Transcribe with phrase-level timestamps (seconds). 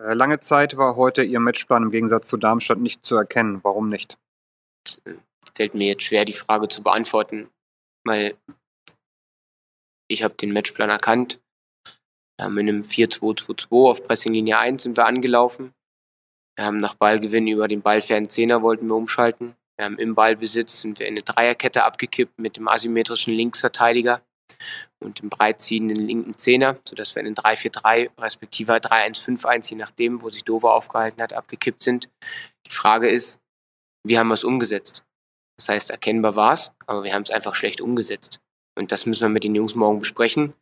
[0.00, 3.62] Äh, lange Zeit war heute Ihr Matchplan im Gegensatz zu Darmstadt nicht zu erkennen.
[3.62, 4.18] Warum nicht?
[5.54, 7.48] Fällt mir jetzt schwer, die Frage zu beantworten,
[8.04, 8.36] weil
[10.08, 11.40] ich habe den Matchplan erkannt.
[12.40, 15.72] Haben in einem 4-2-2-2 auf Pressinglinie 1 sind wir angelaufen.
[16.56, 19.56] Wir haben nach Ballgewinn über den ballfernen Zehner wollten wir umschalten.
[19.76, 24.22] Wir haben im Ballbesitz sind wir in eine Dreierkette abgekippt mit dem asymmetrischen Linksverteidiger
[25.04, 30.30] und dem breitziehenden linken Zehner, sodass wir in den 3-4-3 respektive 3-1-5-1, je nachdem, wo
[30.30, 32.08] sich Dover aufgehalten hat, abgekippt sind.
[32.66, 33.40] Die Frage ist,
[34.06, 35.04] wie haben wir es umgesetzt?
[35.58, 38.40] Das heißt, erkennbar war es, aber wir haben es einfach schlecht umgesetzt.
[38.76, 40.52] Und das müssen wir mit den Jungs morgen besprechen,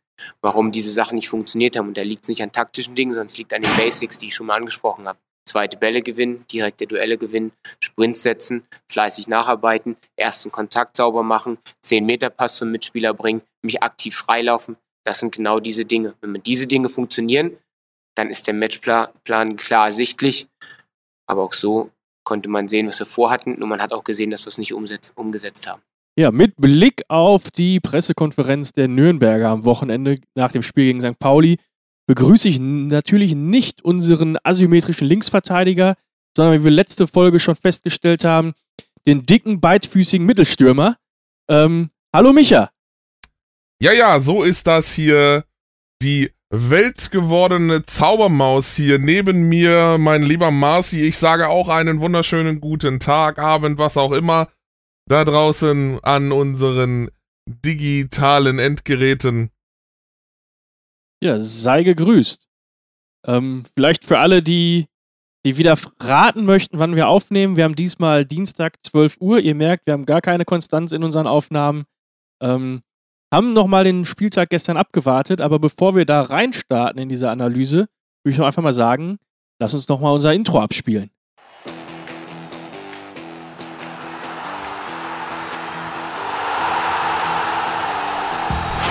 [0.41, 1.87] warum diese Sachen nicht funktioniert haben.
[1.89, 4.27] Und da liegt es nicht an taktischen Dingen, sondern es liegt an den Basics, die
[4.27, 5.19] ich schon mal angesprochen habe.
[5.45, 7.51] Zweite Bälle gewinnen, direkte Duelle gewinnen,
[7.83, 13.83] Sprints setzen, fleißig nacharbeiten, ersten Kontakt sauber machen, 10 Meter Pass zum Mitspieler bringen, mich
[13.83, 14.77] aktiv freilaufen.
[15.05, 16.15] Das sind genau diese Dinge.
[16.21, 17.57] Wenn diese Dinge funktionieren,
[18.15, 20.47] dann ist der Matchplan klar ersichtlich.
[21.27, 21.89] Aber auch so
[22.25, 24.73] konnte man sehen, was wir vorhatten und man hat auch gesehen, dass wir es nicht
[24.73, 25.81] umgesetzt haben.
[26.17, 31.19] Ja, mit Blick auf die Pressekonferenz der Nürnberger am Wochenende nach dem Spiel gegen St.
[31.19, 31.57] Pauli
[32.07, 35.95] begrüße ich natürlich nicht unseren asymmetrischen Linksverteidiger,
[36.35, 38.53] sondern wie wir letzte Folge schon festgestellt haben,
[39.05, 40.97] den dicken, beidfüßigen Mittelstürmer.
[41.49, 42.71] Ähm, hallo Micha.
[43.81, 45.45] Ja, ja, so ist das hier.
[46.01, 51.01] Die weltgewordene Zaubermaus hier neben mir, mein lieber Marci.
[51.01, 54.47] Ich sage auch einen wunderschönen guten Tag, Abend, was auch immer
[55.07, 57.09] da draußen an unseren
[57.47, 59.49] digitalen Endgeräten.
[61.23, 62.49] Ja, sei gegrüßt.
[63.25, 64.87] Ähm, vielleicht für alle, die,
[65.45, 67.55] die wieder raten möchten, wann wir aufnehmen.
[67.55, 69.39] Wir haben diesmal Dienstag 12 Uhr.
[69.39, 71.85] Ihr merkt, wir haben gar keine Konstanz in unseren Aufnahmen.
[72.41, 72.81] Ähm,
[73.33, 77.87] haben nochmal den Spieltag gestern abgewartet, aber bevor wir da reinstarten in diese Analyse,
[78.23, 79.17] würde ich noch einfach mal sagen,
[79.61, 81.09] lass uns nochmal unser Intro abspielen.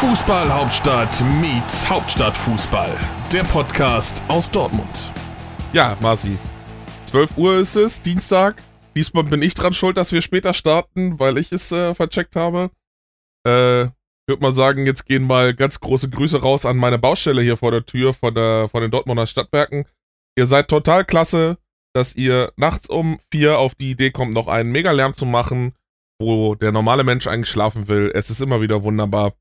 [0.02, 2.90] Fußballhauptstadt meets Hauptstadtfußball.
[3.32, 5.08] Der Podcast aus Dortmund.
[5.72, 6.36] Ja, Marci.
[7.04, 8.60] 12 Uhr ist es, Dienstag.
[8.96, 12.72] Diesmal bin ich dran schuld, dass wir später starten, weil ich es äh, vercheckt habe.
[13.46, 13.90] Äh,
[14.26, 17.70] würde mal sagen, jetzt gehen mal ganz große Grüße raus an meine Baustelle hier vor
[17.70, 19.84] der Tür von, der, von den Dortmunder Stadtwerken.
[20.36, 21.58] Ihr seid total klasse,
[21.94, 25.76] dass ihr nachts um vier auf die Idee kommt, noch einen Mega-Lärm zu machen,
[26.20, 28.10] wo der normale Mensch eigentlich schlafen will.
[28.12, 29.32] Es ist immer wieder wunderbar.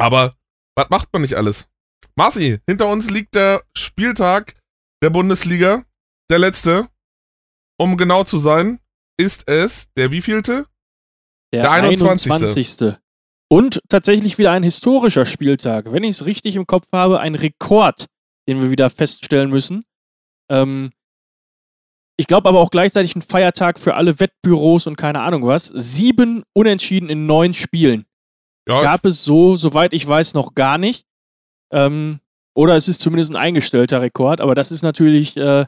[0.00, 0.34] Aber
[0.76, 1.68] was macht man nicht alles?
[2.16, 4.54] Marci, hinter uns liegt der Spieltag
[5.02, 5.84] der Bundesliga,
[6.30, 6.86] der letzte.
[7.78, 8.78] Um genau zu sein,
[9.18, 10.66] ist es der wievielte?
[11.52, 12.30] Der, der 21.
[12.30, 12.98] 21.
[13.50, 15.90] Und tatsächlich wieder ein historischer Spieltag.
[15.92, 18.06] Wenn ich es richtig im Kopf habe, ein Rekord,
[18.48, 19.84] den wir wieder feststellen müssen.
[20.50, 20.92] Ähm,
[22.16, 25.68] ich glaube aber auch gleichzeitig ein Feiertag für alle Wettbüros und keine Ahnung was.
[25.68, 28.04] Sieben Unentschieden in neun Spielen.
[28.68, 31.04] Ja, Gab es so, soweit ich weiß, noch gar nicht.
[31.72, 32.20] Ähm,
[32.54, 35.66] oder es ist zumindest ein eingestellter Rekord, aber das ist natürlich, äh,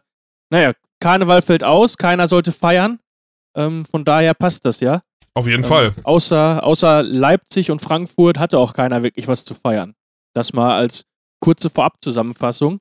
[0.50, 2.98] naja, Karneval fällt aus, keiner sollte feiern.
[3.56, 5.02] Ähm, von daher passt das ja.
[5.34, 5.94] Auf jeden ähm, Fall.
[6.04, 9.94] Außer, außer Leipzig und Frankfurt hatte auch keiner wirklich was zu feiern.
[10.34, 11.04] Das mal als
[11.40, 12.78] kurze Vorabzusammenfassung.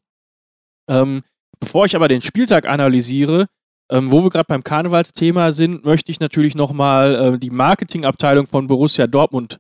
[0.90, 1.24] Ähm,
[1.60, 3.48] bevor ich aber den Spieltag analysiere,
[3.92, 8.68] ähm, wo wir gerade beim Karnevalsthema sind, möchte ich natürlich nochmal äh, die Marketingabteilung von
[8.68, 9.60] Borussia Dortmund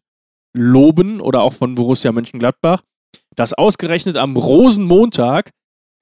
[0.53, 2.81] loben oder auch von Borussia Mönchengladbach,
[3.35, 5.51] dass ausgerechnet am Rosenmontag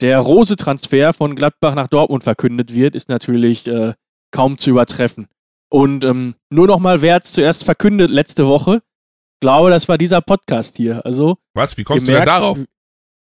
[0.01, 3.93] der Rose-Transfer von Gladbach nach Dortmund verkündet wird, ist natürlich äh,
[4.31, 5.27] kaum zu übertreffen.
[5.69, 8.75] Und ähm, nur nochmal, wer hat es zuerst verkündet letzte Woche?
[8.75, 11.05] Ich glaube, das war dieser Podcast hier.
[11.05, 11.77] Also, Was?
[11.77, 12.59] Wie kommst du merkt, denn darauf?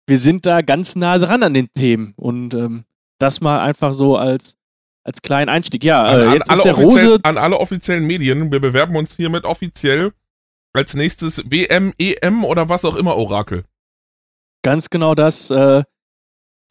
[0.06, 2.14] Wir sind da ganz nah dran an den Themen.
[2.16, 2.84] Und ähm,
[3.18, 4.56] das mal einfach so als,
[5.04, 5.84] als kleinen Einstieg.
[5.84, 7.18] Ja, äh, an, jetzt an, ist der Rose.
[7.22, 10.12] An alle offiziellen Medien, wir bewerben uns hiermit offiziell
[10.72, 13.64] als nächstes WM, EM oder was auch immer Orakel.
[14.62, 15.50] Ganz genau das.
[15.50, 15.84] Äh,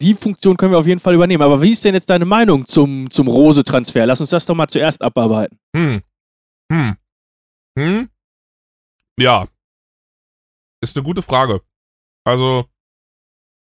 [0.02, 1.44] die Funktion können wir auf jeden Fall übernehmen.
[1.44, 4.06] Aber wie ist denn jetzt deine Meinung zum, zum Rose-Transfer?
[4.06, 5.60] Lass uns das doch mal zuerst abarbeiten.
[5.76, 6.02] Hm.
[6.72, 6.96] Hm.
[7.78, 8.10] Hm?
[9.20, 9.48] Ja.
[10.82, 11.62] Ist eine gute Frage.
[12.24, 12.66] Also,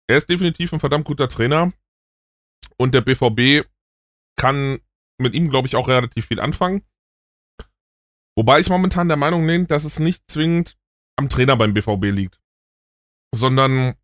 [0.08, 1.74] er ist definitiv ein verdammt guter Trainer.
[2.78, 3.68] Und der BVB
[4.36, 4.80] kann
[5.18, 6.84] mit ihm, glaube ich, auch relativ viel anfangen.
[8.40, 10.78] Wobei ich momentan der Meinung bin, dass es nicht zwingend
[11.18, 12.40] am Trainer beim BVB liegt.
[13.36, 13.96] Sondern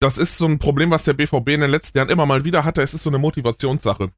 [0.00, 2.64] das ist so ein Problem, was der BVB in den letzten Jahren immer mal wieder
[2.64, 2.82] hatte.
[2.82, 4.10] Es ist so eine Motivationssache.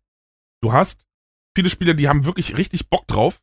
[0.62, 1.06] Du hast
[1.54, 3.42] viele Spieler, die haben wirklich richtig Bock drauf.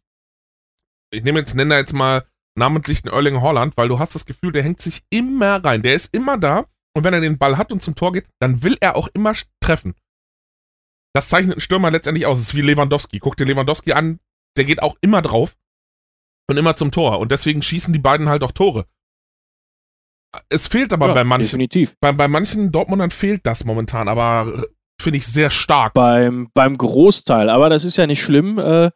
[1.13, 2.25] Ich nehme jetzt, nenne jetzt mal
[2.57, 5.83] namentlich den Erling Holland, weil du hast das Gefühl, der hängt sich immer rein.
[5.83, 6.65] Der ist immer da.
[6.95, 9.35] und wenn er den Ball hat und zum Tor geht, dann will er auch immer
[9.59, 9.93] treffen.
[11.13, 12.39] Das zeichnet einen Stürmer letztendlich aus.
[12.39, 13.19] Es ist wie Lewandowski.
[13.19, 14.19] Guck dir Lewandowski an,
[14.57, 15.55] der geht auch immer drauf
[16.47, 17.19] und immer zum Tor.
[17.19, 18.86] Und deswegen schießen die beiden halt auch Tore.
[20.50, 21.95] Es fehlt aber Ja, bei manchen, Definitiv.
[22.00, 24.62] bei, bei manchen Dortmundern fehlt das momentan, aber äh,
[25.01, 25.94] finde ich sehr stark.
[25.94, 27.50] Beim, beim Großteil.
[27.50, 28.59] Aber das ist ja nicht schlimm.
[28.59, 28.92] Äh,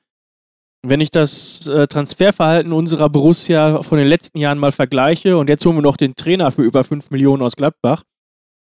[0.82, 5.66] wenn ich das äh, Transferverhalten unserer Borussia von den letzten Jahren mal vergleiche und jetzt
[5.66, 8.04] holen wir noch den Trainer für über 5 Millionen aus Gladbach.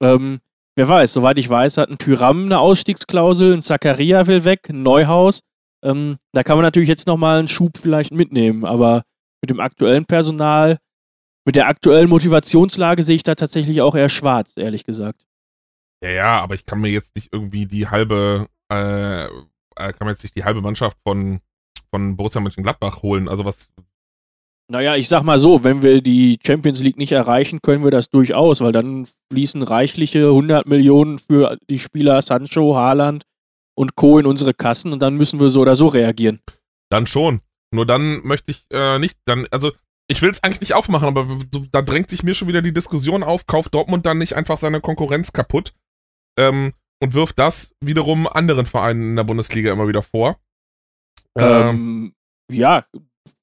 [0.02, 0.40] Ähm,
[0.76, 4.82] wer weiß, soweit ich weiß, hat ein Tyram eine Ausstiegsklausel, ein Zakaria will weg, ein
[4.82, 5.40] Neuhaus.
[5.86, 9.04] Ähm, da kann man natürlich jetzt nochmal einen Schub vielleicht mitnehmen, aber
[9.40, 10.78] mit dem aktuellen Personal,
[11.46, 15.24] mit der aktuellen Motivationslage sehe ich da tatsächlich auch eher schwarz, ehrlich gesagt.
[16.02, 19.28] Ja, ja, aber ich kann mir jetzt nicht irgendwie die halbe, äh, äh,
[19.76, 21.38] kann mir jetzt nicht die halbe Mannschaft von,
[21.90, 23.28] von Borussia Mönchengladbach holen.
[23.28, 23.68] Also was,
[24.68, 28.10] Naja, ich sag mal so, wenn wir die Champions League nicht erreichen, können wir das
[28.10, 33.22] durchaus, weil dann fließen reichliche 100 Millionen für die Spieler Sancho, Haaland
[33.76, 34.18] und Co.
[34.18, 36.40] in unsere Kassen und dann müssen wir so oder so reagieren.
[36.88, 37.40] dann schon.
[37.74, 39.72] Nur dann möchte ich äh, nicht, dann, also
[40.08, 41.26] ich will es eigentlich nicht aufmachen, aber
[41.72, 44.80] da drängt sich mir schon wieder die Diskussion auf, kauft Dortmund dann nicht einfach seine
[44.80, 45.72] Konkurrenz kaputt
[46.38, 50.38] ähm, und wirft das wiederum anderen Vereinen in der Bundesliga immer wieder vor.
[51.36, 52.14] Ähm, Ähm,
[52.50, 52.84] ja,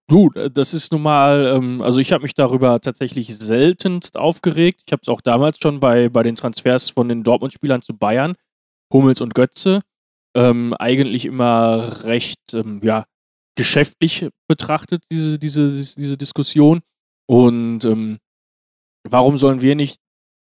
[0.07, 4.83] du, das ist nun mal, ähm, also ich habe mich darüber tatsächlich seltenst aufgeregt.
[4.85, 8.35] Ich habe es auch damals schon bei, bei den Transfers von den Dortmund-Spielern zu Bayern,
[8.91, 9.81] Hummels und Götze,
[10.35, 13.05] ähm, eigentlich immer recht, ähm, ja,
[13.55, 16.81] geschäftlich betrachtet, diese, diese, diese Diskussion.
[17.27, 18.17] Und ähm,
[19.07, 19.97] warum sollen wir nicht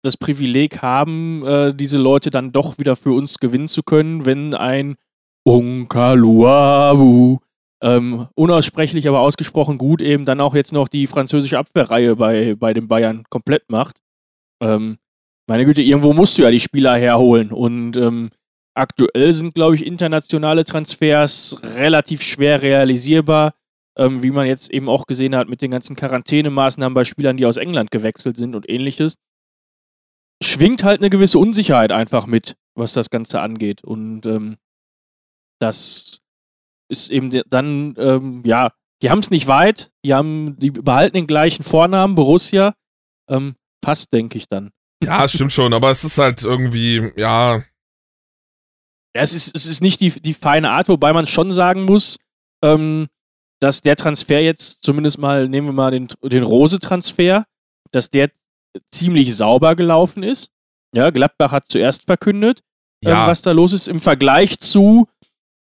[0.03, 4.53] das Privileg haben, äh, diese Leute dann doch wieder für uns gewinnen zu können, wenn
[4.53, 4.95] ein
[5.45, 7.39] Unkaluabu
[7.81, 12.73] ähm, unaussprechlich, aber ausgesprochen gut eben dann auch jetzt noch die französische Abwehrreihe bei, bei
[12.73, 13.99] den Bayern komplett macht.
[14.61, 14.97] Ähm,
[15.47, 18.31] meine Güte, irgendwo musst du ja die Spieler herholen und ähm,
[18.77, 23.53] aktuell sind, glaube ich, internationale Transfers relativ schwer realisierbar,
[23.97, 27.45] ähm, wie man jetzt eben auch gesehen hat mit den ganzen Quarantänemaßnahmen bei Spielern, die
[27.45, 29.15] aus England gewechselt sind und ähnliches.
[30.43, 33.83] Schwingt halt eine gewisse Unsicherheit einfach mit, was das Ganze angeht.
[33.83, 34.57] Und ähm,
[35.59, 36.21] das
[36.89, 38.71] ist eben dann, ähm, ja,
[39.01, 42.73] die haben es nicht weit, die haben, die behalten den gleichen Vornamen, Borussia.
[43.29, 44.71] Ähm, passt, denke ich dann.
[45.03, 47.61] ja, stimmt schon, aber es ist halt irgendwie, ja,
[49.17, 52.17] Ja, es ist, es ist nicht die, die feine Art, wobei man schon sagen muss,
[52.63, 53.07] ähm,
[53.59, 57.43] dass der Transfer jetzt, zumindest mal, nehmen wir mal den, den Rose-Transfer,
[57.91, 58.29] dass der
[58.93, 60.51] ziemlich sauber gelaufen ist.
[60.93, 62.61] Ja, Gladbach hat zuerst verkündet,
[63.03, 65.07] ja, ähm, was da los ist im Vergleich zu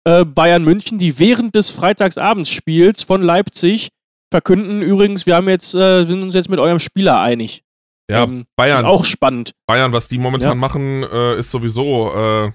[0.05, 3.88] äh, Bayern München, die während des Freitagsabendsspiels von Leipzig
[4.32, 7.64] verkünden, übrigens, wir haben jetzt, äh, sind uns jetzt mit eurem Spieler einig.
[8.08, 9.55] ja, ähm, Bayern, Ist auch spannend.
[9.67, 10.55] Bayern, was die momentan Ja.
[10.55, 12.53] machen, äh, ist sowieso, äh,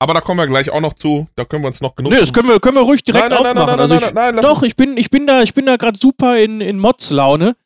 [0.00, 2.20] aber da kommen wir gleich auch noch zu, da können wir uns noch genug Nee,
[2.20, 3.78] das können wir, können wir ruhig direkt nein, nein, nein, aufmachen.
[3.78, 5.76] nein, also nein, ich, nein, nein, Doch, ich bin, ich bin da, ich bin da
[5.76, 7.56] gerade super in, in Mods-Laune.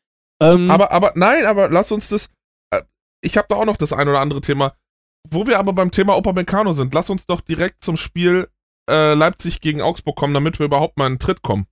[0.41, 2.29] Ähm, Aber, aber, nein, aber lass uns das.
[2.71, 2.81] Äh,
[3.21, 4.73] ich habe da auch noch das ein oder andere Thema.
[5.29, 8.47] Wo wir aber beim Thema Upamecano sind, lass uns doch direkt zum Spiel
[8.89, 11.65] äh, Leipzig gegen Augsburg kommen, damit wir überhaupt mal in den Tritt kommen.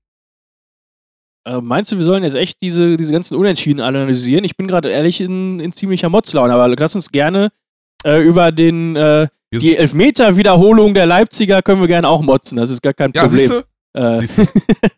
[1.45, 4.45] äh, meinst du, wir sollen jetzt echt diese, diese ganzen Unentschieden analysieren?
[4.45, 7.51] Ich bin gerade ehrlich in, in ziemlicher Mods-Laune, aber lass uns gerne
[8.05, 9.27] äh, über den, äh,
[9.59, 12.57] die Elfmeter-Wiederholung der Leipziger können wir gerne auch motzen.
[12.57, 13.63] Das ist gar kein Ja, Problem.
[13.93, 14.45] Äh, Siehst du?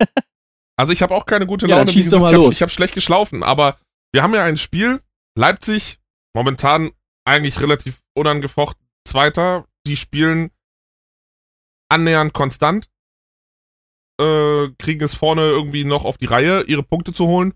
[0.75, 1.87] Also ich habe auch keine gute Ja, Laune.
[1.87, 2.55] wie schieß doch mal ich habe los.
[2.55, 3.77] ich hab schlecht geschlafen, aber
[4.11, 5.01] wir haben ja ein Spiel.
[5.37, 5.99] Leipzig,
[6.35, 6.89] momentan
[7.25, 9.65] eigentlich relativ unangefochten Zweiter.
[9.85, 10.49] Die spielen
[11.89, 12.89] annähernd konstant.
[14.19, 17.53] Äh, kriegen es vorne irgendwie noch auf die Reihe, ihre Punkte zu holen.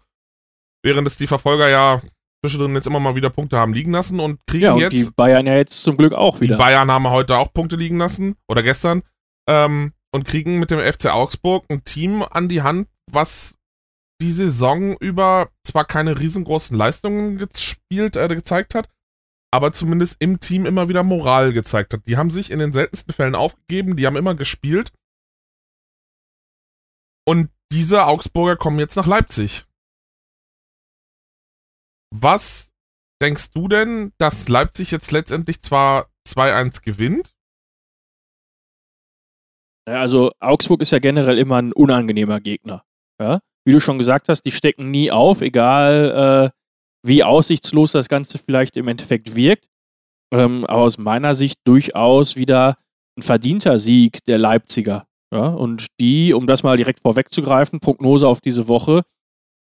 [0.84, 2.02] Während es die Verfolger ja
[2.42, 4.94] zwischendrin jetzt immer mal wieder Punkte haben liegen lassen und kriegen ja, und jetzt.
[4.94, 6.58] die Bayern ja jetzt zum Glück auch Die wieder.
[6.58, 9.02] Bayern haben heute auch Punkte liegen lassen oder gestern
[9.50, 13.56] ähm, und kriegen mit dem FC Augsburg ein Team an die Hand, was
[14.22, 18.90] die Saison über zwar keine riesengroßen Leistungen gespielt, äh, gezeigt hat,
[19.52, 22.02] aber zumindest im Team immer wieder Moral gezeigt hat.
[22.08, 24.92] Die haben sich in den seltensten Fällen aufgegeben, die haben immer gespielt.
[27.28, 29.67] Und diese Augsburger kommen jetzt nach Leipzig.
[32.14, 32.72] Was
[33.22, 37.34] denkst du denn, dass Leipzig jetzt letztendlich zwar 2-1 gewinnt?
[39.86, 42.84] Also Augsburg ist ja generell immer ein unangenehmer Gegner.
[43.22, 43.40] Ja?
[43.66, 48.38] Wie du schon gesagt hast, die stecken nie auf, egal äh, wie aussichtslos das Ganze
[48.38, 49.68] vielleicht im Endeffekt wirkt.
[50.34, 52.78] Ähm, aber aus meiner Sicht durchaus wieder
[53.18, 55.08] ein verdienter Sieg der Leipziger.
[55.34, 55.48] Ja?
[55.48, 59.04] Und die, um das mal direkt vorwegzugreifen, Prognose auf diese Woche,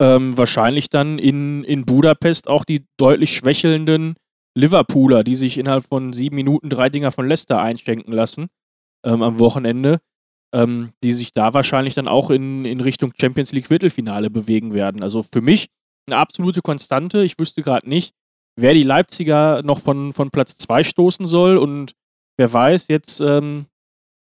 [0.01, 4.15] ähm, wahrscheinlich dann in, in Budapest auch die deutlich schwächelnden
[4.57, 8.49] Liverpooler, die sich innerhalb von sieben Minuten drei Dinger von Leicester einschenken lassen
[9.05, 10.01] ähm, am Wochenende,
[10.55, 15.03] ähm, die sich da wahrscheinlich dann auch in, in Richtung Champions League Viertelfinale bewegen werden.
[15.03, 15.69] Also für mich
[16.07, 17.25] eine absolute Konstante.
[17.25, 18.15] Ich wüsste gerade nicht,
[18.57, 21.95] wer die Leipziger noch von, von Platz 2 stoßen soll und
[22.37, 23.67] wer weiß jetzt ähm,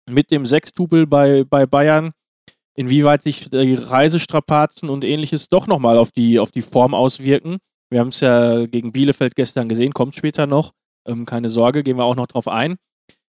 [0.08, 2.12] mit dem Sechstubel bei, bei Bayern,
[2.74, 7.58] inwieweit sich die Reisestrapazen und ähnliches doch nochmal auf die, auf die Form auswirken.
[7.90, 10.72] Wir haben es ja gegen Bielefeld gestern gesehen, kommt später noch.
[11.06, 12.76] Ähm, keine Sorge, gehen wir auch noch drauf ein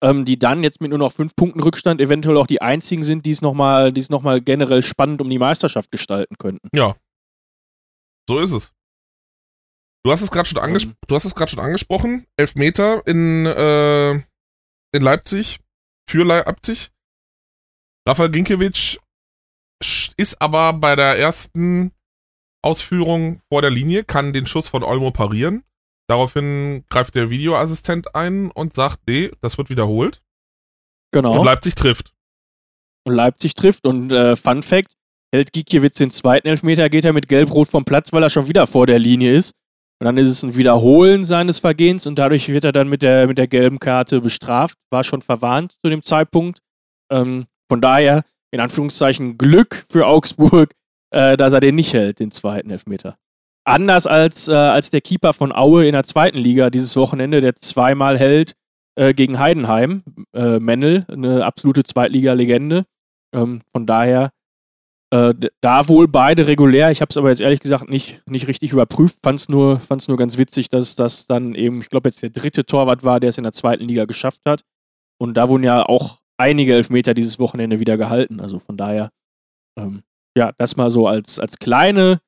[0.05, 3.25] ähm, die dann jetzt mit nur noch fünf Punkten Rückstand eventuell auch die einzigen sind,
[3.25, 6.69] die es nochmal noch generell spannend um die Meisterschaft gestalten könnten.
[6.73, 6.95] Ja.
[8.29, 8.71] So ist es.
[10.03, 10.95] Du hast es gerade schon, anges ähm.
[11.07, 12.25] du hast es schon angesprochen.
[12.37, 15.59] Elfmeter in, äh, in Leipzig
[16.07, 16.91] für Leipzig.
[18.07, 18.99] Rafael Ginkiewicz
[19.81, 21.91] ist aber bei der ersten
[22.63, 25.63] Ausführung vor der Linie, kann den Schuss von Olmo parieren.
[26.07, 30.21] Daraufhin greift der Videoassistent ein und sagt, nee, das wird wiederholt.
[31.11, 31.39] Genau.
[31.39, 32.13] Und Leipzig trifft.
[33.05, 34.91] Und Leipzig trifft und äh, Fun Fact,
[35.33, 38.67] hält Gikiewicz den zweiten Elfmeter, geht er mit Gelb-Rot vom Platz, weil er schon wieder
[38.67, 39.53] vor der Linie ist.
[39.99, 43.27] Und dann ist es ein Wiederholen seines Vergehens und dadurch wird er dann mit der,
[43.27, 44.77] mit der gelben Karte bestraft.
[44.91, 46.59] War schon verwarnt zu dem Zeitpunkt.
[47.11, 50.71] Ähm, von daher, in Anführungszeichen, Glück für Augsburg,
[51.11, 53.17] äh, dass er den nicht hält, den zweiten Elfmeter.
[53.65, 57.55] Anders als, äh, als der Keeper von Aue in der zweiten Liga dieses Wochenende, der
[57.57, 58.55] zweimal hält
[58.95, 60.03] äh, gegen Heidenheim.
[60.33, 62.85] Äh, Mennel, eine absolute Zweitliga-Legende.
[63.35, 64.31] Ähm, von daher,
[65.11, 66.91] äh, da wohl beide regulär.
[66.91, 69.17] Ich habe es aber jetzt ehrlich gesagt nicht, nicht richtig überprüft.
[69.21, 72.29] Fand es nur, fand's nur ganz witzig, dass das dann eben, ich glaube, jetzt der
[72.29, 74.61] dritte Torwart war, der es in der zweiten Liga geschafft hat.
[75.17, 78.39] Und da wurden ja auch einige Elfmeter dieses Wochenende wieder gehalten.
[78.39, 79.11] Also von daher,
[79.77, 80.03] ähm,
[80.37, 82.21] ja, das mal so als, als kleine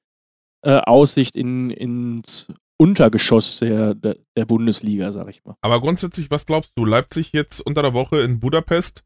[0.63, 2.47] äh, Aussicht in, ins
[2.79, 5.55] Untergeschoss der, der, der Bundesliga, sag ich mal.
[5.61, 6.85] Aber grundsätzlich, was glaubst du?
[6.85, 9.03] Leipzig jetzt unter der Woche in Budapest?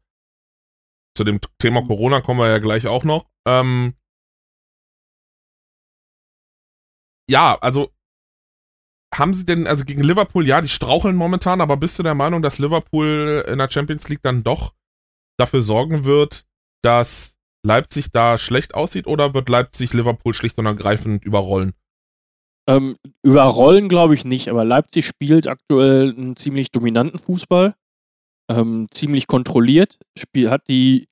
[1.16, 3.26] Zu dem Thema Corona kommen wir ja gleich auch noch.
[3.46, 3.94] Ähm,
[7.30, 7.90] ja, also
[9.14, 12.40] haben sie denn, also gegen Liverpool, ja, die straucheln momentan, aber bist du der Meinung,
[12.40, 14.74] dass Liverpool in der Champions League dann doch
[15.42, 16.44] dafür sorgen wird,
[16.82, 21.72] dass Leipzig da schlecht aussieht oder wird Leipzig Liverpool schlicht und ergreifend überrollen?
[22.68, 27.74] Ähm, überrollen glaube ich nicht, aber Leipzig spielt aktuell einen ziemlich dominanten Fußball,
[28.50, 31.08] ähm, ziemlich kontrolliert, Spiel, hat die,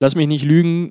[0.00, 0.90] lass mich nicht lügen,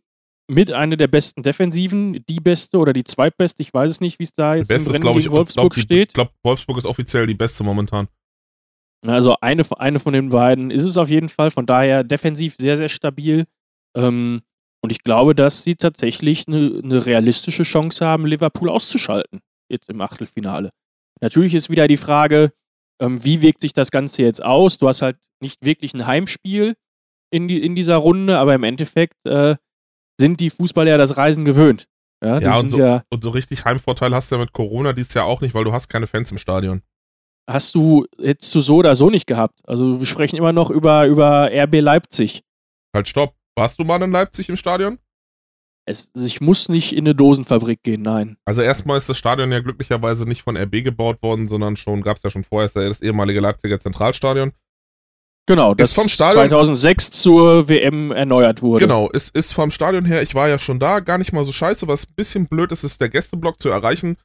[0.50, 4.24] mit einer der besten Defensiven, die beste oder die zweitbeste, ich weiß es nicht, wie
[4.24, 6.10] es da jetzt Bestes, im Rennen ich, Wolfsburg glaub, steht.
[6.10, 8.08] Ich glaube, Wolfsburg ist offiziell die beste momentan.
[9.06, 12.78] Also eine, eine von den beiden ist es auf jeden Fall, von daher defensiv sehr,
[12.78, 13.46] sehr stabil.
[13.96, 14.42] Ähm,
[14.82, 19.40] und ich glaube, dass sie tatsächlich eine, eine realistische Chance haben, Liverpool auszuschalten,
[19.70, 20.72] jetzt im Achtelfinale.
[21.22, 22.52] Natürlich ist wieder die Frage,
[23.02, 24.78] ähm, wie wirkt sich das Ganze jetzt aus?
[24.78, 26.76] Du hast halt nicht wirklich ein Heimspiel
[27.32, 29.56] in, die, in dieser Runde, aber im Endeffekt äh,
[30.20, 31.88] sind die Fußballer ja das Reisen gewöhnt.
[32.22, 35.14] Ja, ja, und so, ja, und so richtig Heimvorteil hast du ja mit Corona dies
[35.14, 36.82] Jahr auch nicht, weil du hast keine Fans im Stadion.
[37.50, 39.60] Hast du, hättest du so oder so nicht gehabt.
[39.66, 42.44] Also wir sprechen immer noch über, über RB Leipzig.
[42.96, 43.34] Halt, stopp.
[43.56, 45.00] Warst du mal in Leipzig im Stadion?
[45.86, 48.38] Es, ich muss nicht in eine Dosenfabrik gehen, nein.
[48.46, 52.18] Also erstmal ist das Stadion ja glücklicherweise nicht von RB gebaut worden, sondern schon, gab
[52.18, 54.52] es ja schon vorher, das ehemalige Leipziger Zentralstadion.
[55.48, 58.86] Genau, das vom Stadion, 2006 zur WM erneuert wurde.
[58.86, 61.52] Genau, es ist vom Stadion her, ich war ja schon da, gar nicht mal so
[61.52, 61.88] scheiße.
[61.88, 64.16] Was ein bisschen blöd ist, ist der Gästeblock zu erreichen,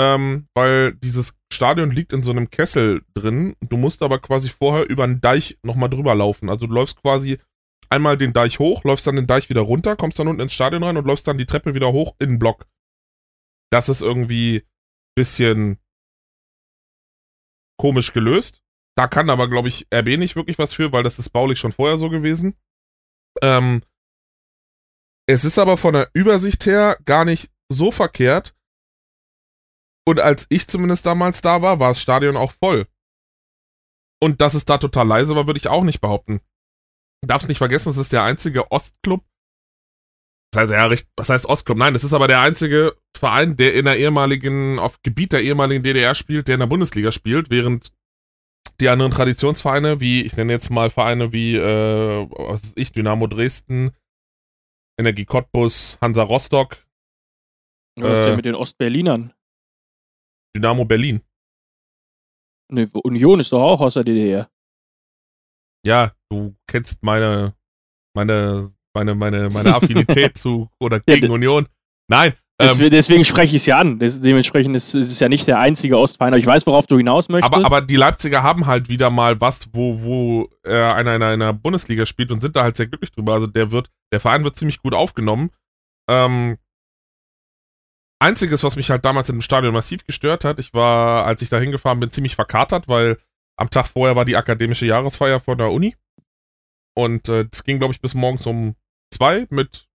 [0.00, 3.54] ähm, weil dieses Stadion liegt in so einem Kessel drin.
[3.60, 6.48] Du musst aber quasi vorher über einen Deich nochmal drüber laufen.
[6.48, 7.38] Also du läufst quasi
[7.90, 10.82] einmal den Deich hoch, läufst dann den Deich wieder runter, kommst dann unten ins Stadion
[10.82, 12.66] rein und läufst dann die Treppe wieder hoch in den Block.
[13.70, 14.66] Das ist irgendwie
[15.18, 15.78] bisschen
[17.78, 18.62] komisch gelöst.
[18.96, 21.72] Da kann aber, glaube ich, RB nicht wirklich was für, weil das ist baulich schon
[21.72, 22.56] vorher so gewesen.
[23.42, 23.82] Ähm,
[25.28, 28.54] es ist aber von der Übersicht her gar nicht so verkehrt.
[30.10, 32.86] Und als ich zumindest damals da war, war das Stadion auch voll.
[34.20, 36.40] Und dass es da total leise war, würde ich auch nicht behaupten
[37.26, 39.24] darfst nicht vergessen, es ist der einzige Ostclub.
[40.52, 41.78] Das heißt, ja, was heißt Ostclub?
[41.78, 45.82] Nein, das ist aber der einzige Verein, der in der ehemaligen, auf Gebiet der ehemaligen
[45.82, 47.92] DDR spielt, der in der Bundesliga spielt, während
[48.80, 53.26] die anderen Traditionsvereine, wie, ich nenne jetzt mal Vereine wie, äh, was ist ich, Dynamo
[53.26, 53.92] Dresden,
[54.98, 56.78] Energie Cottbus, Hansa Rostock.
[57.96, 59.32] Was ist denn äh, mit den Ostberlinern?
[60.56, 61.20] Dynamo Berlin.
[62.72, 64.48] Ne, Union ist doch auch aus der DDR
[65.84, 67.54] ja, du kennst meine,
[68.14, 71.66] meine, meine, meine, meine Affinität zu oder gegen ja, Union.
[72.08, 73.98] Nein, Ähm, deswegen spreche ich es ja an.
[73.98, 76.34] Dementsprechend ist, ist es ja nicht der einzige Ostverein.
[76.34, 77.52] Aber ich weiß, worauf du hinaus möchtest.
[77.54, 81.52] aber, aber die Leipziger haben halt wieder mal was, wo, wo äh, einer in einer
[81.52, 83.34] Bundesliga spielt und sind da halt sehr glücklich drüber.
[83.34, 85.50] Also der wird, der Verein wird ziemlich gut aufgenommen.
[86.08, 86.58] Ähm,
[88.20, 91.48] Einziges, was mich halt damals in dem Stadion massiv gestört hat, ich war, als ich
[91.48, 93.18] da hingefahren bin, ziemlich verkatert, weil
[93.56, 95.96] am Tag vorher war die akademische Jahresfeier von der Uni.
[96.94, 98.74] Und äh, das ging, glaube ich, bis morgens um
[99.12, 99.86] zwei mit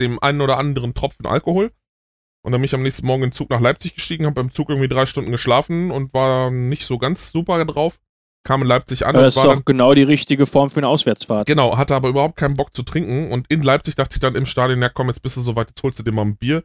[0.00, 1.70] dem einen oder anderen Tropfen Alkohol.
[2.42, 4.52] Und dann bin ich am nächsten Morgen in den Zug nach Leipzig gestiegen, habe beim
[4.52, 8.00] Zug irgendwie drei Stunden geschlafen und war nicht so ganz super drauf.
[8.42, 10.70] Kam in Leipzig an Aber das und ist war doch dann, genau die richtige Form
[10.70, 11.46] für eine Auswärtsfahrt.
[11.46, 13.30] genau, hatte aber überhaupt keinen Bock zu trinken.
[13.30, 15.82] Und in Leipzig dachte ich dann im Stadion, ja komm, jetzt bist du soweit, jetzt
[15.82, 16.64] holst du dir mal ein Bier.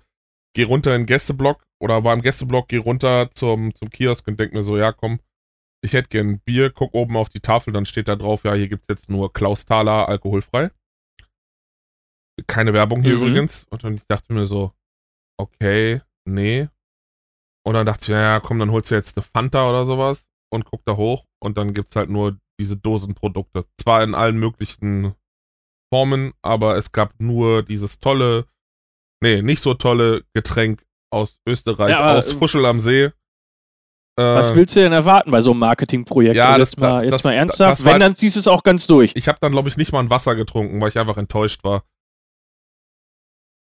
[0.55, 4.39] Geh runter in den Gästeblock oder war im Gästeblock, geh runter zum, zum Kiosk und
[4.39, 5.19] denk mir so, ja komm,
[5.83, 8.53] ich hätte gern ein Bier, guck oben auf die Tafel, dann steht da drauf, ja,
[8.53, 10.71] hier gibt's jetzt nur Klaus Thaler alkoholfrei.
[12.47, 13.21] Keine Werbung hier Mhm.
[13.21, 13.65] übrigens.
[13.69, 14.73] Und dann ich dachte mir so,
[15.37, 16.67] okay, nee.
[17.65, 20.65] Und dann dachte ich, ja, komm, dann holst du jetzt eine Fanta oder sowas und
[20.65, 23.65] guck da hoch und dann gibt's halt nur diese Dosenprodukte.
[23.81, 25.13] Zwar in allen möglichen
[25.93, 28.47] Formen, aber es gab nur dieses tolle,
[29.21, 33.03] nee, nicht so tolle Getränk aus Österreich, Ja, aber, aus äh, Fuschel am See.
[33.05, 33.11] Äh,
[34.17, 36.35] Was willst du denn erwarten bei so einem Marketingprojekt?
[36.37, 37.85] Ja, Also das- jetzt mal, das- jetzt das- mal ernsthaft.
[37.85, 39.11] war- Wenn, dann ziehst du es auch ganz durch.
[39.15, 41.83] ich habe dann, glaube ich, nicht mal ein Wasser getrunken, weil ich einfach enttäuscht war.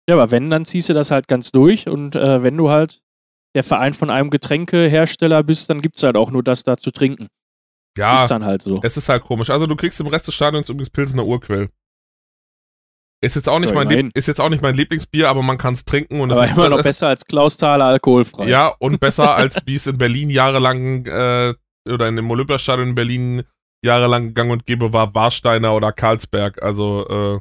[0.08, 1.86] Ja, aber wenn, dann ziehst du das halt ganz durch.
[1.88, 3.02] Und äh, wenn du halt
[3.54, 6.90] der Verein von einem Getränkehersteller bist, dann gibt es halt auch nur das da zu
[6.90, 7.28] trinken.
[7.98, 8.76] Ja, Ist dann halt so.
[8.82, 9.50] es ist halt komisch.
[9.50, 11.68] Also du kriegst im Rest des Stadions übrigens Pilsener Urquell.
[13.20, 13.88] Ist jetzt auch nicht, mein.
[13.88, 16.50] Lieb ist jetzt auch nicht mein Lieblingsbier, aber man kann es trinken und aber es
[16.50, 18.46] ist immer noch es, besser als Klaus Thaler alkoholfrei.
[18.48, 21.54] Ja, und besser als wie es in Berlin jahrelang äh,
[21.88, 23.42] oder in dem Olympiastadion in Berlin
[23.84, 26.62] jahrelang gang und gäbe war Warsteiner oder Karlsberg.
[26.62, 27.40] Also äh,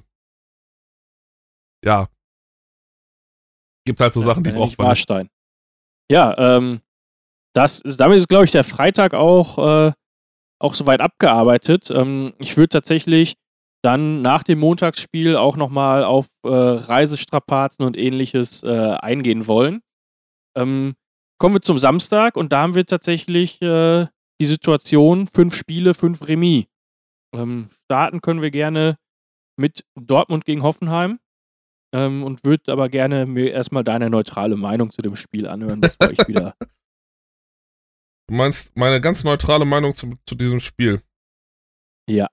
[1.86, 2.07] ja.
[3.86, 5.10] Gibt halt so Sachen, die braucht nicht man nicht.
[5.10, 5.29] Warstein.
[6.12, 6.81] Ja, ähm,
[7.53, 9.91] das ist, damit ist, glaube ich, der Freitag auch, äh,
[10.60, 11.91] auch soweit abgearbeitet.
[11.91, 13.36] Ähm, ich würde tatsächlich
[13.88, 19.82] dann nach dem Montagsspiel auch nochmal auf äh, Reisestrapazen und ähnliches äh, eingehen wollen.
[20.58, 20.95] Ähm,
[21.39, 24.08] kommen wir zum Samstag und da haben wir tatsächlich äh,
[24.41, 26.65] die Situation: fünf Spiele, fünf Remis.
[27.34, 28.97] Ähm, starten können wir gerne
[29.58, 31.19] mit Dortmund gegen Hoffenheim.
[31.95, 36.12] Ähm, und würde aber gerne mir erstmal deine neutrale Meinung zu dem Spiel anhören, bevor
[36.12, 36.54] ich wieder.
[38.30, 41.02] Du meinst meine ganz neutrale Meinung zu, zu diesem Spiel?
[42.10, 42.28] Ja.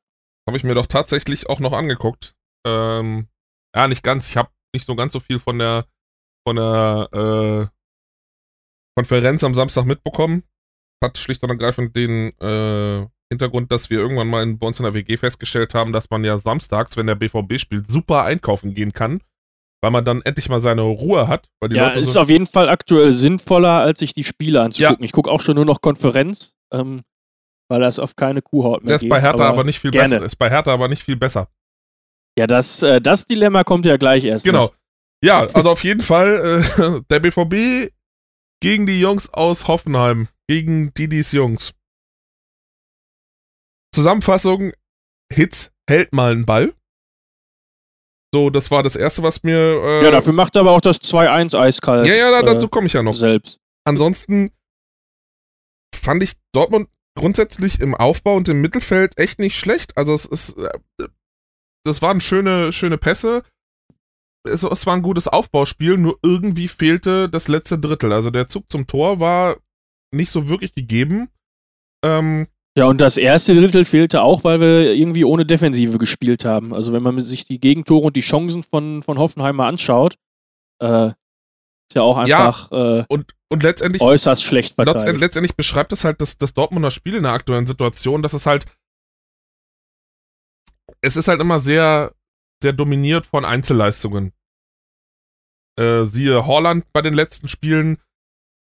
[0.47, 2.35] Habe ich mir doch tatsächlich auch noch angeguckt.
[2.67, 3.29] Ähm,
[3.75, 4.29] ja, nicht ganz.
[4.29, 5.87] Ich habe nicht so ganz so viel von der
[6.47, 7.67] von der äh,
[8.97, 10.45] Konferenz am Samstag mitbekommen.
[11.03, 14.85] Hat schlicht und ergreifend den äh, Hintergrund, dass wir irgendwann mal in, bei uns in
[14.85, 18.93] der WG festgestellt haben, dass man ja samstags, wenn der BVB spielt, super einkaufen gehen
[18.93, 19.21] kann,
[19.83, 21.49] weil man dann endlich mal seine Ruhe hat.
[21.61, 24.63] Weil die ja, Leute ist so, auf jeden Fall aktuell sinnvoller, als sich die Spiele
[24.63, 25.05] anzugucken.
[25.05, 27.03] Ich gucke auch schon nur noch Konferenz, ähm,
[27.75, 29.11] weil das auf keine Kuhhaut mehr ist geht.
[29.11, 30.15] bei Hertha aber, nicht viel gerne.
[30.15, 30.25] besser.
[30.25, 31.49] Ist bei Hertha aber nicht viel besser.
[32.39, 34.45] Ja, das, äh, das Dilemma kommt ja gleich erst.
[34.45, 34.67] Genau.
[34.67, 34.75] noch.
[35.25, 37.93] Ja, also auf jeden Fall äh, der BVB
[38.63, 41.73] gegen die Jungs aus Hoffenheim, gegen Didis Jungs.
[43.93, 44.73] Zusammenfassung:
[45.33, 46.75] Hitz hält mal einen Ball.
[48.33, 49.57] So, das war das erste, was mir.
[49.57, 52.07] Äh, Ja, dafür macht er aber auch das 2-1 eiskalt.
[52.07, 53.15] ja, ja, äh, dazu komme ich ja noch.
[53.15, 53.61] Selbst.
[53.85, 54.53] Ansonsten
[55.93, 59.97] fand ich Dortmund grundsätzlich im Aufbau und im Mittelfeld echt nicht schlecht.
[59.97, 61.07] Also es ist, äh,
[61.85, 63.43] das waren schöne, schöne Pässe.
[64.47, 68.13] Es, es war ein gutes Aufbauspiel, nur irgendwie fehlte das letzte Drittel.
[68.13, 69.57] Also der Zug zum Tor war
[70.13, 71.29] nicht so wirklich gegeben.
[72.05, 72.47] Ähm,
[72.77, 76.75] Ja, und das erste Drittel fehlte auch, weil wir irgendwie ohne Defensive gespielt haben.
[76.75, 80.17] Also wenn man sich die Gegentore und die Chancen von, von Hoffenheim mal anschaut,
[80.83, 85.19] äh, ist ja auch Ja, einfach äh, und, und letztendlich, äußerst schlecht verteidigt.
[85.19, 88.67] letztendlich beschreibt es halt das, das Dortmunder Spiel in der aktuellen Situation, dass es halt
[91.05, 92.15] es ist halt immer sehr,
[92.63, 94.33] sehr dominiert von Einzelleistungen.
[95.79, 98.01] Äh, siehe Holland bei den letzten Spielen.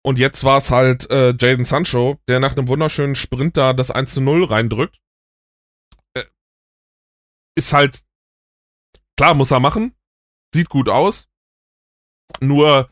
[0.05, 3.91] Und jetzt war es halt äh, Jaden Sancho, der nach einem wunderschönen Sprint da das
[3.91, 5.01] 1 zu 0 reindrückt.
[6.13, 6.23] Äh,
[7.57, 8.05] ist halt,
[9.17, 9.93] klar, muss er machen.
[10.53, 11.27] Sieht gut aus.
[12.39, 12.89] Nur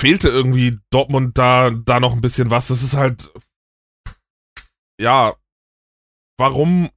[0.00, 2.68] fehlte irgendwie Dortmund da, da noch ein bisschen was.
[2.68, 3.30] Das ist halt,
[5.00, 5.36] ja,
[6.38, 6.90] warum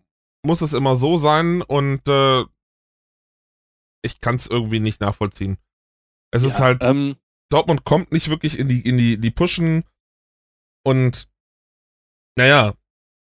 [0.46, 1.62] muss es immer so sein?
[1.62, 2.44] Und äh,
[4.06, 5.58] ich kann es irgendwie nicht nachvollziehen.
[6.32, 7.16] Es ist Ja, halt, ähm,
[7.52, 9.84] Dortmund kommt nicht wirklich in die, in die, die Pushen
[10.86, 11.28] und
[12.38, 12.74] naja,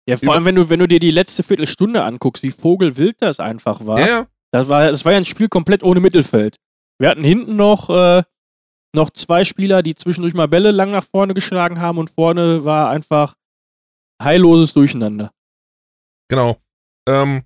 [0.10, 3.40] ja, vor allem, wenn du, wenn du dir die letzte Viertelstunde anguckst, wie vogelwild das
[3.42, 4.00] einfach war.
[4.00, 6.56] ja, ja, Das war, das war ja ein Spiel komplett ohne Mittelfeld.
[6.98, 8.24] Wir hatten hinten noch äh,
[8.96, 12.90] noch zwei Spieler, die zwischendurch mal Bälle lang nach vorne geschlagen haben und vorne war
[12.90, 13.36] einfach
[14.22, 15.32] heilloses Durcheinander.
[16.30, 16.58] Genau.
[17.08, 17.44] Ähm,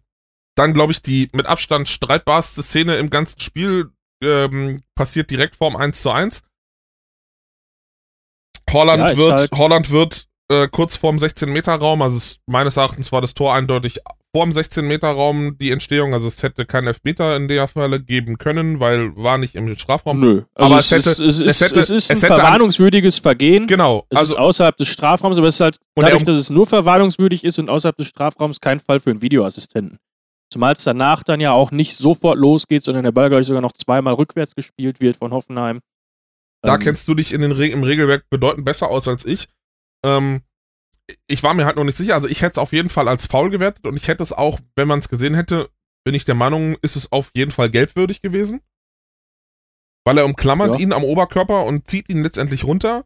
[0.56, 3.92] dann, glaube ich, die mit Abstand streitbarste Szene im ganzen Spiel
[4.24, 6.44] ähm, passiert direkt vorm 1 zu 1.
[8.72, 13.22] Holland Ja, wird, halt- Holland wird äh, kurz vorm 16-Meter-Raum, also es, meines Erachtens war
[13.22, 14.00] das Tor eindeutig
[14.36, 19.16] vorm 16-Meter-Raum die Entstehung, also es hätte keinen Elfmeter in der Falle geben können, weil
[19.18, 20.20] war nicht im Strafraum.
[20.20, 20.44] Nö.
[20.56, 23.68] Also Aber es, es hätte- ist, es, es hätte- es ist ein es verwarnungswürdiges Vergehen.
[23.68, 26.66] Genau, Es also ist außerhalb des Strafraums, aber es ist halt dadurch, dass es nur
[26.66, 29.98] verwarnungswürdig ist und außerhalb des Strafraums kein Fall für einen Videoassistenten.
[30.50, 33.62] Zumal es danach dann ja auch nicht sofort losgeht, sondern der Ball, glaube ich, sogar
[33.62, 35.80] noch zweimal rückwärts gespielt wird von Hoffenheim.
[36.62, 39.48] Da Ähm, kennst du dich in den Re im Regelwerk bedeutend besser aus als ich.
[40.06, 40.42] Ähm,
[41.28, 42.16] ich war mir halt noch nicht sicher.
[42.16, 44.60] Also ich hätte es auf jeden Fall als faul gewertet und ich hätte es auch,
[44.76, 45.70] wenn man es gesehen hätte,
[46.04, 48.62] bin ich der Meinung, ist es auf jeden Fall gelbwürdig gewesen.
[50.06, 50.82] Weil er umklammert Ja.
[50.82, 53.06] ihn am Oberkörper und zieht ihn letztendlich runter.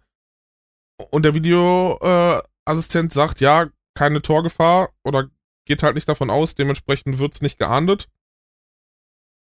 [1.12, 5.30] Und der Videoassistent äh, sagt, ja, keine Torgefahr oder
[5.68, 8.08] geht halt nicht davon aus, dementsprechend wird es nicht geahndet.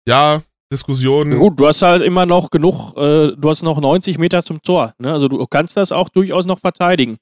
[0.07, 1.31] Ja, Diskussion.
[1.31, 4.61] Ja Gut, du hast halt immer noch genug, äh, du hast noch 90 Meter zum
[4.61, 4.93] Tor.
[4.97, 5.11] Ne?
[5.11, 7.17] Also du kannst das auch durchaus noch verteidigen.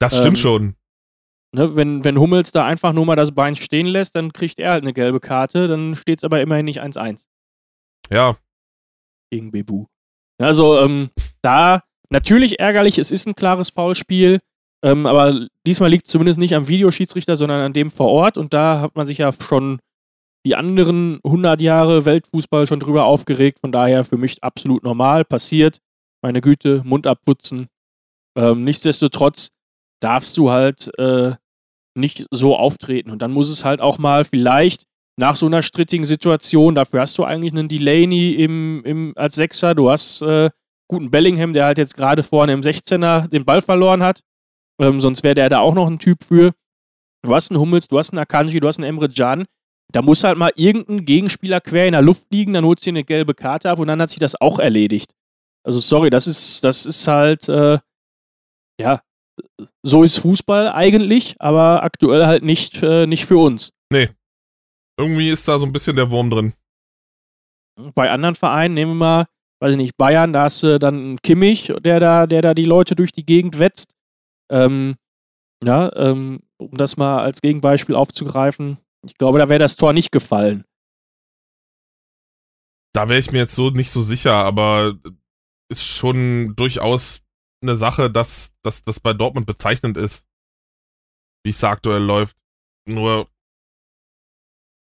[0.00, 0.74] Das stimmt ähm, schon.
[1.52, 1.76] Ne?
[1.76, 4.82] Wenn, wenn Hummels da einfach nur mal das Bein stehen lässt, dann kriegt er halt
[4.82, 7.26] eine gelbe Karte, dann steht es aber immerhin nicht 1-1
[8.10, 8.36] Ja,
[9.30, 9.86] gegen Bebu.
[10.38, 11.10] Also ähm,
[11.42, 14.40] da natürlich ärgerlich, es ist ein klares Foulspiel,
[14.82, 18.54] ähm, aber diesmal liegt es zumindest nicht am Videoschiedsrichter, sondern an dem vor Ort und
[18.54, 19.80] da hat man sich ja schon
[20.46, 25.80] die anderen 100 Jahre Weltfußball schon drüber aufgeregt, von daher für mich absolut normal, passiert,
[26.22, 27.66] meine Güte, Mund abputzen.
[28.38, 29.50] Ähm, nichtsdestotrotz
[30.00, 31.34] darfst du halt äh,
[31.94, 34.84] nicht so auftreten und dann muss es halt auch mal vielleicht
[35.16, 39.74] nach so einer strittigen Situation, dafür hast du eigentlich einen Delaney im, im, als Sechser,
[39.74, 40.50] du hast äh,
[40.88, 44.20] guten Bellingham, der halt jetzt gerade vorne im 16er den Ball verloren hat,
[44.80, 46.52] ähm, sonst wäre der da auch noch ein Typ für.
[47.22, 49.44] Du hast einen Hummels, du hast einen Akanji, du hast einen Emre Can,
[49.92, 52.96] da muss halt mal irgendein Gegenspieler quer in der Luft liegen, dann holst du dir
[52.96, 55.12] eine gelbe Karte ab und dann hat sich das auch erledigt.
[55.62, 57.78] Also sorry, das ist, das ist halt, äh,
[58.80, 59.02] ja,
[59.82, 63.72] so ist Fußball eigentlich, aber aktuell halt nicht, äh, nicht für uns.
[65.00, 66.52] irgendwie ist da so ein bisschen der Wurm drin.
[67.94, 69.26] Bei anderen Vereinen, nehmen wir mal,
[69.60, 72.64] weiß ich nicht, Bayern, da hast du dann einen Kimmich, der da, der da die
[72.64, 73.94] Leute durch die Gegend wetzt.
[74.50, 74.96] Ähm,
[75.64, 80.12] ja, ähm, um das mal als Gegenbeispiel aufzugreifen, ich glaube, da wäre das Tor nicht
[80.12, 80.64] gefallen.
[82.92, 84.98] Da wäre ich mir jetzt so nicht so sicher, aber
[85.70, 87.22] ist schon durchaus
[87.62, 90.26] eine Sache, dass, dass das bei Dortmund bezeichnend ist,
[91.44, 92.36] wie es aktuell läuft.
[92.86, 93.28] Nur,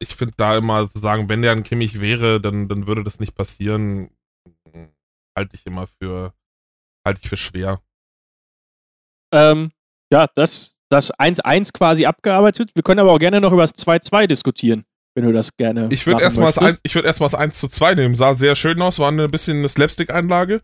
[0.00, 3.20] ich finde da immer zu sagen, wenn der ein Kimmich wäre, dann, dann würde das
[3.20, 4.10] nicht passieren,
[5.36, 6.34] halte ich immer für,
[7.06, 7.82] halte ich für schwer.
[9.32, 9.72] Ähm,
[10.12, 12.70] ja, das, das 1-1 quasi abgearbeitet.
[12.74, 15.88] Wir können aber auch gerne noch über das 2-2 diskutieren, wenn du das gerne.
[15.92, 16.78] Ich würde erstmal das, möchtest.
[16.78, 18.14] ein- ich würd erst mal das 1 zu 2 nehmen.
[18.14, 20.62] Sah sehr schön aus, war ein bisschen eine Slapstick-Einlage.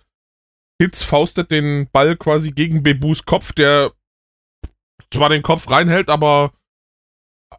[0.81, 3.93] Hitz faustet den Ball quasi gegen Bebus Kopf, der
[5.13, 6.53] zwar den Kopf reinhält, aber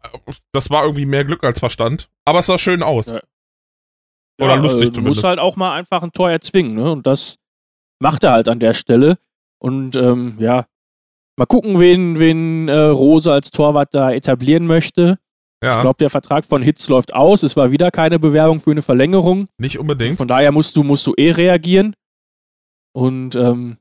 [0.02, 2.08] äh, das war irgendwie mehr Glück als Verstand.
[2.24, 3.06] Aber es sah schön aus.
[3.06, 3.20] Ja.
[4.40, 5.16] Oder lustig äh, Du zumindest.
[5.18, 6.92] musst halt auch mal einfach ein Tor erzwingen, ne?
[6.92, 7.38] Und das
[8.02, 9.18] macht er halt an der Stelle.
[9.58, 10.66] Und ähm, ja,
[11.38, 15.18] mal gucken, wen, wen äh, Rose als Torwart da etablieren möchte.
[15.62, 17.42] Ich Ja, glaube, der Vertrag von Hitz läuft aus.
[17.42, 19.48] Es war wieder keine Bewerbung für eine Verlängerung.
[19.58, 20.18] nicht unbedingt.
[20.18, 21.96] Von daher musst du, musst du eh reagieren.
[22.96, 23.76] Und ähm,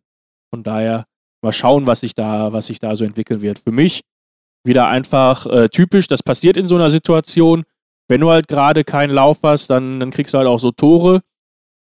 [0.54, 1.06] von daher
[1.42, 3.60] mal schauen, was sich da, was sich da so entwickeln wird.
[3.60, 4.02] Für mich
[4.66, 7.64] wieder einfach äh, typisch, das passiert in so einer Situation.
[8.10, 11.22] Wenn du halt gerade keinen Lauf hast, dann, dann kriegst du halt auch so Tore.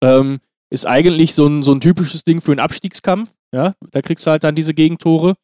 [0.02, 3.36] Ähm, ist eigentlich so ein, so ein typisches Ding für einen Abstiegskampf.
[3.54, 3.76] Ja?
[3.92, 5.36] Da kriegst du halt dann diese Gegentore.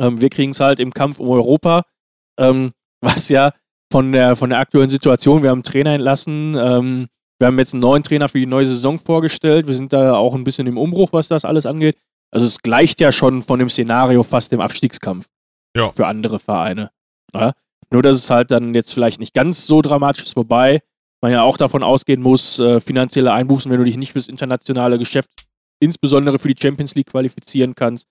[0.00, 1.84] Ähm, wir kriegen es halt im Kampf um Europa,
[2.36, 3.52] ähm, was ja
[3.92, 7.06] von der, von der aktuellen Situation, wir haben einen Trainer entlassen, ähm,
[7.38, 9.66] wir haben jetzt einen neuen Trainer für die neue Saison vorgestellt.
[9.66, 11.96] Wir sind da auch ein bisschen im Umbruch, was das alles angeht.
[12.30, 15.26] Also es gleicht ja schon von dem Szenario fast dem Abstiegskampf
[15.76, 15.90] Ja.
[15.90, 16.90] für andere Vereine.
[17.34, 17.52] Ja?
[17.90, 20.82] Nur, dass es halt dann jetzt vielleicht nicht ganz so dramatisch ist, wobei
[21.22, 24.98] man ja auch davon ausgehen muss, äh, finanzielle Einbußen, wenn du dich nicht fürs internationale
[24.98, 25.30] Geschäft,
[25.80, 28.06] insbesondere für die Champions League qualifizieren kannst,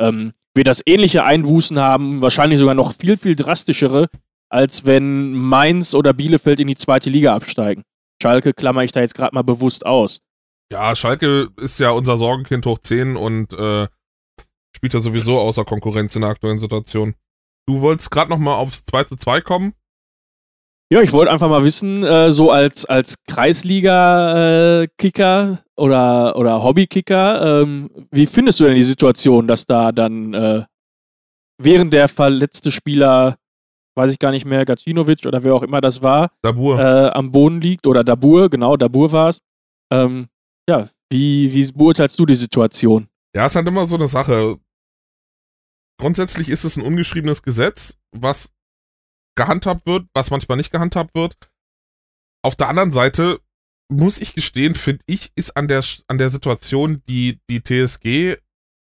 [0.00, 4.08] ähm, wird das ähnliche Einbußen haben, wahrscheinlich sogar noch viel, viel drastischere,
[4.50, 7.84] als wenn Mainz oder Bielefeld in die zweite Liga absteigen.
[8.22, 10.20] Schalke klammer ich da jetzt gerade mal bewusst aus.
[10.70, 13.86] Ja, Schalke ist ja unser Sorgenkind hoch 10 und äh,
[14.76, 17.14] spielt ja sowieso außer Konkurrenz in der aktuellen Situation.
[17.66, 19.72] Du wolltest gerade noch mal aufs 2 zu 2 kommen.
[20.90, 27.90] Ja, ich wollte einfach mal wissen, äh, so als, als Kreisliga-Kicker oder, oder Hobby-Kicker, ähm,
[28.10, 30.64] wie findest du denn die Situation, dass da dann äh,
[31.58, 33.36] während der verletzte Spieler,
[33.98, 36.80] weiß ich gar nicht mehr, Gacinovic oder wer auch immer das war, Dabur.
[36.80, 39.42] äh, am Boden liegt oder Dabur, genau, Dabur war es.
[39.92, 40.28] Ähm,
[40.68, 43.08] ja, wie, wie beurteilst du die Situation?
[43.34, 44.58] Ja, es ist halt immer so eine Sache.
[46.00, 48.52] Grundsätzlich ist es ein ungeschriebenes Gesetz, was
[49.36, 51.36] gehandhabt wird, was manchmal nicht gehandhabt wird.
[52.42, 53.40] Auf der anderen Seite
[53.90, 58.36] muss ich gestehen, finde ich, ist an der, an der Situation die, die TSG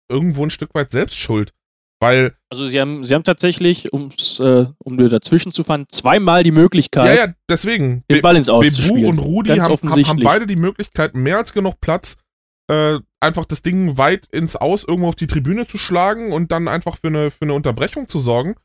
[0.10, 1.54] irgendwo ein Stück weit selbst schuld.
[2.00, 6.44] Weil, Also sie haben, sie haben tatsächlich, um's, äh, um dir dazwischen zu fahren, zweimal
[6.44, 8.04] die Möglichkeit, ja, ja, deswegen.
[8.10, 9.06] den Ball ins Bebu Auszuspielen.
[9.06, 12.18] und Rudi Ganz haben, haben beide die Möglichkeit, mehr als genug Platz,
[12.70, 16.68] äh, einfach das Ding weit ins Aus irgendwo auf die Tribüne zu schlagen und dann
[16.68, 18.56] einfach für eine, für eine Unterbrechung zu sorgen.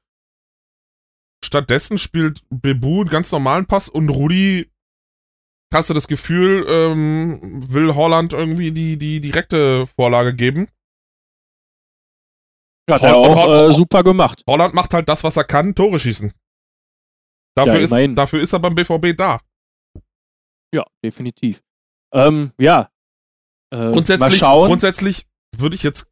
[1.45, 4.71] Stattdessen spielt Bebu einen ganz normalen Pass und Rudi,
[5.73, 10.69] hast du das Gefühl, ähm, will Holland irgendwie die, die direkte Vorlage geben.
[12.91, 14.43] Hat er auch äh, super gemacht.
[14.47, 16.33] Holland macht halt das, was er kann, Tore schießen.
[17.55, 19.41] Dafür, Ja, ist, dafür ist er beim BVB da.
[20.75, 21.63] Ja, definitiv.
[22.13, 22.89] Ähm, ja.
[23.71, 26.11] Äh, grundsätzlich, grundsätzlich würde ich jetzt,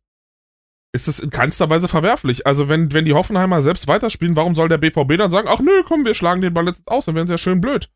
[0.94, 2.46] ist es in keinster Weise verwerflich.
[2.46, 5.82] Also wenn, wenn die Hoffenheimer selbst weiterspielen, warum soll der BVB dann sagen, ach nö,
[5.84, 7.90] komm, wir schlagen den Ball jetzt aus, dann wären sie ja schön blöd.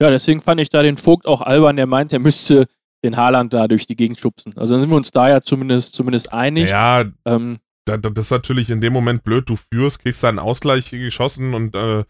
[0.00, 2.66] Ja, deswegen fand ich da den Vogt auch albern, der meint, er müsste
[3.04, 4.56] den Haaland da durch die Gegend schubsen.
[4.56, 6.68] Also dann sind wir uns da ja zumindest, zumindest einig.
[6.68, 7.58] Ja, Ähm,
[7.98, 9.48] das ist natürlich in dem Moment blöd.
[9.48, 12.04] Du führst, kriegst deinen Ausgleich geschossen und äh,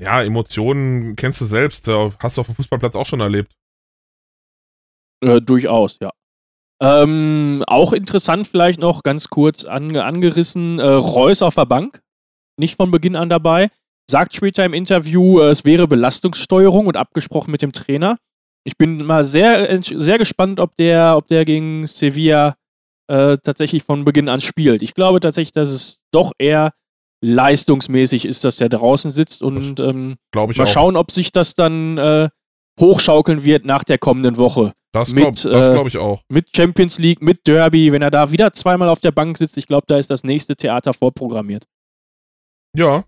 [0.00, 1.88] ja, Emotionen kennst du selbst.
[1.88, 3.52] äh, Hast du auf dem Fußballplatz auch schon erlebt.
[5.24, 6.12] Äh, durchaus, ja.
[6.82, 12.02] Ähm, auch interessant vielleicht noch ganz kurz ange angerissen, äh, Reus auf der Bank,
[12.58, 13.70] nicht von Beginn an dabei,
[14.10, 18.18] sagt später im Interview, äh, es wäre Belastungssteuerung und abgesprochen mit dem Trainer.
[18.64, 22.56] Ich bin mal sehr, entsch- sehr gespannt, ob der, ob der gegen Sevilla
[23.08, 24.82] äh, tatsächlich von Beginn an spielt.
[24.82, 26.72] Ich glaube tatsächlich, dass es doch eher
[27.22, 30.66] leistungsmäßig ist, dass er draußen sitzt und ähm, mal auch.
[30.66, 32.28] schauen, ob sich das dann äh,
[32.80, 36.22] hochschaukeln wird nach der kommenden Woche das glaube äh, glaub ich auch.
[36.28, 39.66] mit Champions League, mit Derby, wenn er da wieder zweimal auf der Bank sitzt, ich
[39.66, 41.64] glaube, da ist das nächste Theater vorprogrammiert.
[42.76, 43.04] Ja.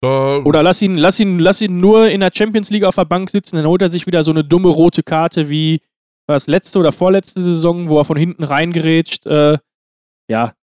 [0.00, 3.30] Oder lass ihn, lass ihn, lass ihn nur in der Champions League auf der Bank
[3.30, 5.80] sitzen, dann holt er sich wieder so eine dumme rote Karte wie
[6.28, 9.26] war das letzte oder vorletzte Saison, wo er von hinten reingerätscht.
[9.26, 9.58] Äh,
[10.30, 10.54] ja.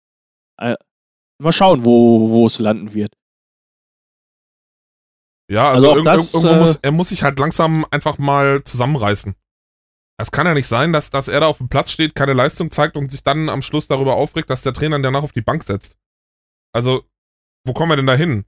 [0.57, 0.75] Äh,
[1.41, 3.13] mal schauen, wo, wo es landen wird.
[5.51, 9.35] Ja, Also also, das, irgendwo äh, muss, er muss sich halt langsam einfach mal zusammenreißen.
[10.17, 12.71] Es kann ja nicht sein, dass, dass er da auf dem Platz steht, keine Leistung
[12.71, 15.41] zeigt und sich dann am Schluss darüber aufregt, dass der Trainer ihn danach auf die
[15.41, 15.97] Bank setzt.
[16.73, 17.03] Also,
[17.65, 18.45] wo kommen wir denn da hin?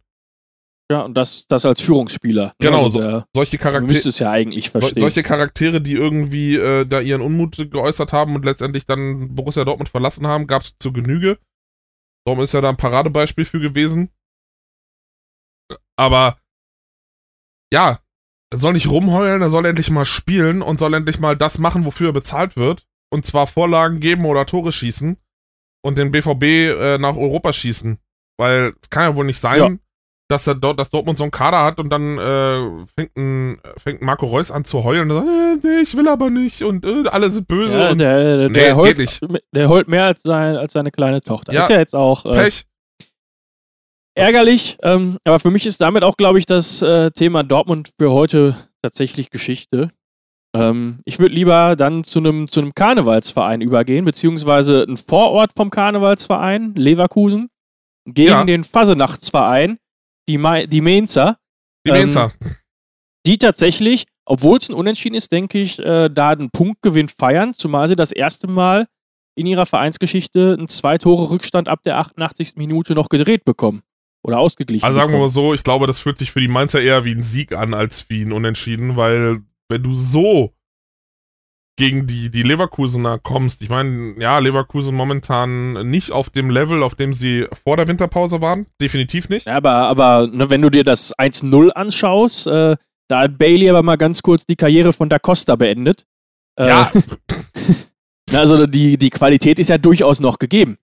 [0.90, 2.46] Ja, und das, das als Führungsspieler.
[2.46, 2.54] ne?
[2.60, 5.02] Genau, also so- der, Solche du Charaktere, müsstest es ja eigentlich so, verstehen.
[5.02, 9.90] solche Charaktere, die irgendwie äh, da ihren Unmut geäußert haben und letztendlich dann Borussia Dortmund
[9.90, 11.40] verlassen haben, gab es zur Genüge.
[12.26, 14.12] Darum ist ja da ein Paradebeispiel für gewesen.
[15.98, 16.38] Aber
[17.74, 18.00] ja,
[18.52, 21.86] er soll nicht rumheulen, er soll endlich mal spielen und soll endlich mal das machen,
[21.86, 22.88] wofür er bezahlt wird.
[23.10, 25.18] Und zwar Vorlagen geben oder Tore schießen
[25.84, 27.98] und den BVB äh, nach Europa schießen.
[28.38, 29.70] Weil es kann ja wohl nicht sein, Ja.
[30.30, 34.02] Dass er dort, dass Dortmund so einen Kader hat und dann äh, fängt, ein, fängt
[34.02, 37.08] Marco Reus an zu heulen und sagt, äh, nee, ich will aber nicht und äh,
[37.10, 39.22] alle sind böse ja, und der, der, Nee, der, geht heult, nicht.
[39.54, 41.54] der heult mehr als, sein, als seine kleine Tochter.
[41.54, 41.62] Ja.
[41.62, 42.64] Ist ja jetzt auch äh, Pech.
[44.16, 48.12] ärgerlich, ähm, aber für mich ist damit auch, glaube ich, das äh, Thema Dortmund für
[48.12, 49.92] heute tatsächlich Geschichte.
[50.56, 56.74] Ähm, ich würde lieber dann zu einem zu Karnevalsverein übergehen, beziehungsweise ein Vorort vom Karnevalsverein,
[56.76, 57.50] Leverkusen,
[58.06, 58.44] gegen Ja.
[58.44, 59.78] den Fasenachtsverein,
[60.28, 61.38] die, Ma die Mainzer,
[61.86, 62.32] Die ähm, Mainzer.
[63.26, 67.88] die tatsächlich, obwohl es ein Unentschieden ist, denke ich, äh, da einen Punktgewinn feiern, zumal
[67.88, 68.88] sie das erste Mal
[69.36, 72.54] in ihrer Vereinsgeschichte einen Zwei-Tore-Rückstand ab der 88.
[72.56, 73.84] Minute noch gedreht bekommen.
[74.24, 74.84] Oder ausgeglichen.
[74.84, 77.14] Also sagen wir mal so, ich glaube, das fühlt sich für die Mainzer eher wie
[77.14, 80.54] ein Sieg an, als wie ein Unentschieden, weil wenn du so
[81.78, 86.96] gegen die, die Leverkusener kommst, ich meine, ja, Leverkusen momentan nicht auf dem Level, auf
[86.96, 89.46] dem sie vor der Winterpause waren, definitiv nicht.
[89.46, 92.76] Ja, aber, aber ne, wenn du dir das 1-0 anschaust, äh,
[93.08, 96.06] da hat Bailey aber mal ganz kurz die Karriere von Da Costa beendet.
[96.60, 96.92] Äh, Ja,
[98.34, 100.78] Also die, die Qualität ist ja durchaus noch gegeben.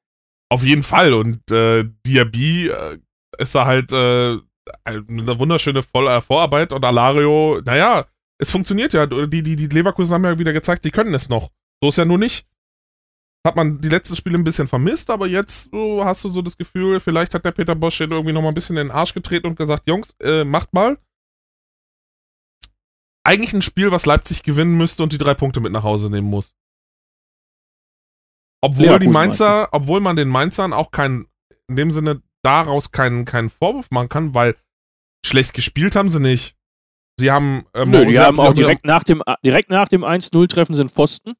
[0.50, 2.98] auf jeden Fall und äh, Diaby äh,
[3.38, 4.36] ist da halt äh,
[4.84, 8.06] eine wunderschöne Voll äh, Vorarbeit und Alario, naja,
[8.44, 9.06] es funktioniert ja.
[9.06, 11.50] Die, die, die Leverkusen haben ja wieder gezeigt, die können es noch.
[11.82, 12.46] So ist ja nur nicht.
[13.46, 16.56] Hat man die letzten Spiele ein bisschen vermisst, aber jetzt so, hast du so das
[16.56, 19.12] Gefühl, vielleicht hat der Peter Bosch den irgendwie noch mal ein bisschen in den Arsch
[19.12, 20.98] getreten und gesagt, Jungs, äh, macht mal.
[23.24, 26.28] eigentlich ein Spiel, was Leipzig gewinnen müsste und die drei Punkte mit nach Hause nehmen
[26.28, 26.54] muss.
[28.62, 31.26] Obwohl Leverkusen die Mainzer, obwohl man den Mainzern auch keinen,
[31.68, 34.56] in dem Sinne daraus keinen, keinen Vorwurf machen kann, weil
[35.26, 36.56] schlecht gespielt haben sie nicht.
[37.18, 40.02] Sie haben, äh, Nö, die haben sie auch ihre- direkt nach dem, direkt nach dem
[40.04, 41.34] 1-0-Treffen sind Pfosten.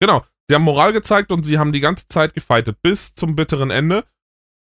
[0.00, 0.24] Genau.
[0.48, 4.04] Sie haben Moral gezeigt und sie haben die ganze Zeit gefightet bis zum bitteren Ende.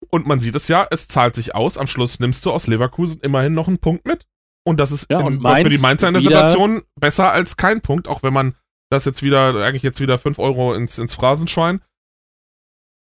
[0.09, 1.77] Und man sieht es ja, es zahlt sich aus.
[1.77, 4.25] Am Schluss nimmst du aus Leverkusen immerhin noch einen Punkt mit.
[4.65, 7.57] Und das ist Ja, in, und für Mainz die Mainzer in der Situation besser als
[7.57, 8.55] kein Punkt, auch wenn man
[8.89, 11.81] das jetzt wieder, eigentlich jetzt wieder 5 Euro ins, ins Phrasenschwein.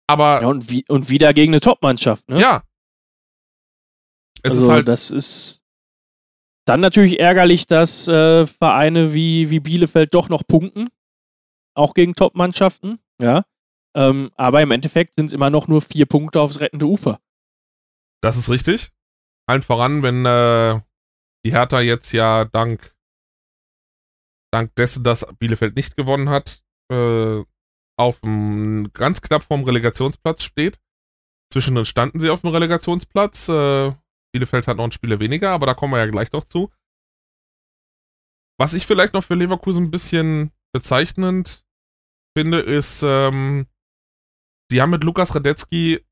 [0.08, 2.40] Aber Ja, und, wie, und wieder gegen eine Top-Mannschaft, ne?
[2.40, 2.64] ja.
[4.44, 5.64] Es also, ist halt, das ist
[6.70, 10.90] dann natürlich ärgerlich, dass äh, Vereine wie, wie Bielefeld doch noch punkten.
[11.74, 13.44] Auch gegen Top-Mannschaften, ja.
[13.96, 17.20] Ähm, aber im Endeffekt sind es immer noch nur vier Punkte aufs rettende Ufer.
[18.22, 18.92] das ist richtig.
[19.48, 20.80] Allen voran, wenn äh,
[21.44, 22.96] die Hertha jetzt ja dank,
[24.54, 27.44] dank dessen, dass Bielefeld nicht gewonnen hat, äh,
[27.98, 30.80] auf dem, ganz knapp vorm Relegationsplatz steht.
[31.52, 33.50] Zwischendrin standen sie auf dem Relegationsplatz.
[33.50, 33.94] Äh,
[34.34, 36.72] Bielefeld hat noch ein Spiel weniger, aber da kommen wir ja gleich noch zu.
[38.60, 41.64] Was ich vielleicht noch für Leverkusen ein bisschen bezeichnend
[42.38, 43.68] finde, ist, ähm,
[44.70, 46.06] sie haben mit Lukas Radetzky,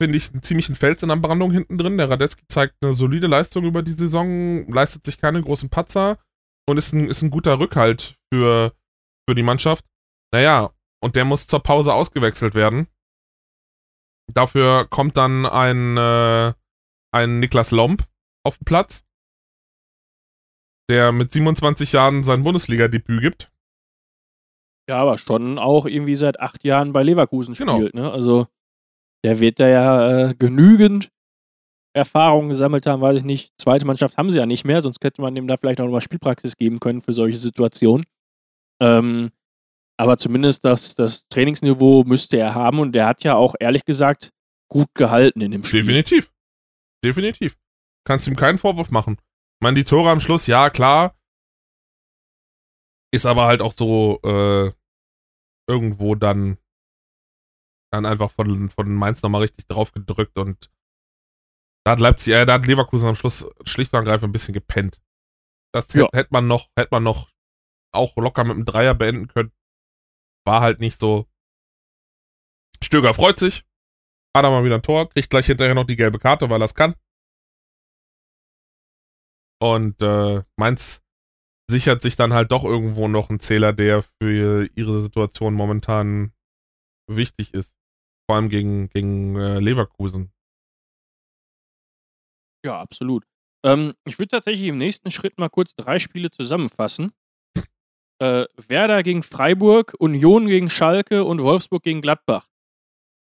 [0.00, 1.98] finde ich, einen ziemlichen Fels in der Brandung hinten drin.
[1.98, 6.18] Der Radetzky zeigt eine solide Leistung über die Saison, leistet sich keine großen Patzer
[6.66, 8.74] und ist ein, ist ein guter Rückhalt für,
[9.28, 9.84] für die Mannschaft.
[10.32, 12.86] Naja, und der muss zur Pause ausgewechselt werden.
[14.32, 16.54] Dafür kommt dann ein, äh,
[17.14, 18.04] ein Niklas Lomp
[18.44, 19.04] auf den Platz,
[20.90, 23.50] der mit 27 Jahren sein Bundesliga-Debüt gibt.
[24.88, 27.76] Ja, aber schon auch irgendwie seit acht Jahren bei Leverkusen Genau.
[27.76, 28.10] spielt, ne?
[28.12, 28.48] Also
[29.24, 31.10] der wird da ja äh, genügend
[31.96, 33.54] Erfahrungen gesammelt haben, weiß ich nicht.
[33.58, 36.02] Zweite Mannschaft haben sie ja nicht mehr, sonst hätte man dem da vielleicht auch nochmal
[36.02, 38.04] Spielpraxis geben können für solche Situationen.
[38.82, 39.30] Ähm,
[39.96, 44.30] aber zumindest das, das Trainingsniveau müsste er haben und der hat ja auch ehrlich gesagt
[44.68, 45.82] gut gehalten in dem Spiel.
[45.82, 46.30] Definitiv.
[47.04, 47.56] Definitiv.
[48.06, 49.16] Kannst ihm keinen Vorwurf machen.
[49.18, 51.16] Ich meine, die Tore am Schluss, ja, klar.
[53.12, 54.72] Ist aber halt auch so äh,
[55.68, 56.58] irgendwo dann,
[57.92, 60.70] dann einfach von, von Mainz nochmal richtig drauf gedrückt und
[61.86, 65.00] da hat Leipzig, äh, da hat Leverkusen am Schluss schlicht und ergreifend ein bisschen gepennt.
[65.72, 66.04] Das Ja.
[66.06, 67.30] hätte hätte man noch, hätte man noch
[67.92, 69.52] auch locker mit einem Dreier beenden können.
[70.46, 71.28] War halt nicht so.
[72.82, 73.64] Stöger freut sich.
[74.36, 76.64] Hat er mal wieder ein Tor, kriegt gleich hinterher noch die gelbe Karte, weil er
[76.64, 76.94] es kann.
[79.60, 81.00] Und äh, Mainz
[81.70, 86.32] sichert sich dann halt doch irgendwo noch einen Zähler, der für ihre Situation momentan
[87.08, 87.76] wichtig ist.
[88.26, 90.32] Vor allem gegen, gegen äh, Leverkusen.
[92.64, 93.24] Ja, absolut.
[93.64, 97.12] Ähm, ich würde tatsächlich im nächsten Schritt mal kurz drei Spiele zusammenfassen.
[98.22, 102.46] Äh, Werder gegen Freiburg, Union gegen Schalke und Wolfsburg gegen Gladbach.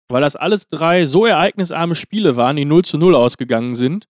[0.10, 4.08] Weil das alles drei so ereignisarme Spiele waren, die 0 zu 0 ausgegangen sind.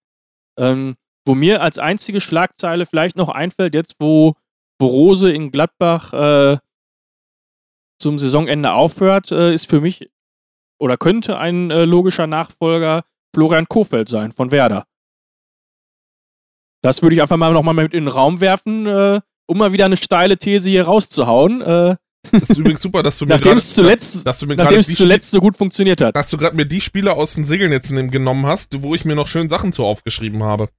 [0.57, 4.35] Ähm, wo mir als einzige Schlagzeile vielleicht noch einfällt, jetzt wo,
[4.79, 6.57] wo Rose in Gladbach äh,
[7.99, 10.09] zum Saisonende aufhört, äh, ist für mich
[10.79, 14.85] oder könnte ein äh, logischer Nachfolger Florian Kofeld sein von Werder.
[16.83, 19.85] Das würde ich einfach mal nochmal mit in den Raum werfen, äh, um mal wieder
[19.85, 21.97] eine steile These hier rauszuhauen.
[22.31, 24.95] Das ist übrigens super, dass du mir nachdem es zuletzt, dass du mir nachdem es
[24.95, 26.15] zuletzt so gut funktioniert hat.
[26.15, 29.05] dass du gerade mir die Spiele aus den Segeln jetzt nehm- genommen hast, wo ich
[29.05, 30.69] mir noch schön Sachen zu aufgeschrieben habe.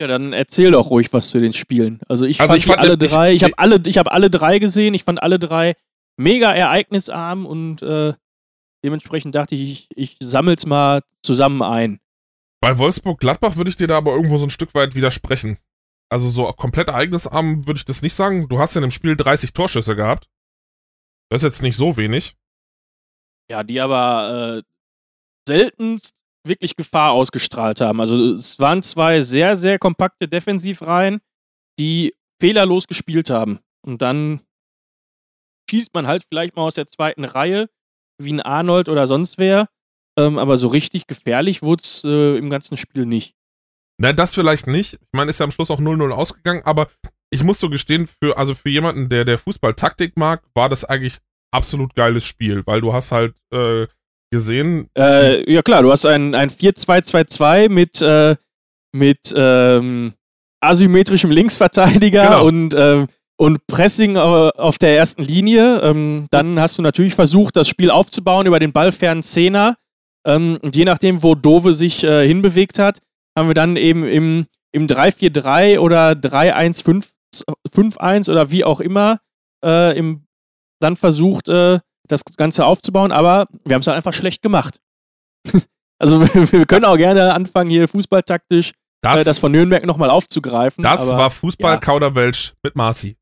[0.00, 2.00] Ja, dann erzähl doch ruhig was zu den Spielen.
[2.08, 4.12] Also ich Also fand, ich fand, alle ich- drei, ich, ich- habe alle, ich habe
[4.12, 4.94] alle drei gesehen.
[4.94, 5.76] Ich fand alle drei
[6.18, 8.14] mega ereignisarm und äh,
[8.84, 12.00] dementsprechend dachte ich, ich, ich sammel's mal zusammen ein.
[12.62, 15.58] Bei Wolfsburg-Gladbach würde ich dir da aber irgendwo so ein Stück weit widersprechen.
[16.10, 18.48] Also so komplett ereignisarm würde ich das nicht sagen.
[18.48, 20.26] Du hast ja in dem Spiel 30 Torschüsse gehabt.
[21.30, 22.36] Das ist jetzt nicht so wenig.
[23.50, 24.62] Ja, die aber äh,
[25.48, 28.00] seltenst wirklich Gefahr ausgestrahlt haben.
[28.00, 31.20] Also es waren zwei sehr, sehr kompakte Defensivreihen,
[31.78, 33.60] die fehlerlos gespielt haben.
[33.82, 34.40] Und dann
[35.70, 37.68] schießt man halt vielleicht mal aus der zweiten Reihe,
[38.18, 39.68] wie ein Arnold oder sonst wer.
[40.18, 43.34] Ähm, aber so richtig gefährlich wurde es äh, im ganzen Spiel nicht.
[43.98, 44.94] Nein, das vielleicht nicht.
[44.94, 46.88] Ich meine, ist ja am Schluss auch 0-0 ausgegangen, aber
[47.30, 51.14] ich muss so gestehen, für, also für jemanden, der der Fußball-Taktik mag, war das eigentlich
[51.52, 53.86] absolut geiles Spiel, weil du hast halt äh,
[54.32, 58.36] gesehen, Äh, ja klar, du hast ein, ein 4-2-2-2 mit, äh,
[58.92, 60.12] mit ähm,
[60.60, 62.44] asymmetrischem Linksverteidiger Genau.
[62.46, 63.06] und, ähm,
[63.36, 65.80] und Pressing auf der ersten Linie.
[65.80, 69.76] Ähm, dann hast du natürlich versucht, das Spiel aufzubauen über den ballfernen Zehner.
[70.26, 72.98] Ähm, und je nachdem, wo Dove sich äh, hinbewegt hat,
[73.36, 79.20] haben wir dann eben im, im 3-4-3 oder 3-1-5 5-1 oder wie auch immer
[79.64, 80.26] äh, im,
[80.80, 84.80] dann versucht, äh, das Ganze aufzubauen, aber wir haben es halt einfach schlecht gemacht.
[85.98, 86.20] also
[86.52, 88.72] wir können auch gerne anfangen, hier fußballtaktisch
[89.02, 90.82] das, äh, das von Nürnberg nochmal aufzugreifen.
[90.82, 92.54] Das aber, war Fußball-Kauderwelsch ja.
[92.62, 93.16] mit Marci.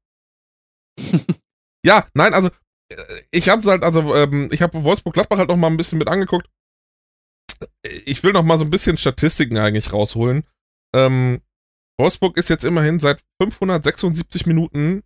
[1.84, 2.48] ja, nein, also
[2.90, 2.96] äh,
[3.30, 6.48] ich habe halt, also ähm, ich habe Wolfsburg-Gladbach halt noch mal ein bisschen mit angeguckt.
[7.82, 10.44] Ich will noch mal so ein bisschen Statistiken eigentlich rausholen.
[10.94, 11.40] Ähm,
[11.98, 15.02] Wolfsburg ist jetzt immerhin seit 576 Minuten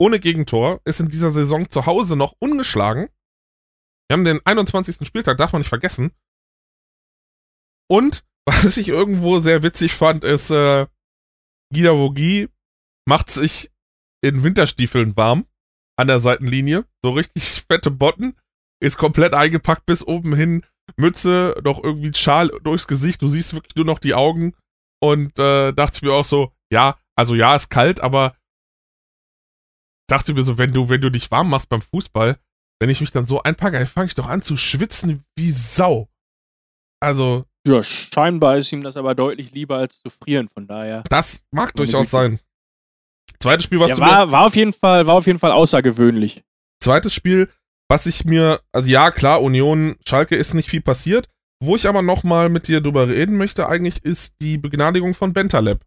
[0.00, 3.08] ohne Gegentor, ist in dieser Saison zu Hause noch ungeschlagen.
[4.08, 5.06] Wir haben den 21.
[5.06, 6.12] Spieltag, darf man nicht vergessen.
[7.88, 10.86] Und, was ich irgendwo sehr witzig fand, ist, äh,
[11.72, 12.48] Gida Vogie
[13.06, 13.70] macht sich
[14.22, 15.46] in Winterstiefeln warm
[15.96, 16.86] an der Seitenlinie.
[17.04, 18.36] So richtig fette Botten.
[18.82, 20.64] Ist komplett eingepackt bis oben hin.
[20.96, 23.20] Mütze, noch irgendwie Schal durchs Gesicht.
[23.20, 24.54] Du siehst wirklich nur noch die Augen.
[25.02, 28.36] Und äh, dachte ich mir auch so, ja, also ja, ist kalt, aber
[30.08, 32.38] dachte mir so, wenn du, wenn du dich warm machst beim Fußball,
[32.80, 36.08] wenn ich mich dann so einpacke, dann fange ich doch an zu schwitzen wie Sau.
[37.00, 37.44] Also.
[37.66, 41.02] Ja, scheinbar ist ihm das aber deutlich lieber als zu frieren, von daher.
[41.08, 42.40] Das mag durchaus sein.
[43.38, 46.42] Zweites Spiel, was ja, war, war auf jeden Fall, war auf jeden Fall außergewöhnlich.
[46.82, 47.50] Zweites Spiel,
[47.88, 51.28] was ich mir, also ja, klar, Union, Schalke ist nicht viel passiert.
[51.62, 55.84] Wo ich aber nochmal mit dir drüber reden möchte, eigentlich ist die Begnadigung von Bentaleb.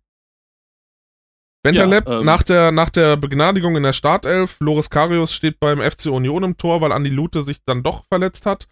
[1.64, 5.80] Bentaleb ja, ähm, nach, der, nach der Begnadigung in der Startelf, Loris Karius steht beim
[5.80, 8.68] FC Union im Tor, weil Andi Lute sich dann doch verletzt hat.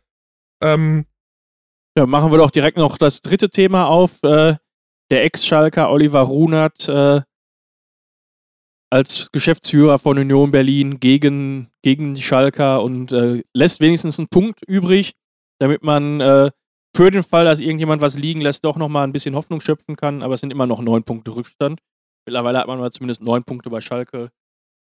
[0.62, 1.06] Ähm,
[1.98, 4.22] ja, machen wir doch direkt noch das dritte Thema auf.
[4.24, 4.58] Äh,
[5.10, 7.22] der Ex-Schalker Oliver Runert äh,
[8.92, 14.62] als Geschäftsführer von Union Berlin gegen, gegen die Schalker und äh, lässt wenigstens einen Punkt
[14.68, 15.14] übrig,
[15.60, 16.52] damit man äh,
[16.96, 20.22] für den Fall, dass irgendjemand was liegen lässt, doch nochmal ein bisschen Hoffnung schöpfen kann.
[20.22, 21.80] Aber es sind immer noch neun Punkte Rückstand.
[22.26, 24.32] Mittlerweile hat man mal zumindest neun Punkte bei Schalke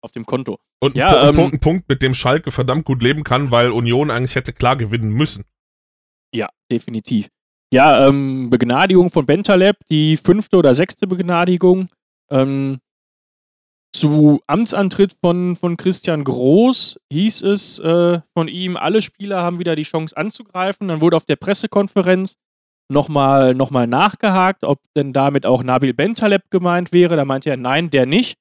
[0.01, 0.59] auf dem Konto.
[0.81, 3.71] Und ja, ein, ähm, Punkt, ein Punkt, mit dem Schalke verdammt gut leben kann, weil
[3.71, 5.45] Union eigentlich hätte klar gewinnen müssen.
[6.33, 7.29] Ja, definitiv.
[7.73, 11.89] Ja, ähm, Begnadigung von Bentaleb, die fünfte oder sechste Begnadigung.
[12.31, 12.79] Ähm,
[13.99, 19.75] zu Amtsantritt von, von Christian Groß hieß es äh, von ihm, alle Spieler haben wieder
[19.75, 20.89] die Chance anzugreifen.
[20.89, 22.37] Dann wurde auf der Pressekonferenz
[22.89, 27.17] nochmal noch mal nachgehakt, ob denn damit auch Nabil Bentaleb gemeint wäre.
[27.17, 28.39] Da meinte er, nein, der nicht.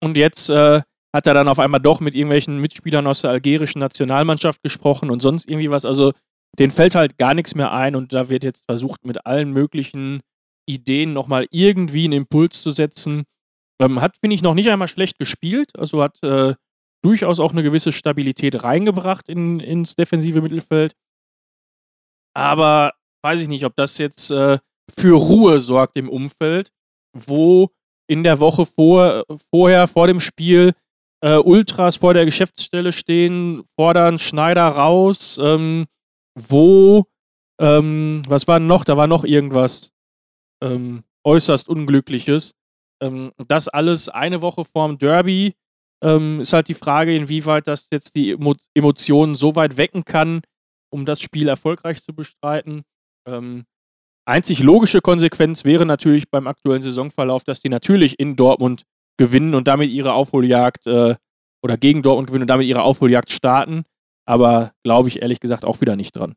[0.00, 0.82] Und jetzt äh,
[1.14, 5.20] hat er dann auf einmal doch mit irgendwelchen Mitspielern aus der algerischen Nationalmannschaft gesprochen und
[5.20, 5.84] sonst irgendwie was.
[5.84, 6.12] Also
[6.58, 10.20] denen fällt halt gar nichts mehr ein und da wird jetzt versucht, mit allen möglichen
[10.66, 13.24] Ideen nochmal irgendwie einen Impuls zu setzen
[13.80, 15.70] ähm, hat, finde ich, noch nicht einmal schlecht gespielt.
[15.78, 16.54] Also hat äh,
[17.02, 20.94] durchaus auch eine gewisse Stabilität reingebracht in, ins defensive Mittelfeld.
[22.34, 22.92] Aber
[23.22, 24.58] weiß ich nicht, ob das jetzt äh,
[24.90, 26.70] für Ruhe sorgt im Umfeld,
[27.12, 27.70] wo
[28.08, 30.74] in der Woche vor, vorher, vor dem Spiel,
[31.22, 35.86] äh, Ultras vor der Geschäftsstelle stehen, fordern Schneider raus, ähm,
[36.34, 37.06] wo,
[37.60, 38.84] ähm, was war noch?
[38.84, 39.92] Da war noch irgendwas
[40.62, 42.54] ähm, äußerst Unglückliches.
[43.02, 45.54] Ähm, das alles eine Woche vorm Derby
[46.02, 50.42] ähm, ist halt die Frage, inwieweit das jetzt die Emo Emotionen so weit wecken kann,
[50.90, 52.82] um das Spiel erfolgreich zu bestreiten.
[53.26, 53.64] Ähm,
[54.24, 58.84] einzig logische Konsequenz wäre natürlich beim aktuellen Saisonverlauf, dass die natürlich in Dortmund
[59.18, 61.16] gewinnen und damit ihre Aufholjagd äh,
[61.62, 63.84] oder gegen Dortmund gewinnen und damit ihre Aufholjagd starten.
[64.26, 66.34] Aber glaube ich ehrlich gesagt auch wieder nicht dran.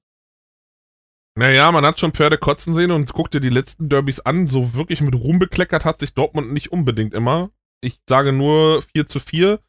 [1.38, 4.48] Naja, man hat schon Pferde kotzen sehen und guckt dir die letzten Derbys an.
[4.48, 7.52] So wirklich mit Ruhm bekleckert hat sich Dortmund nicht unbedingt immer.
[7.82, 9.60] Ich sage nur 4 zu 4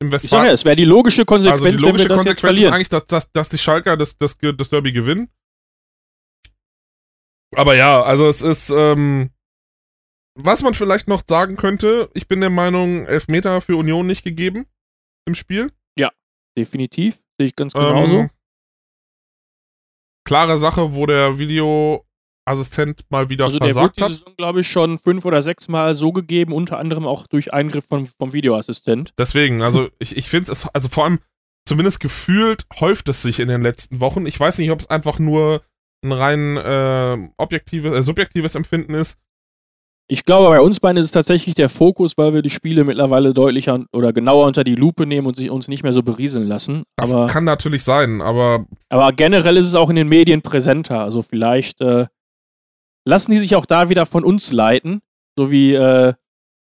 [0.00, 0.24] im Westfalen.
[0.24, 2.30] Ich sage ja, es wäre die logische Konsequenz, also die logische wenn wir das Konsequenz
[2.30, 2.68] jetzt verlieren.
[2.68, 5.28] ist eigentlich, dass, dass, dass die Schalker das, das, das Derby gewinnen.
[7.56, 9.30] Aber ja, also es ist, ähm,
[10.36, 14.66] was man vielleicht noch sagen könnte, ich bin der Meinung, Elfmeter für Union nicht gegeben
[15.26, 15.72] im Spiel.
[15.98, 16.12] Ja,
[16.56, 17.16] definitiv.
[17.38, 18.20] Sehe ich ganz genauso.
[18.20, 18.30] Ähm,
[20.28, 24.36] klare Sache, wo der Videoassistent mal wieder also versagt der wird hat.
[24.36, 28.06] glaube ich, schon fünf oder sechs Mal so gegeben, unter anderem auch durch Eingriff vom,
[28.06, 29.14] vom Videoassistent.
[29.18, 31.18] Deswegen, also ich, ich finde es, also vor allem,
[31.66, 34.26] zumindest gefühlt häuft es sich in den letzten Wochen.
[34.26, 35.62] Ich weiß nicht, ob es einfach nur
[36.04, 39.18] ein rein äh, objektives, äh, subjektives Empfinden ist.
[40.10, 43.34] Ich glaube, bei uns beiden ist es tatsächlich der Fokus, weil wir die Spiele mittlerweile
[43.34, 46.84] deutlicher oder genauer unter die Lupe nehmen und sich uns nicht mehr so berieseln lassen.
[46.96, 48.64] Das aber, kann natürlich sein, aber.
[48.88, 51.00] Aber generell ist es auch in den Medien präsenter.
[51.00, 52.06] Also vielleicht äh,
[53.04, 55.00] lassen die sich auch da wieder von uns leiten,
[55.36, 56.14] so wie äh,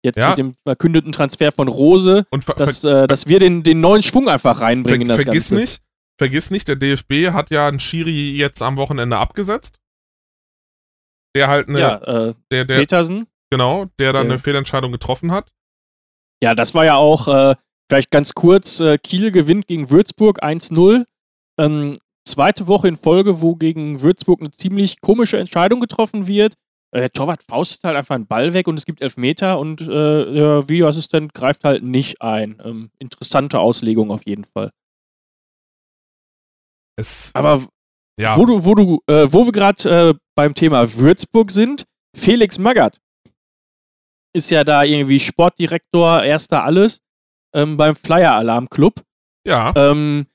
[0.02, 0.30] jetzt ja.
[0.30, 2.26] mit dem verkündeten Transfer von Rose,
[2.56, 5.62] dass, äh, dass wir den, den neuen Schwung einfach reinbringen in das vergiss Ganze.
[5.62, 5.82] Nicht,
[6.18, 9.78] vergiss nicht, der DFB hat ja einen Schiri jetzt am Wochenende abgesetzt.
[11.36, 11.78] Der halt eine.
[11.78, 13.26] Ja, äh, der, der, Petersen.
[13.50, 14.32] Genau, der dann ja.
[14.32, 15.52] eine Fehlentscheidung getroffen hat.
[16.42, 17.54] Ja, das war ja auch, äh,
[17.88, 21.04] vielleicht ganz kurz, äh, Kiel gewinnt gegen Würzburg 1-0.
[21.58, 26.54] Ähm, zweite Woche in Folge, wo gegen Würzburg eine ziemlich komische Entscheidung getroffen wird.
[26.90, 29.86] Äh, der Torwart faustet halt einfach einen Ball weg und es gibt Elfmeter und äh,
[29.86, 32.60] der Videoassistent greift halt nicht ein.
[32.64, 34.72] Ähm, interessante Auslegung auf jeden Fall.
[36.98, 37.66] Es, Aber
[38.18, 41.84] ja, wo du, wo du, äh, wo wir gerade äh, beim Thema Würzburg sind,
[42.16, 42.98] Felix Magath
[44.36, 47.00] ist ja da irgendwie Sportdirektor, erster alles
[47.54, 49.02] ähm, beim Flyer Alarm Club.
[49.44, 49.72] ja.
[49.74, 50.26] Ähm,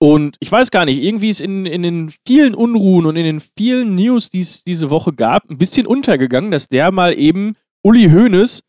[0.00, 3.40] und ich weiß gar nicht, irgendwie ist in, in den vielen Unruhen und in den
[3.40, 8.10] vielen News, die es diese Woche gab, ein bisschen untergegangen, dass der mal eben Uli
[8.10, 8.64] Hoeneß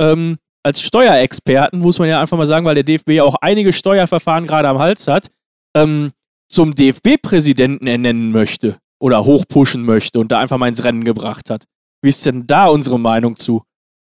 [0.00, 3.74] ähm, als Steuerexperten, muss man ja einfach mal sagen, weil der DFB ja auch einige
[3.74, 5.30] Steuerverfahren gerade am Hals hat,
[5.76, 6.12] ähm,
[6.48, 11.64] zum DFB-Präsidenten ernennen möchte oder hochpushen möchte und da einfach mal ins Rennen gebracht hat.
[12.02, 13.62] Wie ist denn da unsere Meinung zu?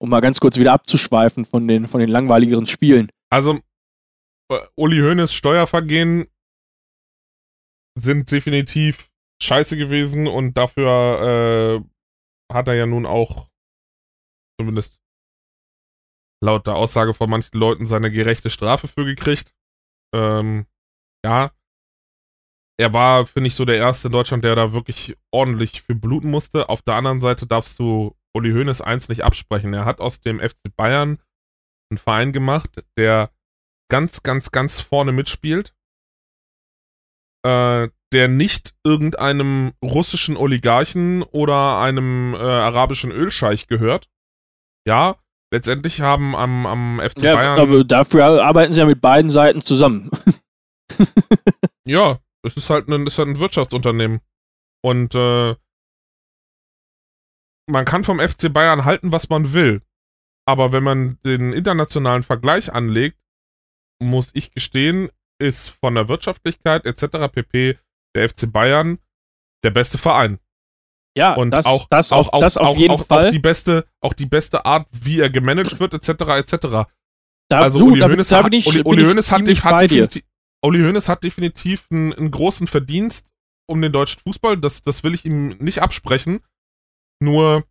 [0.01, 3.11] Um mal ganz kurz wieder abzuschweifen von den, von den langweiligeren Spielen.
[3.31, 3.59] Also,
[4.51, 6.27] äh, Uli Hoeneß Steuervergehen
[7.99, 9.11] sind definitiv
[9.43, 11.83] scheiße gewesen und dafür
[12.51, 13.49] äh, hat er ja nun auch,
[14.61, 15.01] zumindest
[16.43, 19.55] laut der Aussage von manchen Leuten, seine gerechte Strafe für gekriegt.
[20.15, 20.67] Ähm,
[21.25, 21.53] ja.
[22.77, 26.31] Er war, finde ich, so der Erste in Deutschland, der da wirklich ordentlich für bluten
[26.31, 26.69] musste.
[26.69, 29.73] Auf der anderen Seite darfst du Uli Hoeneß eins nicht absprechen.
[29.75, 31.19] Er hat aus dem FC Bayern
[31.91, 33.31] einen Verein gemacht, der
[33.89, 35.73] ganz, ganz, ganz vorne mitspielt,
[37.45, 44.09] äh, der nicht irgendeinem russischen Oligarchen oder einem äh, arabischen Ölscheich gehört.
[44.87, 45.17] Ja,
[45.53, 47.61] letztendlich haben am, am FC Ja, Bayern.
[47.61, 50.11] aber dafür arbeiten sie ja mit beiden Seiten zusammen.
[51.87, 54.21] Ja, es ist halt ein, ist halt ein Wirtschaftsunternehmen.
[54.83, 55.55] Und äh,
[57.67, 59.83] man kann vom FC Bayern halten, was man will.
[60.47, 63.19] Aber wenn man den internationalen Vergleich anlegt,
[64.03, 65.09] muss ich gestehen,
[65.41, 67.33] ist von der Wirtschaftlichkeit etc.
[67.33, 67.79] pp.
[68.15, 68.99] der FC Bayern
[69.65, 70.39] der beste Verein.
[71.17, 73.29] Ja, Und das, auch, das, auch, auf, das auch, auf jeden auch, Fall.
[73.29, 76.09] Auch die, beste, auch die beste Art, wie er gemanagt wird, etc.
[76.09, 76.57] etc.
[77.49, 79.89] da, Also du, Uli da, Hoeneß hat, Uli, Uli hat, hat, dir.
[79.89, 80.25] definitiv,
[80.65, 83.29] Uli Hoeneß hat definitiv einen, einen großen Verdienst
[83.67, 84.57] um den deutschen Fußball.
[84.59, 86.41] Das, das will ich ihm nicht absprechen.
[87.23, 87.65] Nur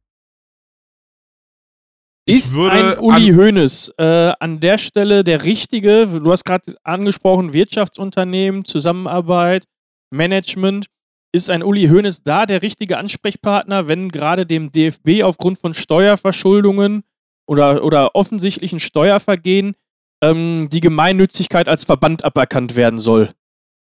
[2.25, 6.07] ich Ist ein Uli an- Hoeneß äh, an der Stelle der richtige?
[6.07, 9.65] Du hast gerade angesprochen, Wirtschaftsunternehmen, Zusammenarbeit,
[10.11, 10.87] Management.
[11.35, 17.03] Ist ein Uli Hoeneß da der richtige Ansprechpartner, wenn gerade dem DFB aufgrund von Steuerverschuldungen
[17.47, 19.75] oder, oder offensichtlichen Steuervergehen
[20.23, 23.29] ähm, die Gemeinnützigkeit als Verband aberkannt werden soll?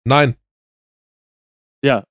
[0.06, 0.36] Nein.
[1.86, 2.04] Ja.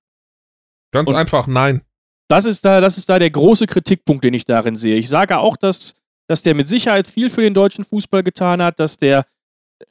[0.93, 1.83] Ganz Und- einfach, nein.
[2.28, 4.95] Das ist da, das ist da der große Kritikpunkt, den ich darin sehe.
[4.97, 5.95] Ich sage auch, dass,
[6.28, 9.26] dass der mit Sicherheit viel für den deutschen Fußball getan hat, dass der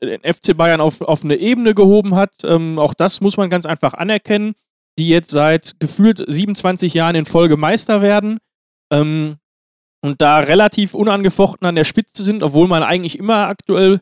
[0.02, 2.44] den FC Bayern auf, auf eine Ebene gehoben hat.
[2.46, 4.56] Ähm, auch das muss man ganz einfach anerkennen,
[4.98, 8.40] die jetzt seit gefühlt 27 Jahren in Folge Meister werden
[8.90, 9.36] ähm,
[10.02, 14.00] und da relativ unangefochten an der Spitze sind, obwohl man eigentlich immer aktuell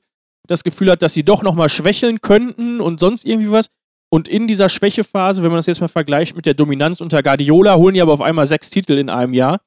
[0.48, 3.70] das Gefühl hat, dass sie doch nochmal schwächeln könnten und sonst irgendwie was.
[4.10, 7.76] Und in dieser Schwächephase, wenn man das jetzt mal vergleicht mit der Dominanz unter Guardiola,
[7.76, 9.62] holen die aber auf einmal sechs Titel in einem Jahr.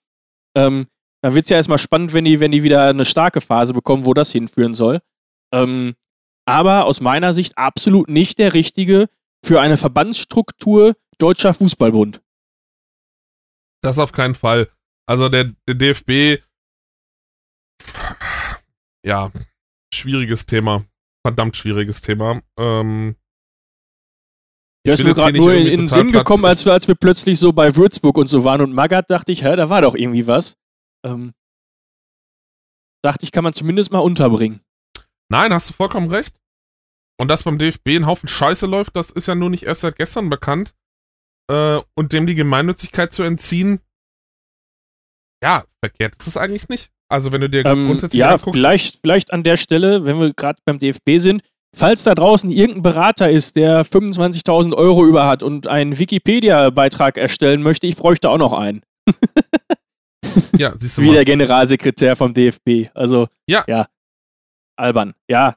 [0.57, 0.87] Ähm,
[1.22, 4.07] dann wird es ja erstmal spannend, wenn die, wenn die wieder eine starke Phase bekommen,
[4.07, 5.01] wo das hinführen soll.
[5.53, 5.95] Ähm,
[6.47, 9.09] aber aus meiner Sicht absolut nicht der richtige
[9.45, 12.22] für eine Verbandsstruktur Deutscher Fußballbund.
[13.83, 14.70] Das auf keinen Fall.
[15.07, 16.43] Also der, der DFB,
[19.05, 19.31] ja,
[19.95, 20.84] schwieriges Thema.
[21.26, 22.41] Verdammt schwieriges Thema.
[22.59, 23.16] Ähm,
[24.82, 27.53] ich ist mir gerade nur in, den Sinn gekommen, als wir, als wir plötzlich so
[27.53, 30.57] bei Würzburg und so waren und Magath dachte ich, hä, da war doch irgendwie was.
[31.05, 31.34] Ähm,
[33.03, 34.61] dachte ich, kann man zumindest mal unterbringen.
[35.28, 36.41] Nein, hast du vollkommen recht.
[37.18, 39.97] Und dass beim DFB ein Haufen Scheiße läuft, das ist ja nur nicht erst seit
[39.97, 40.74] gestern bekannt.
[41.51, 43.80] Äh, und dem die Gemeinnützigkeit zu entziehen,
[45.43, 46.91] ja, verkehrt ist es eigentlich nicht.
[47.11, 50.33] Also wenn du dir Ähm, grundsätzlich ja, anguckst, vielleicht, vielleicht an der Stelle, wenn wir
[50.33, 51.43] gerade beim DFB sind,
[51.75, 57.63] falls da draußen irgendein Berater ist, der 25.000 Euro über hat und einen Wikipedia-Beitrag erstellen
[57.63, 58.83] möchte, ich bräuchte auch noch einen.
[60.57, 61.15] ja, siehst du Wie mal.
[61.15, 62.91] der Generalsekretär vom DFB.
[62.95, 63.65] Also, Ja.
[63.67, 63.89] Ja.
[64.77, 65.15] Albern.
[65.29, 65.57] Ja.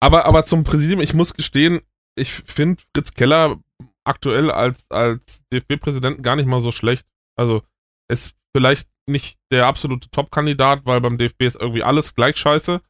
[0.00, 1.80] Aber, aber zum Präsidium, ich muss gestehen,
[2.16, 3.58] ich finde Fritz Keller
[4.04, 7.06] aktuell als, als DFB-Präsidenten gar nicht mal so schlecht.
[7.36, 7.62] Also,
[8.10, 12.80] ist vielleicht nicht der absolute Top-Kandidat, weil beim DFB ist irgendwie alles gleich scheiße.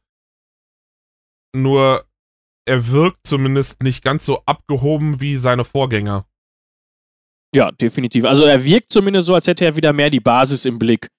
[1.55, 2.05] Nur,
[2.65, 6.25] er wirkt zumindest nicht ganz so abgehoben wie seine Vorgänger.
[7.55, 8.25] Ja, definitiv.
[8.25, 11.09] Also er wirkt zumindest so, als hätte er wieder mehr die Basis im Blick,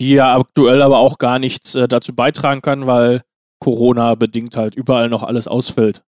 [0.00, 3.22] die ja aktuell aber auch gar nichts äh, dazu beitragen kann, weil
[3.60, 6.02] Corona-bedingt halt überall noch alles ausfällt.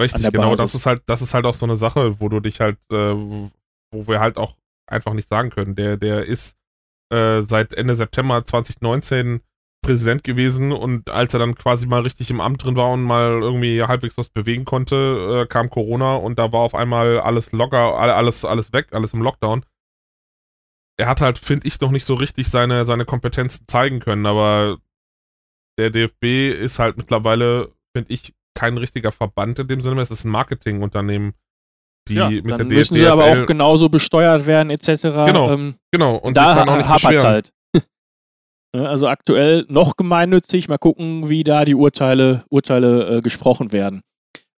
[0.00, 0.50] Richtig, genau.
[0.50, 0.58] Basis.
[0.58, 3.14] Das ist halt, das ist halt auch so eine Sache, wo du dich halt, äh,
[3.92, 4.56] wo wir halt auch
[4.86, 5.74] einfach nicht sagen können.
[5.74, 6.56] Der, der ist
[7.10, 9.40] äh, seit Ende September 2019
[9.82, 10.72] Präsident gewesen.
[10.72, 14.18] Und als er dann quasi mal richtig im Amt drin war und mal irgendwie halbwegs
[14.18, 18.44] was bewegen konnte, äh, kam Corona und da war auf einmal alles locker, all- alles,
[18.44, 19.64] alles weg, alles im Lockdown.
[20.98, 24.78] Er hat halt, finde ich, noch nicht so richtig seine, seine Kompetenzen zeigen können, aber
[25.78, 30.24] der DFB ist halt mittlerweile, finde ich, kein richtiger Verband in dem Sinne, es ist
[30.24, 31.32] ein Marketingunternehmen,
[32.08, 35.02] die ja, mit dann der müssen DFL, sie aber auch genauso besteuert werden, etc.
[35.02, 35.50] Genau.
[35.52, 37.26] Ähm, genau, und da sich dann auch nicht beschweren.
[37.26, 37.52] halt.
[38.72, 40.68] Ne, also aktuell noch gemeinnützig.
[40.68, 44.02] Mal gucken, wie da die Urteile, Urteile äh, gesprochen werden.